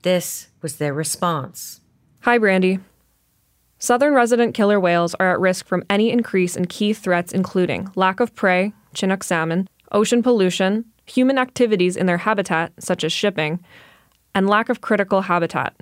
This 0.03 0.47
was 0.61 0.77
their 0.77 0.93
response. 0.93 1.81
Hi, 2.21 2.37
Brandi. 2.39 2.79
Southern 3.79 4.15
resident 4.15 4.55
killer 4.55 4.79
whales 4.79 5.13
are 5.15 5.31
at 5.31 5.39
risk 5.39 5.67
from 5.67 5.83
any 5.89 6.09
increase 6.09 6.55
in 6.55 6.65
key 6.65 6.93
threats, 6.93 7.31
including 7.31 7.89
lack 7.95 8.19
of 8.19 8.33
prey, 8.33 8.73
Chinook 8.95 9.23
salmon, 9.23 9.69
ocean 9.91 10.23
pollution, 10.23 10.85
human 11.05 11.37
activities 11.37 11.95
in 11.95 12.07
their 12.07 12.17
habitat, 12.17 12.73
such 12.79 13.03
as 13.03 13.13
shipping, 13.13 13.63
and 14.33 14.49
lack 14.49 14.69
of 14.69 14.81
critical 14.81 15.21
habitat. 15.21 15.75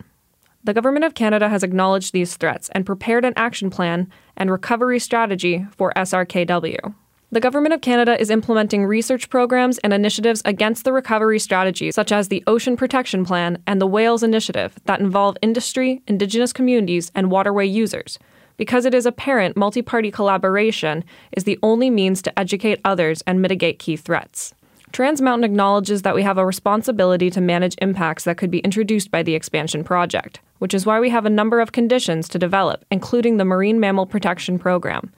The 0.65 0.73
Government 0.73 1.05
of 1.05 1.13
Canada 1.13 1.47
has 1.47 1.63
acknowledged 1.63 2.11
these 2.11 2.35
threats 2.35 2.69
and 2.73 2.85
prepared 2.85 3.23
an 3.23 3.33
action 3.37 3.69
plan 3.69 4.09
and 4.35 4.51
recovery 4.51 4.99
strategy 4.99 5.65
for 5.71 5.93
SRKW. 5.95 6.93
The 7.35 7.41
Government 7.41 7.73
of 7.73 7.81
Canada 7.81 8.17
is 8.17 8.29
implementing 8.29 8.85
research 8.85 9.29
programs 9.29 9.77
and 9.79 9.91
initiatives 9.91 10.41
against 10.45 10.85
the 10.85 10.93
recovery 10.93 11.37
strategy, 11.37 11.91
such 11.91 12.13
as 12.13 12.29
the 12.29 12.41
Ocean 12.47 12.77
Protection 12.77 13.25
Plan 13.25 13.61
and 13.67 13.81
the 13.81 13.85
Whales 13.85 14.23
Initiative, 14.23 14.73
that 14.85 15.01
involve 15.01 15.35
industry, 15.41 16.01
Indigenous 16.07 16.53
communities, 16.53 17.11
and 17.13 17.29
waterway 17.29 17.65
users, 17.65 18.17
because 18.55 18.85
it 18.85 18.93
is 18.93 19.05
apparent 19.05 19.57
multi 19.57 19.81
party 19.81 20.11
collaboration 20.11 21.03
is 21.33 21.43
the 21.43 21.59
only 21.61 21.89
means 21.89 22.21
to 22.21 22.39
educate 22.39 22.79
others 22.85 23.21
and 23.27 23.41
mitigate 23.41 23.79
key 23.79 23.97
threats. 23.97 24.53
Trans 24.93 25.21
Mountain 25.21 25.43
acknowledges 25.43 26.03
that 26.03 26.15
we 26.15 26.23
have 26.23 26.37
a 26.37 26.45
responsibility 26.45 27.29
to 27.31 27.41
manage 27.41 27.75
impacts 27.81 28.23
that 28.23 28.37
could 28.37 28.49
be 28.49 28.59
introduced 28.59 29.11
by 29.11 29.23
the 29.23 29.35
expansion 29.35 29.83
project, 29.83 30.39
which 30.59 30.73
is 30.73 30.85
why 30.85 31.01
we 31.01 31.09
have 31.09 31.25
a 31.25 31.29
number 31.29 31.59
of 31.59 31.73
conditions 31.73 32.29
to 32.29 32.39
develop, 32.39 32.85
including 32.89 33.35
the 33.35 33.43
Marine 33.43 33.81
Mammal 33.81 34.05
Protection 34.05 34.57
Program. 34.57 35.11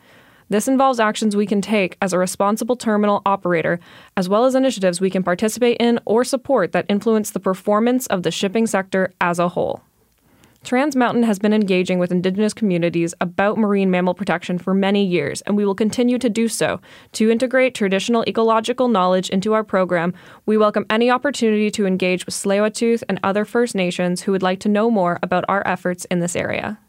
This 0.50 0.68
involves 0.68 1.00
actions 1.00 1.36
we 1.36 1.46
can 1.46 1.62
take 1.62 1.98
as 2.02 2.14
a 2.14 2.18
responsible 2.18 2.78
terminal 2.78 3.22
operator, 3.26 3.80
as 4.16 4.30
well 4.30 4.46
as 4.46 4.56
initiatives 4.56 5.02
we 5.02 5.10
can 5.10 5.24
participate 5.24 5.78
in 5.80 6.00
or 6.06 6.24
support 6.24 6.72
that 6.72 6.86
influence 6.88 7.32
the 7.32 7.40
performance 7.40 8.08
of 8.08 8.24
the 8.24 8.32
shipping 8.32 8.66
sector 8.66 9.14
as 9.20 9.40
a 9.40 9.50
whole. 9.50 9.82
Trans 10.64 10.96
Mountain 10.96 11.24
has 11.24 11.40
been 11.40 11.54
engaging 11.54 12.00
with 12.00 12.12
Indigenous 12.12 12.54
communities 12.54 13.14
about 13.22 13.58
marine 13.58 13.92
mammal 13.92 14.14
protection 14.14 14.58
for 14.58 14.74
many 14.74 15.06
years, 15.06 15.42
and 15.42 15.56
we 15.56 15.66
will 15.66 15.76
continue 15.76 16.18
to 16.18 16.30
do 16.30 16.48
so. 16.48 16.82
To 17.14 17.30
integrate 17.30 17.76
traditional 17.76 18.24
ecological 18.28 18.88
knowledge 18.88 19.30
into 19.30 19.54
our 19.54 19.64
program, 19.64 20.14
we 20.46 20.58
welcome 20.58 20.86
any 20.90 21.10
opportunity 21.10 21.72
to 21.72 21.86
engage 21.86 22.26
with 22.26 22.36
tsleil 22.36 23.04
and 23.08 23.20
other 23.24 23.46
First 23.46 23.76
Nations 23.76 24.22
who 24.22 24.32
would 24.32 24.44
like 24.44 24.60
to 24.62 24.70
know 24.70 24.90
more 24.90 25.20
about 25.22 25.46
our 25.48 25.66
efforts 25.66 26.06
in 26.06 26.20
this 26.20 26.36
area. 26.36 26.80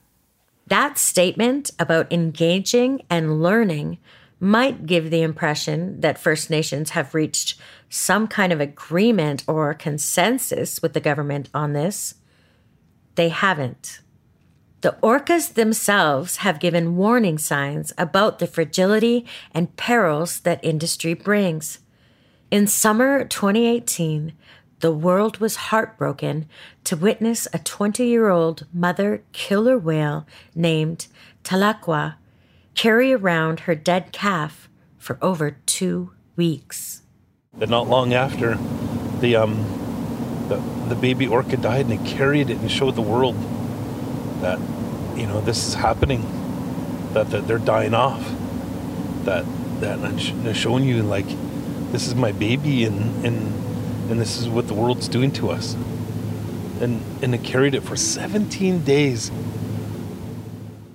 That 0.68 0.98
statement 0.98 1.70
about 1.78 2.12
engaging 2.12 3.02
and 3.08 3.42
learning 3.42 3.98
might 4.38 4.84
give 4.84 5.10
the 5.10 5.22
impression 5.22 6.00
that 6.02 6.18
First 6.18 6.50
Nations 6.50 6.90
have 6.90 7.14
reached 7.14 7.58
some 7.88 8.28
kind 8.28 8.52
of 8.52 8.60
agreement 8.60 9.44
or 9.46 9.72
consensus 9.72 10.82
with 10.82 10.92
the 10.92 11.00
government 11.00 11.48
on 11.54 11.72
this. 11.72 12.16
They 13.14 13.30
haven't. 13.30 14.00
The 14.82 14.96
orcas 15.02 15.54
themselves 15.54 16.36
have 16.36 16.60
given 16.60 16.96
warning 16.96 17.38
signs 17.38 17.92
about 17.96 18.38
the 18.38 18.46
fragility 18.46 19.26
and 19.52 19.74
perils 19.76 20.40
that 20.40 20.62
industry 20.62 21.14
brings. 21.14 21.78
In 22.50 22.66
summer 22.66 23.24
2018, 23.24 24.34
the 24.80 24.92
world 24.92 25.38
was 25.38 25.56
heartbroken 25.56 26.48
to 26.84 26.96
witness 26.96 27.48
a 27.52 27.58
20 27.58 28.04
year 28.04 28.28
old 28.28 28.66
mother 28.72 29.22
killer 29.32 29.78
whale 29.78 30.26
named 30.54 31.08
Tahlequah 31.44 32.14
carry 32.74 33.12
around 33.12 33.60
her 33.60 33.74
dead 33.74 34.12
calf 34.12 34.68
for 34.98 35.18
over 35.20 35.52
two 35.66 36.12
weeks. 36.36 37.02
But 37.56 37.68
not 37.68 37.88
long 37.88 38.14
after, 38.14 38.56
the, 39.20 39.34
um, 39.36 40.46
the, 40.48 40.56
the 40.88 40.94
baby 40.94 41.26
orca 41.26 41.56
died 41.56 41.86
and 41.86 41.98
they 41.98 42.10
carried 42.10 42.50
it 42.50 42.58
and 42.58 42.70
showed 42.70 42.94
the 42.94 43.02
world 43.02 43.34
that, 44.42 44.60
you 45.16 45.26
know, 45.26 45.40
this 45.40 45.66
is 45.66 45.74
happening, 45.74 46.22
that, 47.14 47.30
that 47.30 47.48
they're 47.48 47.58
dying 47.58 47.94
off, 47.94 48.22
that, 49.24 49.44
that 49.80 49.98
I'm 49.98 50.54
showing 50.54 50.84
you, 50.84 51.02
like, 51.02 51.26
this 51.90 52.06
is 52.06 52.14
my 52.14 52.30
baby 52.30 52.84
and, 52.84 53.26
and 53.26 53.67
and 54.10 54.20
this 54.20 54.38
is 54.38 54.48
what 54.48 54.68
the 54.68 54.74
world's 54.74 55.08
doing 55.08 55.30
to 55.32 55.50
us. 55.50 55.74
And, 56.80 57.02
and 57.22 57.34
it 57.34 57.42
carried 57.42 57.74
it 57.74 57.82
for 57.82 57.96
17 57.96 58.84
days. 58.84 59.30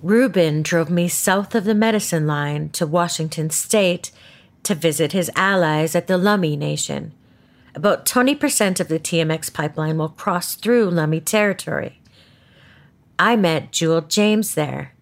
Reuben 0.01 0.63
drove 0.63 0.89
me 0.89 1.07
south 1.07 1.55
of 1.55 1.63
the 1.63 1.75
medicine 1.75 2.27
line 2.27 2.69
to 2.69 2.85
Washington 2.85 3.49
state 3.49 4.11
to 4.63 4.75
visit 4.75 5.11
his 5.11 5.31
allies 5.35 5.95
at 5.95 6.07
the 6.07 6.17
Lummi 6.17 6.57
Nation. 6.57 7.13
About 7.75 8.05
20% 8.05 8.79
of 8.79 8.87
the 8.87 8.99
TMX 8.99 9.53
pipeline 9.53 9.97
will 9.97 10.09
cross 10.09 10.55
through 10.55 10.91
Lummi 10.91 11.23
territory. 11.23 11.99
I 13.17 13.35
met 13.35 13.71
Jewell 13.71 14.01
James 14.01 14.55
there, 14.55 14.93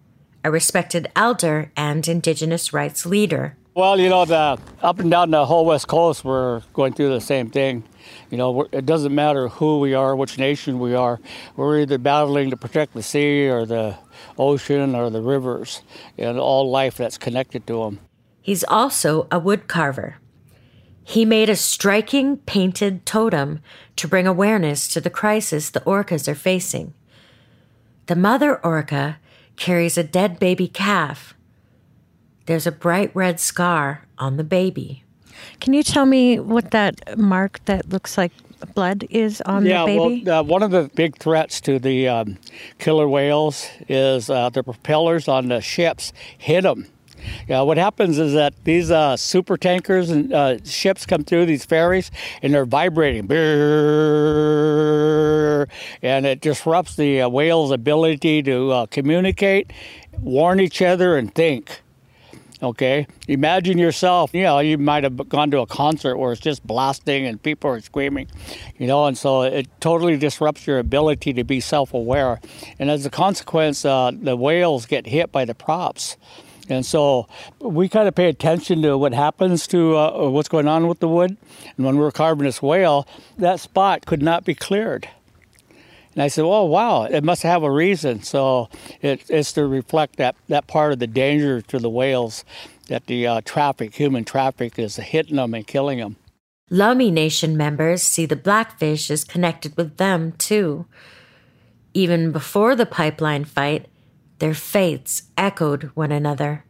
a 0.44 0.50
respected 0.50 1.10
elder 1.14 1.70
and 1.76 2.06
Indigenous 2.06 2.72
rights 2.72 3.04
leader. 3.06 3.56
Well, 3.74 3.98
you 3.98 4.10
know, 4.10 4.26
the, 4.26 4.58
up 4.82 4.98
and 4.98 5.10
down 5.10 5.30
the 5.30 5.46
whole 5.46 5.64
West 5.64 5.88
Coast, 5.88 6.26
we're 6.26 6.60
going 6.74 6.92
through 6.92 7.08
the 7.08 7.22
same 7.22 7.48
thing. 7.48 7.84
You 8.30 8.36
know, 8.36 8.68
it 8.70 8.84
doesn't 8.84 9.14
matter 9.14 9.48
who 9.48 9.80
we 9.80 9.94
are, 9.94 10.14
which 10.14 10.36
nation 10.36 10.78
we 10.78 10.94
are. 10.94 11.18
We're 11.56 11.80
either 11.80 11.96
battling 11.96 12.50
to 12.50 12.56
protect 12.58 12.92
the 12.92 13.02
sea 13.02 13.48
or 13.48 13.64
the 13.64 13.96
ocean 14.36 14.94
or 14.94 15.08
the 15.08 15.22
rivers 15.22 15.80
and 16.18 16.38
all 16.38 16.70
life 16.70 16.98
that's 16.98 17.16
connected 17.16 17.66
to 17.68 17.84
them. 17.84 18.00
He's 18.42 18.62
also 18.64 19.26
a 19.30 19.38
wood 19.38 19.68
carver. 19.68 20.16
He 21.02 21.24
made 21.24 21.48
a 21.48 21.56
striking 21.56 22.36
painted 22.36 23.06
totem 23.06 23.60
to 23.96 24.06
bring 24.06 24.26
awareness 24.26 24.86
to 24.88 25.00
the 25.00 25.10
crisis 25.10 25.70
the 25.70 25.80
orcas 25.80 26.28
are 26.28 26.34
facing. 26.34 26.92
The 28.06 28.16
mother 28.16 28.58
orca 28.62 29.18
carries 29.56 29.96
a 29.96 30.04
dead 30.04 30.38
baby 30.38 30.68
calf. 30.68 31.34
There's 32.46 32.66
a 32.66 32.72
bright 32.72 33.10
red 33.14 33.40
scar 33.40 34.04
on 34.18 34.36
the 34.36 34.44
baby. 34.44 35.04
Can 35.60 35.72
you 35.72 35.82
tell 35.82 36.06
me 36.06 36.38
what 36.38 36.70
that 36.72 37.18
mark 37.18 37.64
that 37.64 37.88
looks 37.88 38.18
like 38.18 38.32
blood 38.74 39.04
is 39.10 39.40
on 39.42 39.66
yeah, 39.66 39.80
the 39.80 39.86
baby? 39.86 40.14
Yeah, 40.24 40.24
well, 40.24 40.40
uh, 40.40 40.42
one 40.44 40.62
of 40.62 40.70
the 40.70 40.90
big 40.94 41.16
threats 41.18 41.60
to 41.62 41.78
the 41.78 42.08
um, 42.08 42.38
killer 42.78 43.08
whales 43.08 43.66
is 43.88 44.30
uh, 44.30 44.50
the 44.50 44.62
propellers 44.62 45.28
on 45.28 45.48
the 45.48 45.60
ships 45.60 46.12
hit 46.38 46.62
them. 46.62 46.86
Yeah, 47.48 47.62
what 47.62 47.76
happens 47.76 48.18
is 48.18 48.32
that 48.32 48.52
these 48.64 48.90
uh, 48.90 49.16
super 49.16 49.56
tankers 49.56 50.10
and 50.10 50.32
uh, 50.32 50.58
ships 50.64 51.06
come 51.06 51.22
through 51.22 51.46
these 51.46 51.64
ferries 51.64 52.10
and 52.42 52.52
they're 52.52 52.66
vibrating, 52.66 53.30
and 56.02 56.26
it 56.26 56.40
disrupts 56.40 56.96
the 56.96 57.22
uh, 57.22 57.28
whale's 57.28 57.70
ability 57.70 58.42
to 58.42 58.72
uh, 58.72 58.86
communicate, 58.86 59.72
warn 60.18 60.58
each 60.58 60.82
other, 60.82 61.16
and 61.16 61.32
think. 61.32 61.82
Okay, 62.62 63.08
imagine 63.26 63.76
yourself. 63.76 64.32
You 64.32 64.44
know, 64.44 64.60
you 64.60 64.78
might 64.78 65.02
have 65.02 65.28
gone 65.28 65.50
to 65.50 65.58
a 65.58 65.66
concert 65.66 66.16
where 66.16 66.30
it's 66.30 66.40
just 66.40 66.64
blasting 66.64 67.26
and 67.26 67.42
people 67.42 67.68
are 67.70 67.80
screaming. 67.80 68.28
You 68.78 68.86
know, 68.86 69.06
and 69.06 69.18
so 69.18 69.42
it 69.42 69.68
totally 69.80 70.16
disrupts 70.16 70.64
your 70.64 70.78
ability 70.78 71.32
to 71.32 71.42
be 71.42 71.58
self-aware. 71.58 72.40
And 72.78 72.88
as 72.88 73.04
a 73.04 73.10
consequence, 73.10 73.84
uh, 73.84 74.12
the 74.14 74.36
whales 74.36 74.86
get 74.86 75.08
hit 75.08 75.32
by 75.32 75.44
the 75.44 75.56
props. 75.56 76.16
And 76.68 76.86
so 76.86 77.26
we 77.58 77.88
kind 77.88 78.06
of 78.06 78.14
pay 78.14 78.28
attention 78.28 78.80
to 78.82 78.96
what 78.96 79.12
happens 79.12 79.66
to 79.68 79.96
uh, 79.96 80.28
what's 80.28 80.48
going 80.48 80.68
on 80.68 80.86
with 80.86 81.00
the 81.00 81.08
wood. 81.08 81.36
And 81.76 81.84
when 81.84 81.96
we 81.96 82.02
we're 82.02 82.12
carving 82.12 82.44
this 82.44 82.62
whale, 82.62 83.08
that 83.38 83.58
spot 83.58 84.06
could 84.06 84.22
not 84.22 84.44
be 84.44 84.54
cleared. 84.54 85.08
And 86.14 86.22
I 86.22 86.28
said, 86.28 86.44
"Oh 86.44 86.64
wow, 86.64 87.04
it 87.04 87.24
must 87.24 87.42
have 87.42 87.62
a 87.62 87.70
reason." 87.70 88.22
So 88.22 88.68
it, 89.00 89.24
it's 89.28 89.52
to 89.54 89.66
reflect 89.66 90.16
that 90.16 90.36
that 90.48 90.66
part 90.66 90.92
of 90.92 90.98
the 90.98 91.06
danger 91.06 91.60
to 91.62 91.78
the 91.78 91.90
whales 91.90 92.44
that 92.88 93.06
the 93.06 93.26
uh, 93.26 93.40
traffic, 93.44 93.94
human 93.94 94.24
traffic, 94.24 94.78
is 94.78 94.96
hitting 94.96 95.36
them 95.36 95.54
and 95.54 95.66
killing 95.66 95.98
them. 95.98 96.16
Lummi 96.70 97.12
Nation 97.12 97.56
members 97.56 98.02
see 98.02 98.26
the 98.26 98.36
blackfish 98.36 99.10
as 99.10 99.24
connected 99.24 99.76
with 99.76 99.96
them 99.96 100.32
too. 100.32 100.86
Even 101.94 102.32
before 102.32 102.74
the 102.74 102.86
pipeline 102.86 103.44
fight, 103.44 103.86
their 104.38 104.54
fates 104.54 105.24
echoed 105.36 105.90
one 105.94 106.10
another. 106.10 106.64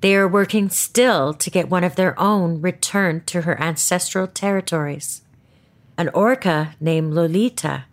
They 0.00 0.16
are 0.16 0.28
working 0.28 0.68
still 0.68 1.32
to 1.32 1.50
get 1.50 1.70
one 1.70 1.82
of 1.82 1.96
their 1.96 2.18
own 2.20 2.60
returned 2.60 3.26
to 3.28 3.42
her 3.42 3.58
ancestral 3.60 4.26
territories. 4.26 5.23
An 5.96 6.08
orca 6.10 6.74
named 6.80 7.14
Lolita 7.14 7.84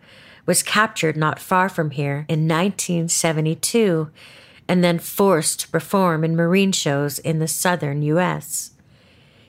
was 0.44 0.62
captured 0.62 1.16
not 1.16 1.38
far 1.38 1.68
from 1.68 1.90
here 1.90 2.26
in 2.28 2.48
1972 2.48 4.10
and 4.68 4.82
then 4.82 4.98
forced 4.98 5.60
to 5.60 5.68
perform 5.68 6.24
in 6.24 6.34
marine 6.34 6.72
shows 6.72 7.18
in 7.18 7.38
the 7.38 7.48
southern 7.48 8.02
U.S. 8.02 8.70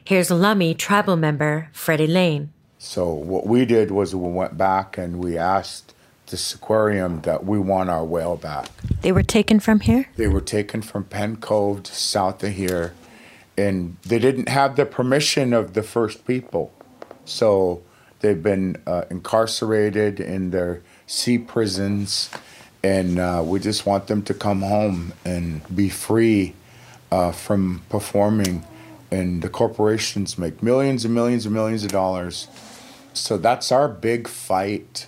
Here's 0.06 0.30
Lummi 0.30 0.78
tribal 0.78 1.16
member 1.16 1.70
Freddie 1.72 2.08
Lane. 2.08 2.51
So, 2.78 3.12
what 3.12 3.47
we 3.47 3.66
did 3.66 3.91
was 3.91 4.14
we 4.14 4.30
went 4.30 4.58
back 4.58 4.97
and 4.97 5.24
we 5.24 5.38
asked 5.38 5.93
the 6.28 6.56
aquarium 6.56 7.22
that 7.22 7.45
we 7.45 7.58
want 7.58 7.89
our 7.89 8.04
whale 8.04 8.36
back. 8.36 8.70
They 9.01 9.12
were 9.12 9.24
taken 9.24 9.60
from 9.60 9.80
here? 9.80 10.10
They 10.16 10.28
were 10.28 10.41
taken 10.41 10.82
from 10.82 11.06
Penn 11.06 11.38
Cove 11.38 11.84
to 11.84 11.95
south 11.95 12.43
of 12.43 12.54
here, 12.54 12.93
and 13.58 13.97
they 14.04 14.20
didn't 14.20 14.49
have 14.49 14.76
the 14.76 14.86
permission 14.86 15.54
of 15.54 15.74
the 15.74 15.84
first 15.84 16.28
people. 16.28 16.74
So 17.26 17.84
they've 18.24 18.41
been 18.41 18.82
uh, 18.88 19.03
incarcerated 19.11 20.19
in 20.19 20.49
their 20.51 20.82
sea 21.05 21.38
prisons, 21.38 22.30
and 22.82 23.19
uh, 23.19 23.43
we 23.45 23.59
just 23.59 23.86
want 23.86 24.07
them 24.07 24.24
to 24.24 24.34
come 24.34 24.61
home 24.61 25.13
and 25.26 25.61
be 25.76 25.89
free 25.89 26.55
uh, 27.11 27.32
from 27.34 27.84
performing. 27.89 28.65
And 29.11 29.43
the 29.43 29.49
corporations 29.49 30.39
make 30.39 30.63
millions 30.63 31.05
and 31.05 31.13
millions 31.13 31.45
and 31.45 31.53
millions 31.53 31.84
of 31.84 31.91
dollars. 31.91 32.47
So 33.13 33.38
that's 33.38 33.71
our 33.71 33.88
big 33.88 34.28
fight 34.28 35.07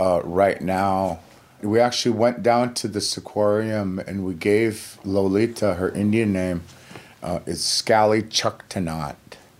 uh, 0.00 0.22
right 0.24 0.60
now. 0.60 1.20
We 1.62 1.78
actually 1.78 2.16
went 2.16 2.42
down 2.42 2.74
to 2.74 2.88
the 2.88 3.14
aquarium 3.16 4.00
and 4.00 4.24
we 4.24 4.34
gave 4.34 4.98
Lolita 5.04 5.74
her 5.74 5.90
Indian 5.90 6.32
name. 6.32 6.62
Uh, 7.22 7.40
it's 7.46 7.62
Scally 7.62 8.22
Chuktanat. 8.22 9.14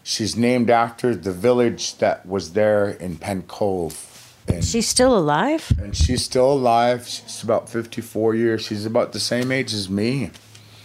She's 0.04 0.36
named 0.36 0.70
after 0.70 1.16
the 1.16 1.32
village 1.32 1.96
that 1.96 2.24
was 2.26 2.52
there 2.52 2.90
in 2.90 3.16
Penn 3.16 3.42
Cove. 3.42 4.36
And, 4.46 4.62
she's 4.62 4.86
still 4.86 5.16
alive? 5.16 5.72
And 5.80 5.96
she's 5.96 6.22
still 6.22 6.52
alive. 6.52 7.08
She's 7.08 7.42
about 7.42 7.68
54 7.68 8.34
years. 8.34 8.62
She's 8.62 8.84
about 8.84 9.12
the 9.12 9.18
same 9.18 9.50
age 9.50 9.72
as 9.72 9.88
me. 9.88 10.30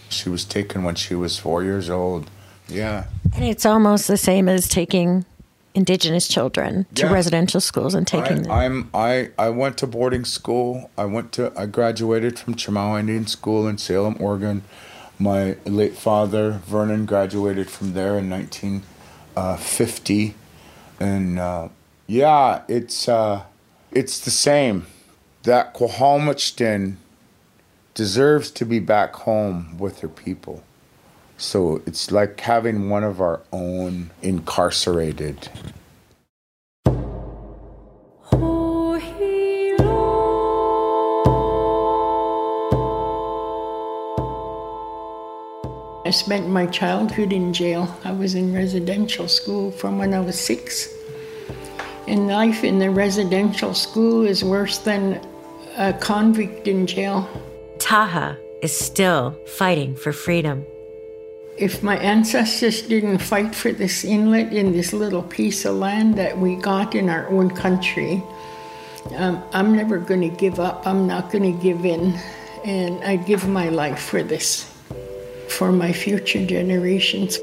She 0.07 0.29
was 0.29 0.45
taken 0.45 0.83
when 0.83 0.95
she 0.95 1.13
was 1.15 1.37
four 1.37 1.63
years 1.63 1.89
old. 1.89 2.31
Yeah. 2.67 3.05
And 3.35 3.43
it's 3.43 3.65
almost 3.65 4.07
the 4.07 4.17
same 4.17 4.47
as 4.47 4.67
taking 4.67 5.25
indigenous 5.75 6.27
children 6.27 6.85
to 6.95 7.05
yeah. 7.05 7.13
residential 7.13 7.61
schools 7.61 7.93
and 7.93 8.07
taking 8.07 8.39
I, 8.39 8.41
them? 8.41 8.51
I'm 8.51 8.89
I 8.93 9.29
I 9.37 9.49
went 9.49 9.77
to 9.79 9.87
boarding 9.87 10.25
school. 10.25 10.89
I 10.97 11.05
went 11.05 11.31
to 11.33 11.51
I 11.57 11.65
graduated 11.65 12.39
from 12.39 12.55
Chemawa 12.55 12.99
Indian 12.99 13.27
School 13.27 13.67
in 13.67 13.77
Salem, 13.77 14.17
Oregon. 14.19 14.63
My 15.17 15.57
late 15.65 15.95
father 15.95 16.61
Vernon 16.65 17.05
graduated 17.05 17.69
from 17.69 17.93
there 17.93 18.17
in 18.17 18.29
1950, 18.29 18.88
uh, 19.39 20.31
and 20.99 21.39
uh, 21.39 21.69
yeah, 22.07 22.63
it's 22.67 23.07
uh, 23.07 23.43
it's 23.91 24.19
the 24.19 24.31
same. 24.31 24.87
That 25.43 25.73
Quahalmachtin 25.73 26.95
deserves 27.93 28.51
to 28.51 28.65
be 28.65 28.79
back 28.79 29.15
home 29.15 29.77
with 29.77 30.01
her 30.01 30.09
people. 30.09 30.63
So 31.37 31.81
it's 31.85 32.11
like 32.11 32.39
having 32.41 32.89
one 32.89 33.05
of 33.05 33.21
our 33.21 33.41
own 33.53 34.11
incarcerated. 34.21 35.47
I 46.09 46.11
spent 46.11 46.49
my 46.49 46.65
childhood 46.65 47.31
in 47.31 47.53
jail. 47.53 47.87
I 48.03 48.11
was 48.11 48.33
in 48.33 48.51
residential 48.51 49.27
school 49.27 49.69
from 49.69 49.99
when 49.99 50.11
I 50.11 50.19
was 50.19 50.39
six. 50.39 50.91
And 52.07 52.25
life 52.25 52.63
in 52.63 52.79
the 52.79 52.89
residential 52.89 53.75
school 53.75 54.25
is 54.25 54.43
worse 54.43 54.79
than 54.79 55.21
a 55.77 55.93
convict 55.93 56.67
in 56.67 56.87
jail. 56.87 57.29
Ta'ah 57.77 58.39
is 58.63 58.75
still 58.75 59.37
fighting 59.45 59.95
for 59.95 60.11
freedom 60.11 60.65
if 61.57 61.83
my 61.83 61.97
ancestors 61.97 62.81
didn't 62.81 63.19
fight 63.19 63.53
for 63.53 63.71
this 63.71 64.03
inlet 64.03 64.51
in 64.53 64.71
this 64.71 64.93
little 64.93 65.21
piece 65.21 65.65
of 65.65 65.75
land 65.75 66.15
that 66.15 66.39
we 66.39 66.55
got 66.55 66.95
in 66.95 67.09
our 67.09 67.27
own 67.29 67.49
country, 67.49 68.23
um, 69.17 69.43
I'm 69.51 69.75
never 69.75 69.99
going 69.99 70.21
to 70.21 70.35
give 70.35 70.57
up. 70.59 70.87
I'm 70.87 71.05
not 71.05 71.31
going 71.31 71.43
to 71.53 71.61
give 71.61 71.85
in. 71.85 72.17
And 72.63 73.03
I 73.03 73.17
give 73.17 73.47
my 73.47 73.67
life 73.67 73.99
for 73.99 74.23
this, 74.23 74.71
for 75.49 75.71
my 75.71 75.91
future 75.91 76.45
generations. 76.45 77.39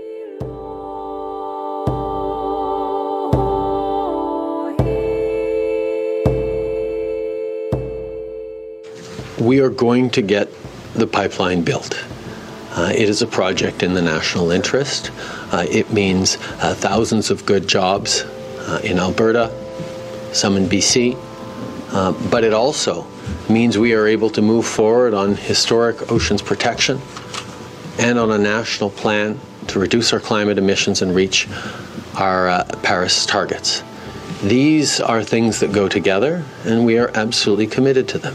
We 9.38 9.60
are 9.60 9.70
going 9.70 10.10
to 10.10 10.22
get 10.22 10.48
the 10.94 11.06
pipeline 11.06 11.62
built. 11.62 12.02
Uh, 12.72 12.92
it 12.94 13.08
is 13.08 13.22
a 13.22 13.26
project 13.26 13.82
in 13.82 13.94
the 13.94 14.02
national 14.02 14.50
interest. 14.50 15.10
Uh, 15.52 15.66
it 15.68 15.92
means 15.92 16.36
uh, 16.60 16.74
thousands 16.74 17.30
of 17.30 17.44
good 17.46 17.68
jobs 17.68 18.22
uh, 18.22 18.80
in 18.82 18.98
Alberta, 18.98 19.50
some 20.32 20.56
in 20.56 20.66
BC, 20.66 21.16
uh, 21.92 22.12
but 22.30 22.44
it 22.44 22.52
also 22.52 23.06
means 23.48 23.78
we 23.78 23.94
are 23.94 24.06
able 24.06 24.30
to 24.30 24.42
move 24.42 24.66
forward 24.66 25.14
on 25.14 25.36
historic 25.36 26.10
oceans 26.10 26.42
protection 26.42 27.00
and 27.98 28.18
on 28.18 28.30
a 28.30 28.38
national 28.38 28.90
plan 28.90 29.38
to 29.68 29.78
reduce 29.78 30.12
our 30.12 30.20
climate 30.20 30.58
emissions 30.58 31.02
and 31.02 31.14
reach 31.14 31.48
our 32.16 32.48
uh, 32.48 32.64
Paris 32.82 33.26
targets. 33.26 33.82
These 34.42 35.00
are 35.00 35.22
things 35.22 35.60
that 35.60 35.72
go 35.72 35.88
together, 35.88 36.44
and 36.64 36.84
we 36.84 36.98
are 36.98 37.10
absolutely 37.14 37.66
committed 37.66 38.06
to 38.08 38.18
them. 38.18 38.34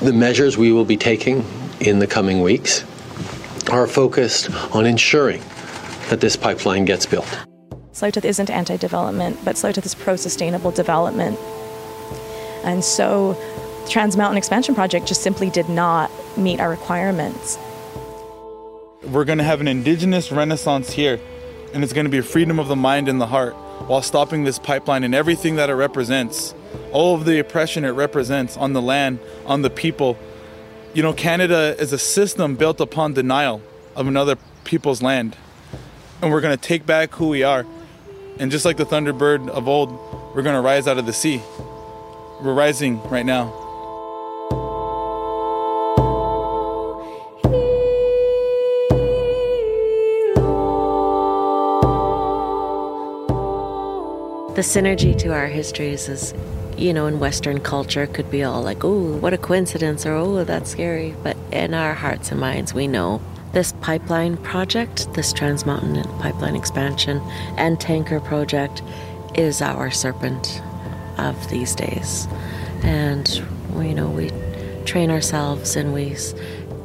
The 0.00 0.12
measures 0.12 0.58
we 0.58 0.72
will 0.72 0.84
be 0.84 0.96
taking 0.96 1.44
in 1.80 1.98
the 1.98 2.06
coming 2.06 2.42
weeks 2.42 2.84
are 3.70 3.86
focused 3.86 4.50
on 4.74 4.84
ensuring 4.84 5.40
that 6.10 6.20
this 6.20 6.36
pipeline 6.36 6.84
gets 6.84 7.06
built. 7.06 7.26
Tsleil-Waututh 7.92 8.24
isn't 8.24 8.50
anti-development, 8.50 9.38
but 9.44 9.56
Tsleil-Waututh 9.56 9.86
is 9.86 9.94
pro-sustainable 9.94 10.70
development. 10.70 11.38
And 12.64 12.84
so 12.84 13.32
the 13.84 13.90
Trans 13.90 14.16
Mountain 14.16 14.36
Expansion 14.36 14.74
Project 14.74 15.06
just 15.06 15.22
simply 15.22 15.48
did 15.48 15.68
not 15.68 16.10
meet 16.36 16.60
our 16.60 16.68
requirements. 16.68 17.58
We're 19.06 19.24
going 19.24 19.38
to 19.38 19.44
have 19.44 19.60
an 19.60 19.68
indigenous 19.68 20.32
renaissance 20.32 20.92
here, 20.92 21.20
and 21.72 21.84
it's 21.84 21.92
going 21.92 22.06
to 22.06 22.10
be 22.10 22.20
freedom 22.20 22.58
of 22.58 22.68
the 22.68 22.76
mind 22.76 23.08
and 23.08 23.20
the 23.20 23.26
heart 23.26 23.54
while 23.86 24.02
stopping 24.02 24.44
this 24.44 24.58
pipeline 24.58 25.04
and 25.04 25.14
everything 25.14 25.56
that 25.56 25.68
it 25.68 25.74
represents, 25.74 26.54
all 26.90 27.14
of 27.14 27.24
the 27.24 27.38
oppression 27.38 27.84
it 27.84 27.90
represents 27.90 28.56
on 28.56 28.72
the 28.72 28.80
land, 28.80 29.18
on 29.44 29.62
the 29.62 29.70
people, 29.70 30.16
you 30.94 31.02
know, 31.02 31.12
Canada 31.12 31.76
is 31.78 31.92
a 31.92 31.98
system 31.98 32.54
built 32.54 32.80
upon 32.80 33.12
denial 33.12 33.60
of 33.96 34.06
another 34.06 34.36
people's 34.62 35.02
land. 35.02 35.36
And 36.22 36.30
we're 36.30 36.40
going 36.40 36.56
to 36.56 36.62
take 36.62 36.86
back 36.86 37.14
who 37.14 37.28
we 37.28 37.42
are. 37.42 37.66
And 38.38 38.50
just 38.50 38.64
like 38.64 38.76
the 38.76 38.86
Thunderbird 38.86 39.48
of 39.48 39.68
old, 39.68 39.90
we're 40.34 40.42
going 40.42 40.54
to 40.54 40.60
rise 40.60 40.88
out 40.88 40.96
of 40.96 41.04
the 41.04 41.12
sea. 41.12 41.42
We're 42.40 42.54
rising 42.54 43.02
right 43.10 43.26
now. 43.26 43.63
The 54.54 54.62
synergy 54.62 55.18
to 55.18 55.32
our 55.32 55.46
histories 55.46 56.08
is 56.08 56.32
you 56.76 56.92
know, 56.92 57.06
in 57.06 57.20
Western 57.20 57.60
culture 57.60 58.06
could 58.06 58.30
be 58.30 58.42
all 58.42 58.62
like, 58.62 58.84
oh, 58.84 59.16
what 59.18 59.32
a 59.32 59.38
coincidence, 59.38 60.04
or 60.04 60.14
oh, 60.14 60.44
that's 60.44 60.70
scary. 60.70 61.14
But 61.22 61.36
in 61.52 61.74
our 61.74 61.94
hearts 61.94 62.30
and 62.30 62.40
minds, 62.40 62.74
we 62.74 62.86
know 62.86 63.20
this 63.52 63.72
pipeline 63.80 64.36
project, 64.38 65.12
this 65.14 65.32
Trans 65.32 65.64
Mountain 65.64 66.02
pipeline 66.18 66.56
expansion 66.56 67.20
and 67.56 67.80
tanker 67.80 68.20
project 68.20 68.82
is 69.34 69.62
our 69.62 69.90
serpent 69.90 70.60
of 71.18 71.48
these 71.48 71.74
days. 71.74 72.26
And, 72.82 73.28
you 73.76 73.94
know, 73.94 74.08
we 74.08 74.30
train 74.84 75.10
ourselves 75.10 75.76
and 75.76 75.94
we 75.94 76.16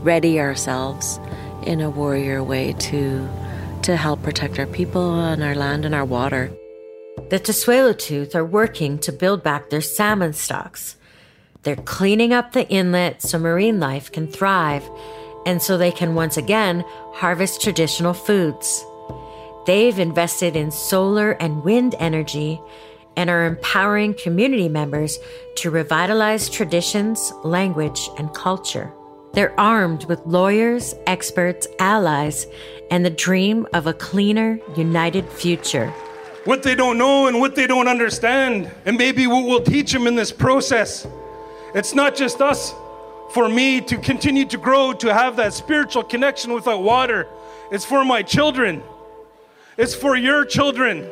ready 0.01 0.39
ourselves 0.39 1.19
in 1.63 1.81
a 1.81 1.89
warrior 1.89 2.43
way 2.43 2.73
to 2.73 3.27
to 3.81 3.95
help 3.95 4.21
protect 4.23 4.59
our 4.59 4.67
people 4.67 5.15
and 5.19 5.41
our 5.41 5.55
land 5.55 5.85
and 5.85 5.95
our 5.95 6.03
water. 6.03 6.51
The 7.27 7.39
Tsleil-Waututh 7.39 8.33
are 8.33 8.45
working 8.45 8.97
to 8.99 9.11
build 9.11 9.43
back 9.43 9.69
their 9.69 9.81
salmon 9.81 10.33
stocks. 10.33 10.95
They're 11.61 11.75
cleaning 11.75 12.33
up 12.33 12.53
the 12.53 12.67
inlet 12.69 13.21
so 13.21 13.37
marine 13.37 13.79
life 13.79 14.11
can 14.11 14.27
thrive 14.27 14.89
and 15.45 15.61
so 15.61 15.77
they 15.77 15.91
can 15.91 16.15
once 16.15 16.37
again 16.37 16.83
harvest 17.13 17.61
traditional 17.61 18.13
foods. 18.13 18.83
They've 19.67 19.99
invested 19.99 20.55
in 20.55 20.71
solar 20.71 21.33
and 21.33 21.63
wind 21.63 21.93
energy 21.99 22.59
and 23.15 23.29
are 23.29 23.45
empowering 23.45 24.15
community 24.15 24.69
members 24.69 25.19
to 25.57 25.69
revitalize 25.69 26.49
traditions, 26.49 27.31
language, 27.43 28.09
and 28.17 28.33
culture. 28.33 28.91
They're 29.33 29.59
armed 29.59 30.05
with 30.05 30.25
lawyers, 30.25 30.95
experts, 31.05 31.67
allies, 31.77 32.47
and 32.89 33.05
the 33.05 33.11
dream 33.11 33.67
of 33.73 33.85
a 33.85 33.93
cleaner, 33.93 34.59
united 34.75 35.29
future. 35.29 35.93
What 36.45 36.63
they 36.63 36.75
don't 36.75 36.97
know 36.97 37.27
and 37.27 37.39
what 37.39 37.55
they 37.55 37.67
don't 37.67 37.87
understand, 37.87 38.71
and 38.85 38.97
maybe 38.97 39.27
what 39.27 39.45
we'll 39.45 39.63
teach 39.63 39.91
them 39.91 40.07
in 40.07 40.15
this 40.15 40.31
process. 40.31 41.05
It's 41.75 41.93
not 41.93 42.15
just 42.15 42.41
us. 42.41 42.73
For 43.33 43.47
me 43.47 43.79
to 43.81 43.97
continue 43.97 44.45
to 44.45 44.57
grow, 44.57 44.91
to 44.93 45.13
have 45.13 45.35
that 45.35 45.53
spiritual 45.53 46.03
connection 46.03 46.53
with 46.53 46.65
that 46.65 46.79
water, 46.79 47.27
it's 47.71 47.85
for 47.85 48.03
my 48.03 48.23
children. 48.23 48.81
It's 49.77 49.93
for 49.93 50.15
your 50.15 50.45
children. 50.45 51.07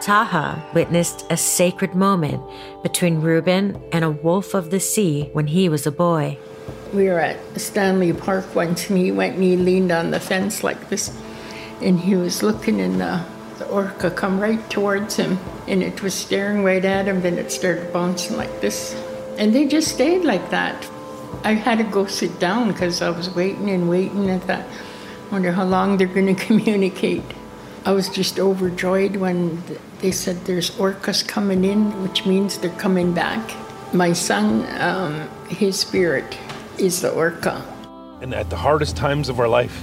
Ta'ah 0.00 0.64
witnessed 0.72 1.26
a 1.28 1.36
sacred 1.36 1.94
moment 1.94 2.42
between 2.82 3.20
Reuben 3.20 3.82
and 3.92 4.04
a 4.04 4.10
wolf 4.10 4.54
of 4.54 4.70
the 4.70 4.80
sea 4.80 5.28
when 5.32 5.48
he 5.48 5.68
was 5.68 5.86
a 5.86 5.92
boy. 5.92 6.38
We 6.94 7.06
were 7.06 7.20
at 7.20 7.60
Stanley 7.60 8.12
Park 8.12 8.54
once, 8.54 8.88
and 8.88 8.98
he 8.98 9.12
went 9.12 9.34
and 9.34 9.42
he 9.42 9.56
leaned 9.56 9.92
on 9.92 10.10
the 10.10 10.20
fence 10.20 10.64
like 10.64 10.88
this, 10.88 11.14
and 11.80 11.98
he 11.98 12.16
was 12.16 12.42
looking, 12.42 12.80
and 12.80 13.00
the, 13.00 13.24
the 13.58 13.68
orca 13.68 14.10
come 14.10 14.40
right 14.40 14.68
towards 14.70 15.16
him, 15.16 15.38
and 15.66 15.82
it 15.82 16.02
was 16.02 16.14
staring 16.14 16.64
right 16.64 16.84
at 16.84 17.06
him. 17.06 17.22
Then 17.22 17.38
it 17.38 17.50
started 17.50 17.92
bouncing 17.92 18.36
like 18.36 18.60
this, 18.60 18.94
and 19.38 19.54
they 19.54 19.66
just 19.66 19.88
stayed 19.88 20.24
like 20.24 20.50
that. 20.50 20.88
I 21.44 21.54
had 21.54 21.78
to 21.78 21.84
go 21.84 22.06
sit 22.06 22.38
down 22.38 22.72
because 22.72 23.00
I 23.02 23.10
was 23.10 23.30
waiting 23.30 23.70
and 23.70 23.88
waiting. 23.88 24.28
and 24.28 24.42
thought, 24.42 24.64
wonder 25.30 25.52
how 25.52 25.64
long 25.64 25.96
they're 25.96 26.06
going 26.06 26.34
to 26.34 26.44
communicate. 26.46 27.24
I 27.84 27.92
was 27.92 28.10
just 28.10 28.38
overjoyed 28.38 29.16
when 29.16 29.62
they 30.00 30.10
said 30.10 30.44
there's 30.44 30.70
orcas 30.72 31.26
coming 31.26 31.64
in, 31.64 32.02
which 32.02 32.26
means 32.26 32.58
they're 32.58 32.70
coming 32.76 33.14
back. 33.14 33.56
My 33.94 34.12
son, 34.12 34.66
um, 34.80 35.28
his 35.48 35.80
spirit 35.80 36.36
is 36.78 37.00
the 37.00 37.10
orca. 37.10 37.64
And 38.20 38.34
at 38.34 38.50
the 38.50 38.56
hardest 38.56 38.96
times 38.96 39.30
of 39.30 39.40
our 39.40 39.48
life, 39.48 39.82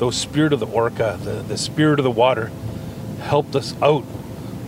those 0.00 0.16
spirit 0.16 0.54
of 0.54 0.60
the 0.60 0.66
orca, 0.66 1.18
the, 1.22 1.42
the 1.42 1.58
spirit 1.58 2.00
of 2.00 2.04
the 2.04 2.10
water, 2.10 2.50
helped 3.20 3.54
us 3.54 3.74
out 3.82 4.02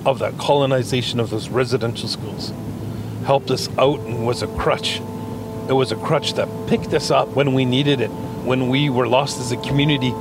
of 0.04 0.18
that 0.18 0.36
colonization 0.36 1.18
of 1.18 1.30
those 1.30 1.48
residential 1.48 2.06
schools, 2.06 2.52
helped 3.24 3.50
us 3.50 3.70
out 3.78 3.98
and 4.00 4.26
was 4.26 4.42
a 4.42 4.46
crutch. 4.58 5.00
It 5.70 5.72
was 5.72 5.90
a 5.90 5.96
crutch 5.96 6.34
that 6.34 6.48
picked 6.68 6.92
us 6.92 7.10
up 7.10 7.28
when 7.28 7.54
we 7.54 7.64
needed 7.64 8.02
it, 8.02 8.10
when 8.44 8.68
we 8.68 8.90
were 8.90 9.08
lost 9.08 9.40
as 9.40 9.52
a 9.52 9.56
community. 9.56 10.12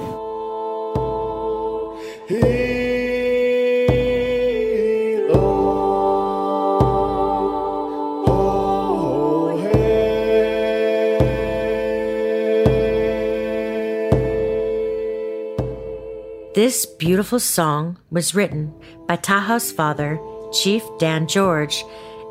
This 16.71 16.85
beautiful 16.85 17.41
song 17.41 17.97
was 18.11 18.33
written 18.33 18.73
by 19.05 19.17
Ta'ah's 19.17 19.73
father, 19.73 20.17
Chief 20.53 20.81
Dan 20.99 21.27
George, 21.27 21.83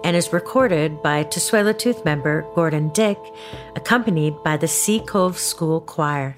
and 0.03 0.17
is 0.17 0.33
recorded 0.33 1.03
by 1.03 1.25
Tsleil-Waututh 1.25 2.07
member 2.07 2.47
Gordon 2.55 2.89
Dick, 2.95 3.19
accompanied 3.77 4.33
by 4.43 4.57
the 4.57 4.67
Seycove 4.67 5.37
School 5.37 5.83
Choir. 5.83 6.35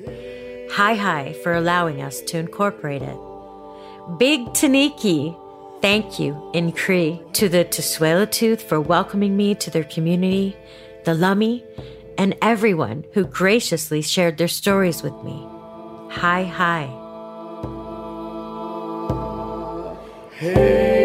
Hi 0.72 0.96
hi 0.96 1.34
for 1.44 1.55
allowing 1.55 2.03
us 2.03 2.20
to 2.22 2.38
incorporate 2.38 3.03
it. 3.03 3.16
Big 4.18 4.46
Taniki, 4.46 5.38
thank 5.80 6.18
you 6.18 6.50
in 6.53 6.72
Cree 6.72 7.22
to 7.34 7.48
the 7.48 7.64
Tsleil-Waututh 7.64 8.62
for 8.62 8.80
welcoming 8.80 9.36
me 9.36 9.55
to 9.55 9.70
their 9.70 9.84
community, 9.84 10.57
the 11.05 11.12
Lummi, 11.12 11.62
and 12.18 12.36
everyone 12.42 13.05
who 13.12 13.24
graciously 13.24 14.03
shared 14.03 14.38
their 14.38 14.48
stories 14.48 15.05
with 15.05 15.14
me. 15.22 15.46
Hi 16.11 16.42
hi. 16.42 16.98
Hey. 20.43 21.01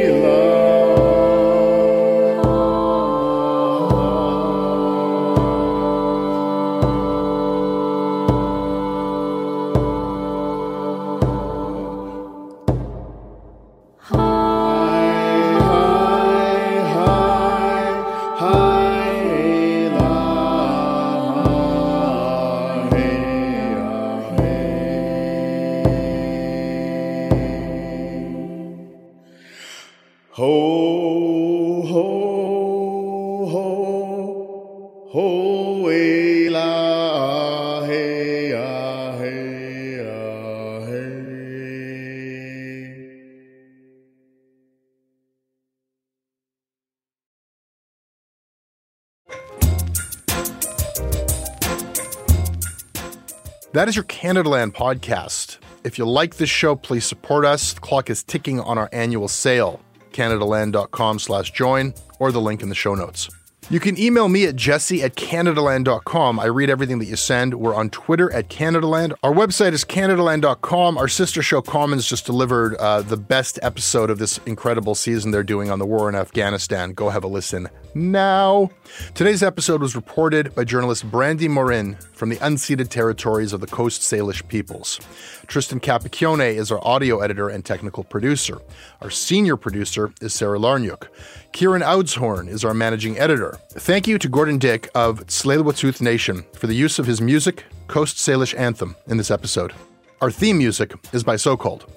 That 53.73 53.89
is 53.89 53.95
your 53.95 54.05
Canadaland 54.05 54.71
podcast. 54.71 55.57
If 55.83 55.97
you 55.97 56.05
like 56.05 56.37
this 56.37 56.49
show, 56.49 56.75
please 56.75 57.05
support 57.05 57.45
us. 57.45 57.73
The 57.73 57.81
clock 57.81 58.09
is 58.09 58.23
ticking 58.23 58.59
on 58.61 58.77
our 58.77 58.89
annual 58.93 59.27
sale, 59.27 59.81
canadaland.com 60.11 61.19
slash 61.19 61.51
join, 61.51 61.93
or 62.19 62.31
the 62.31 62.41
link 62.41 62.61
in 62.61 62.69
the 62.69 62.75
show 62.75 62.95
notes. 62.95 63.29
You 63.69 63.81
can 63.81 63.99
email 63.99 64.29
me 64.29 64.45
at 64.45 64.55
jesse 64.55 65.03
at 65.03 65.15
canadaland.com. 65.15 66.39
I 66.39 66.45
read 66.45 66.69
everything 66.69 66.99
that 66.99 67.05
you 67.05 67.17
send. 67.17 67.55
We're 67.55 67.75
on 67.75 67.89
Twitter 67.89 68.31
at 68.31 68.47
Canadaland. 68.47 69.13
Our 69.23 69.33
website 69.33 69.73
is 69.73 69.83
canadaland.com. 69.83 70.97
Our 70.97 71.09
sister 71.09 71.41
show 71.41 71.61
Commons 71.61 72.07
just 72.07 72.25
delivered 72.25 72.75
uh, 72.75 73.01
the 73.01 73.17
best 73.17 73.59
episode 73.61 74.09
of 74.09 74.19
this 74.19 74.37
incredible 74.45 74.95
season 74.95 75.31
they're 75.31 75.43
doing 75.43 75.69
on 75.69 75.79
the 75.79 75.85
war 75.85 76.07
in 76.07 76.15
Afghanistan. 76.15 76.93
Go 76.93 77.09
have 77.09 77.25
a 77.25 77.27
listen 77.27 77.67
now. 77.95 78.69
Today's 79.15 79.43
episode 79.43 79.81
was 79.81 79.95
reported 79.95 80.53
by 80.55 80.63
journalist 80.63 81.09
Brandi 81.09 81.49
Morin 81.49 81.95
from 82.13 82.29
the 82.29 82.37
unceded 82.37 82.89
territories 82.89 83.53
of 83.53 83.61
the 83.61 83.67
Coast 83.67 84.01
Salish 84.01 84.47
peoples. 84.47 84.99
Tristan 85.47 85.79
Capacchione 85.79 86.55
is 86.55 86.71
our 86.71 86.85
audio 86.85 87.19
editor 87.19 87.49
and 87.49 87.65
technical 87.65 88.03
producer. 88.03 88.59
Our 89.01 89.09
senior 89.09 89.57
producer 89.57 90.13
is 90.21 90.33
Sarah 90.33 90.59
Larniuk. 90.59 91.07
Kieran 91.51 91.81
Oudshoorn 91.81 92.47
is 92.47 92.65
our 92.65 92.73
managing 92.73 93.17
editor. 93.17 93.57
Thank 93.71 94.07
you 94.07 94.17
to 94.19 94.27
Gordon 94.29 94.57
Dick 94.57 94.89
of 94.93 95.25
Tsleil-Waututh 95.27 96.01
Nation 96.01 96.45
for 96.53 96.67
the 96.67 96.75
use 96.75 96.99
of 96.99 97.05
his 97.05 97.21
music, 97.21 97.65
Coast 97.87 98.17
Salish 98.17 98.57
Anthem, 98.57 98.95
in 99.07 99.17
this 99.17 99.31
episode. 99.31 99.73
Our 100.21 100.31
theme 100.31 100.57
music 100.57 100.93
is 101.13 101.23
by 101.23 101.35
Socalled. 101.35 101.87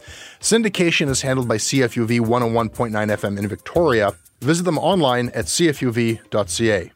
Syndication 0.40 1.08
is 1.08 1.22
handled 1.22 1.48
by 1.48 1.56
CFUV 1.56 2.20
101.9 2.20 2.90
FM 2.90 3.38
in 3.38 3.48
Victoria. 3.48 4.12
Visit 4.40 4.64
them 4.64 4.78
online 4.78 5.28
at 5.30 5.46
cfuv.ca. 5.46 6.92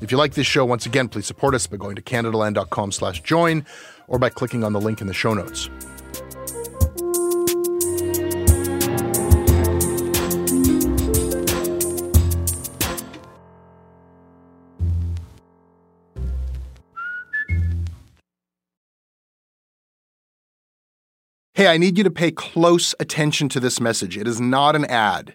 If 0.00 0.12
you 0.12 0.16
like 0.16 0.34
this 0.34 0.46
show, 0.46 0.64
once 0.64 0.86
again, 0.86 1.08
please 1.08 1.26
support 1.26 1.54
us 1.54 1.66
by 1.66 1.76
going 1.76 1.96
to 1.96 2.02
canadaland.com 2.02 2.92
slash 2.92 3.20
join 3.22 3.66
or 4.06 4.18
by 4.18 4.28
clicking 4.28 4.62
on 4.62 4.72
the 4.72 4.80
link 4.80 5.00
in 5.00 5.08
the 5.08 5.14
show 5.14 5.34
notes. 5.34 5.68
Hey, 21.54 21.66
I 21.66 21.76
need 21.76 21.98
you 21.98 22.04
to 22.04 22.10
pay 22.12 22.30
close 22.30 22.94
attention 23.00 23.48
to 23.48 23.58
this 23.58 23.80
message. 23.80 24.16
It 24.16 24.28
is 24.28 24.40
not 24.40 24.76
an 24.76 24.84
ad. 24.84 25.34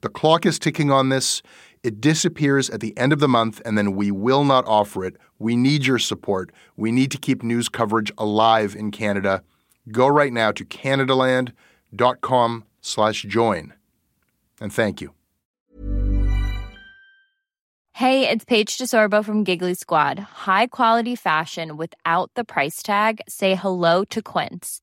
The 0.00 0.08
clock 0.08 0.46
is 0.46 0.58
ticking 0.58 0.90
on 0.90 1.08
this. 1.08 1.42
It 1.82 2.00
disappears 2.00 2.68
at 2.70 2.80
the 2.80 2.96
end 2.98 3.12
of 3.12 3.20
the 3.20 3.28
month, 3.28 3.60
and 3.64 3.78
then 3.78 3.94
we 3.94 4.10
will 4.10 4.44
not 4.44 4.64
offer 4.66 5.04
it. 5.04 5.16
We 5.38 5.56
need 5.56 5.86
your 5.86 5.98
support. 5.98 6.50
We 6.76 6.90
need 6.90 7.10
to 7.12 7.18
keep 7.18 7.42
news 7.42 7.68
coverage 7.68 8.12
alive 8.18 8.74
in 8.74 8.90
Canada. 8.90 9.42
Go 9.92 10.08
right 10.08 10.32
now 10.32 10.52
to 10.52 10.64
canadaland.com 10.64 12.64
slash 12.80 13.22
join. 13.22 13.74
And 14.60 14.72
thank 14.72 15.00
you. 15.00 15.12
Hey, 17.92 18.28
it's 18.28 18.44
Paige 18.44 18.76
DeSorbo 18.76 19.24
from 19.24 19.42
Giggly 19.42 19.72
Squad. 19.72 20.18
High 20.18 20.66
quality 20.66 21.16
fashion 21.16 21.78
without 21.78 22.30
the 22.34 22.44
price 22.44 22.82
tag. 22.82 23.22
Say 23.26 23.54
hello 23.54 24.04
to 24.04 24.20
Quince. 24.20 24.82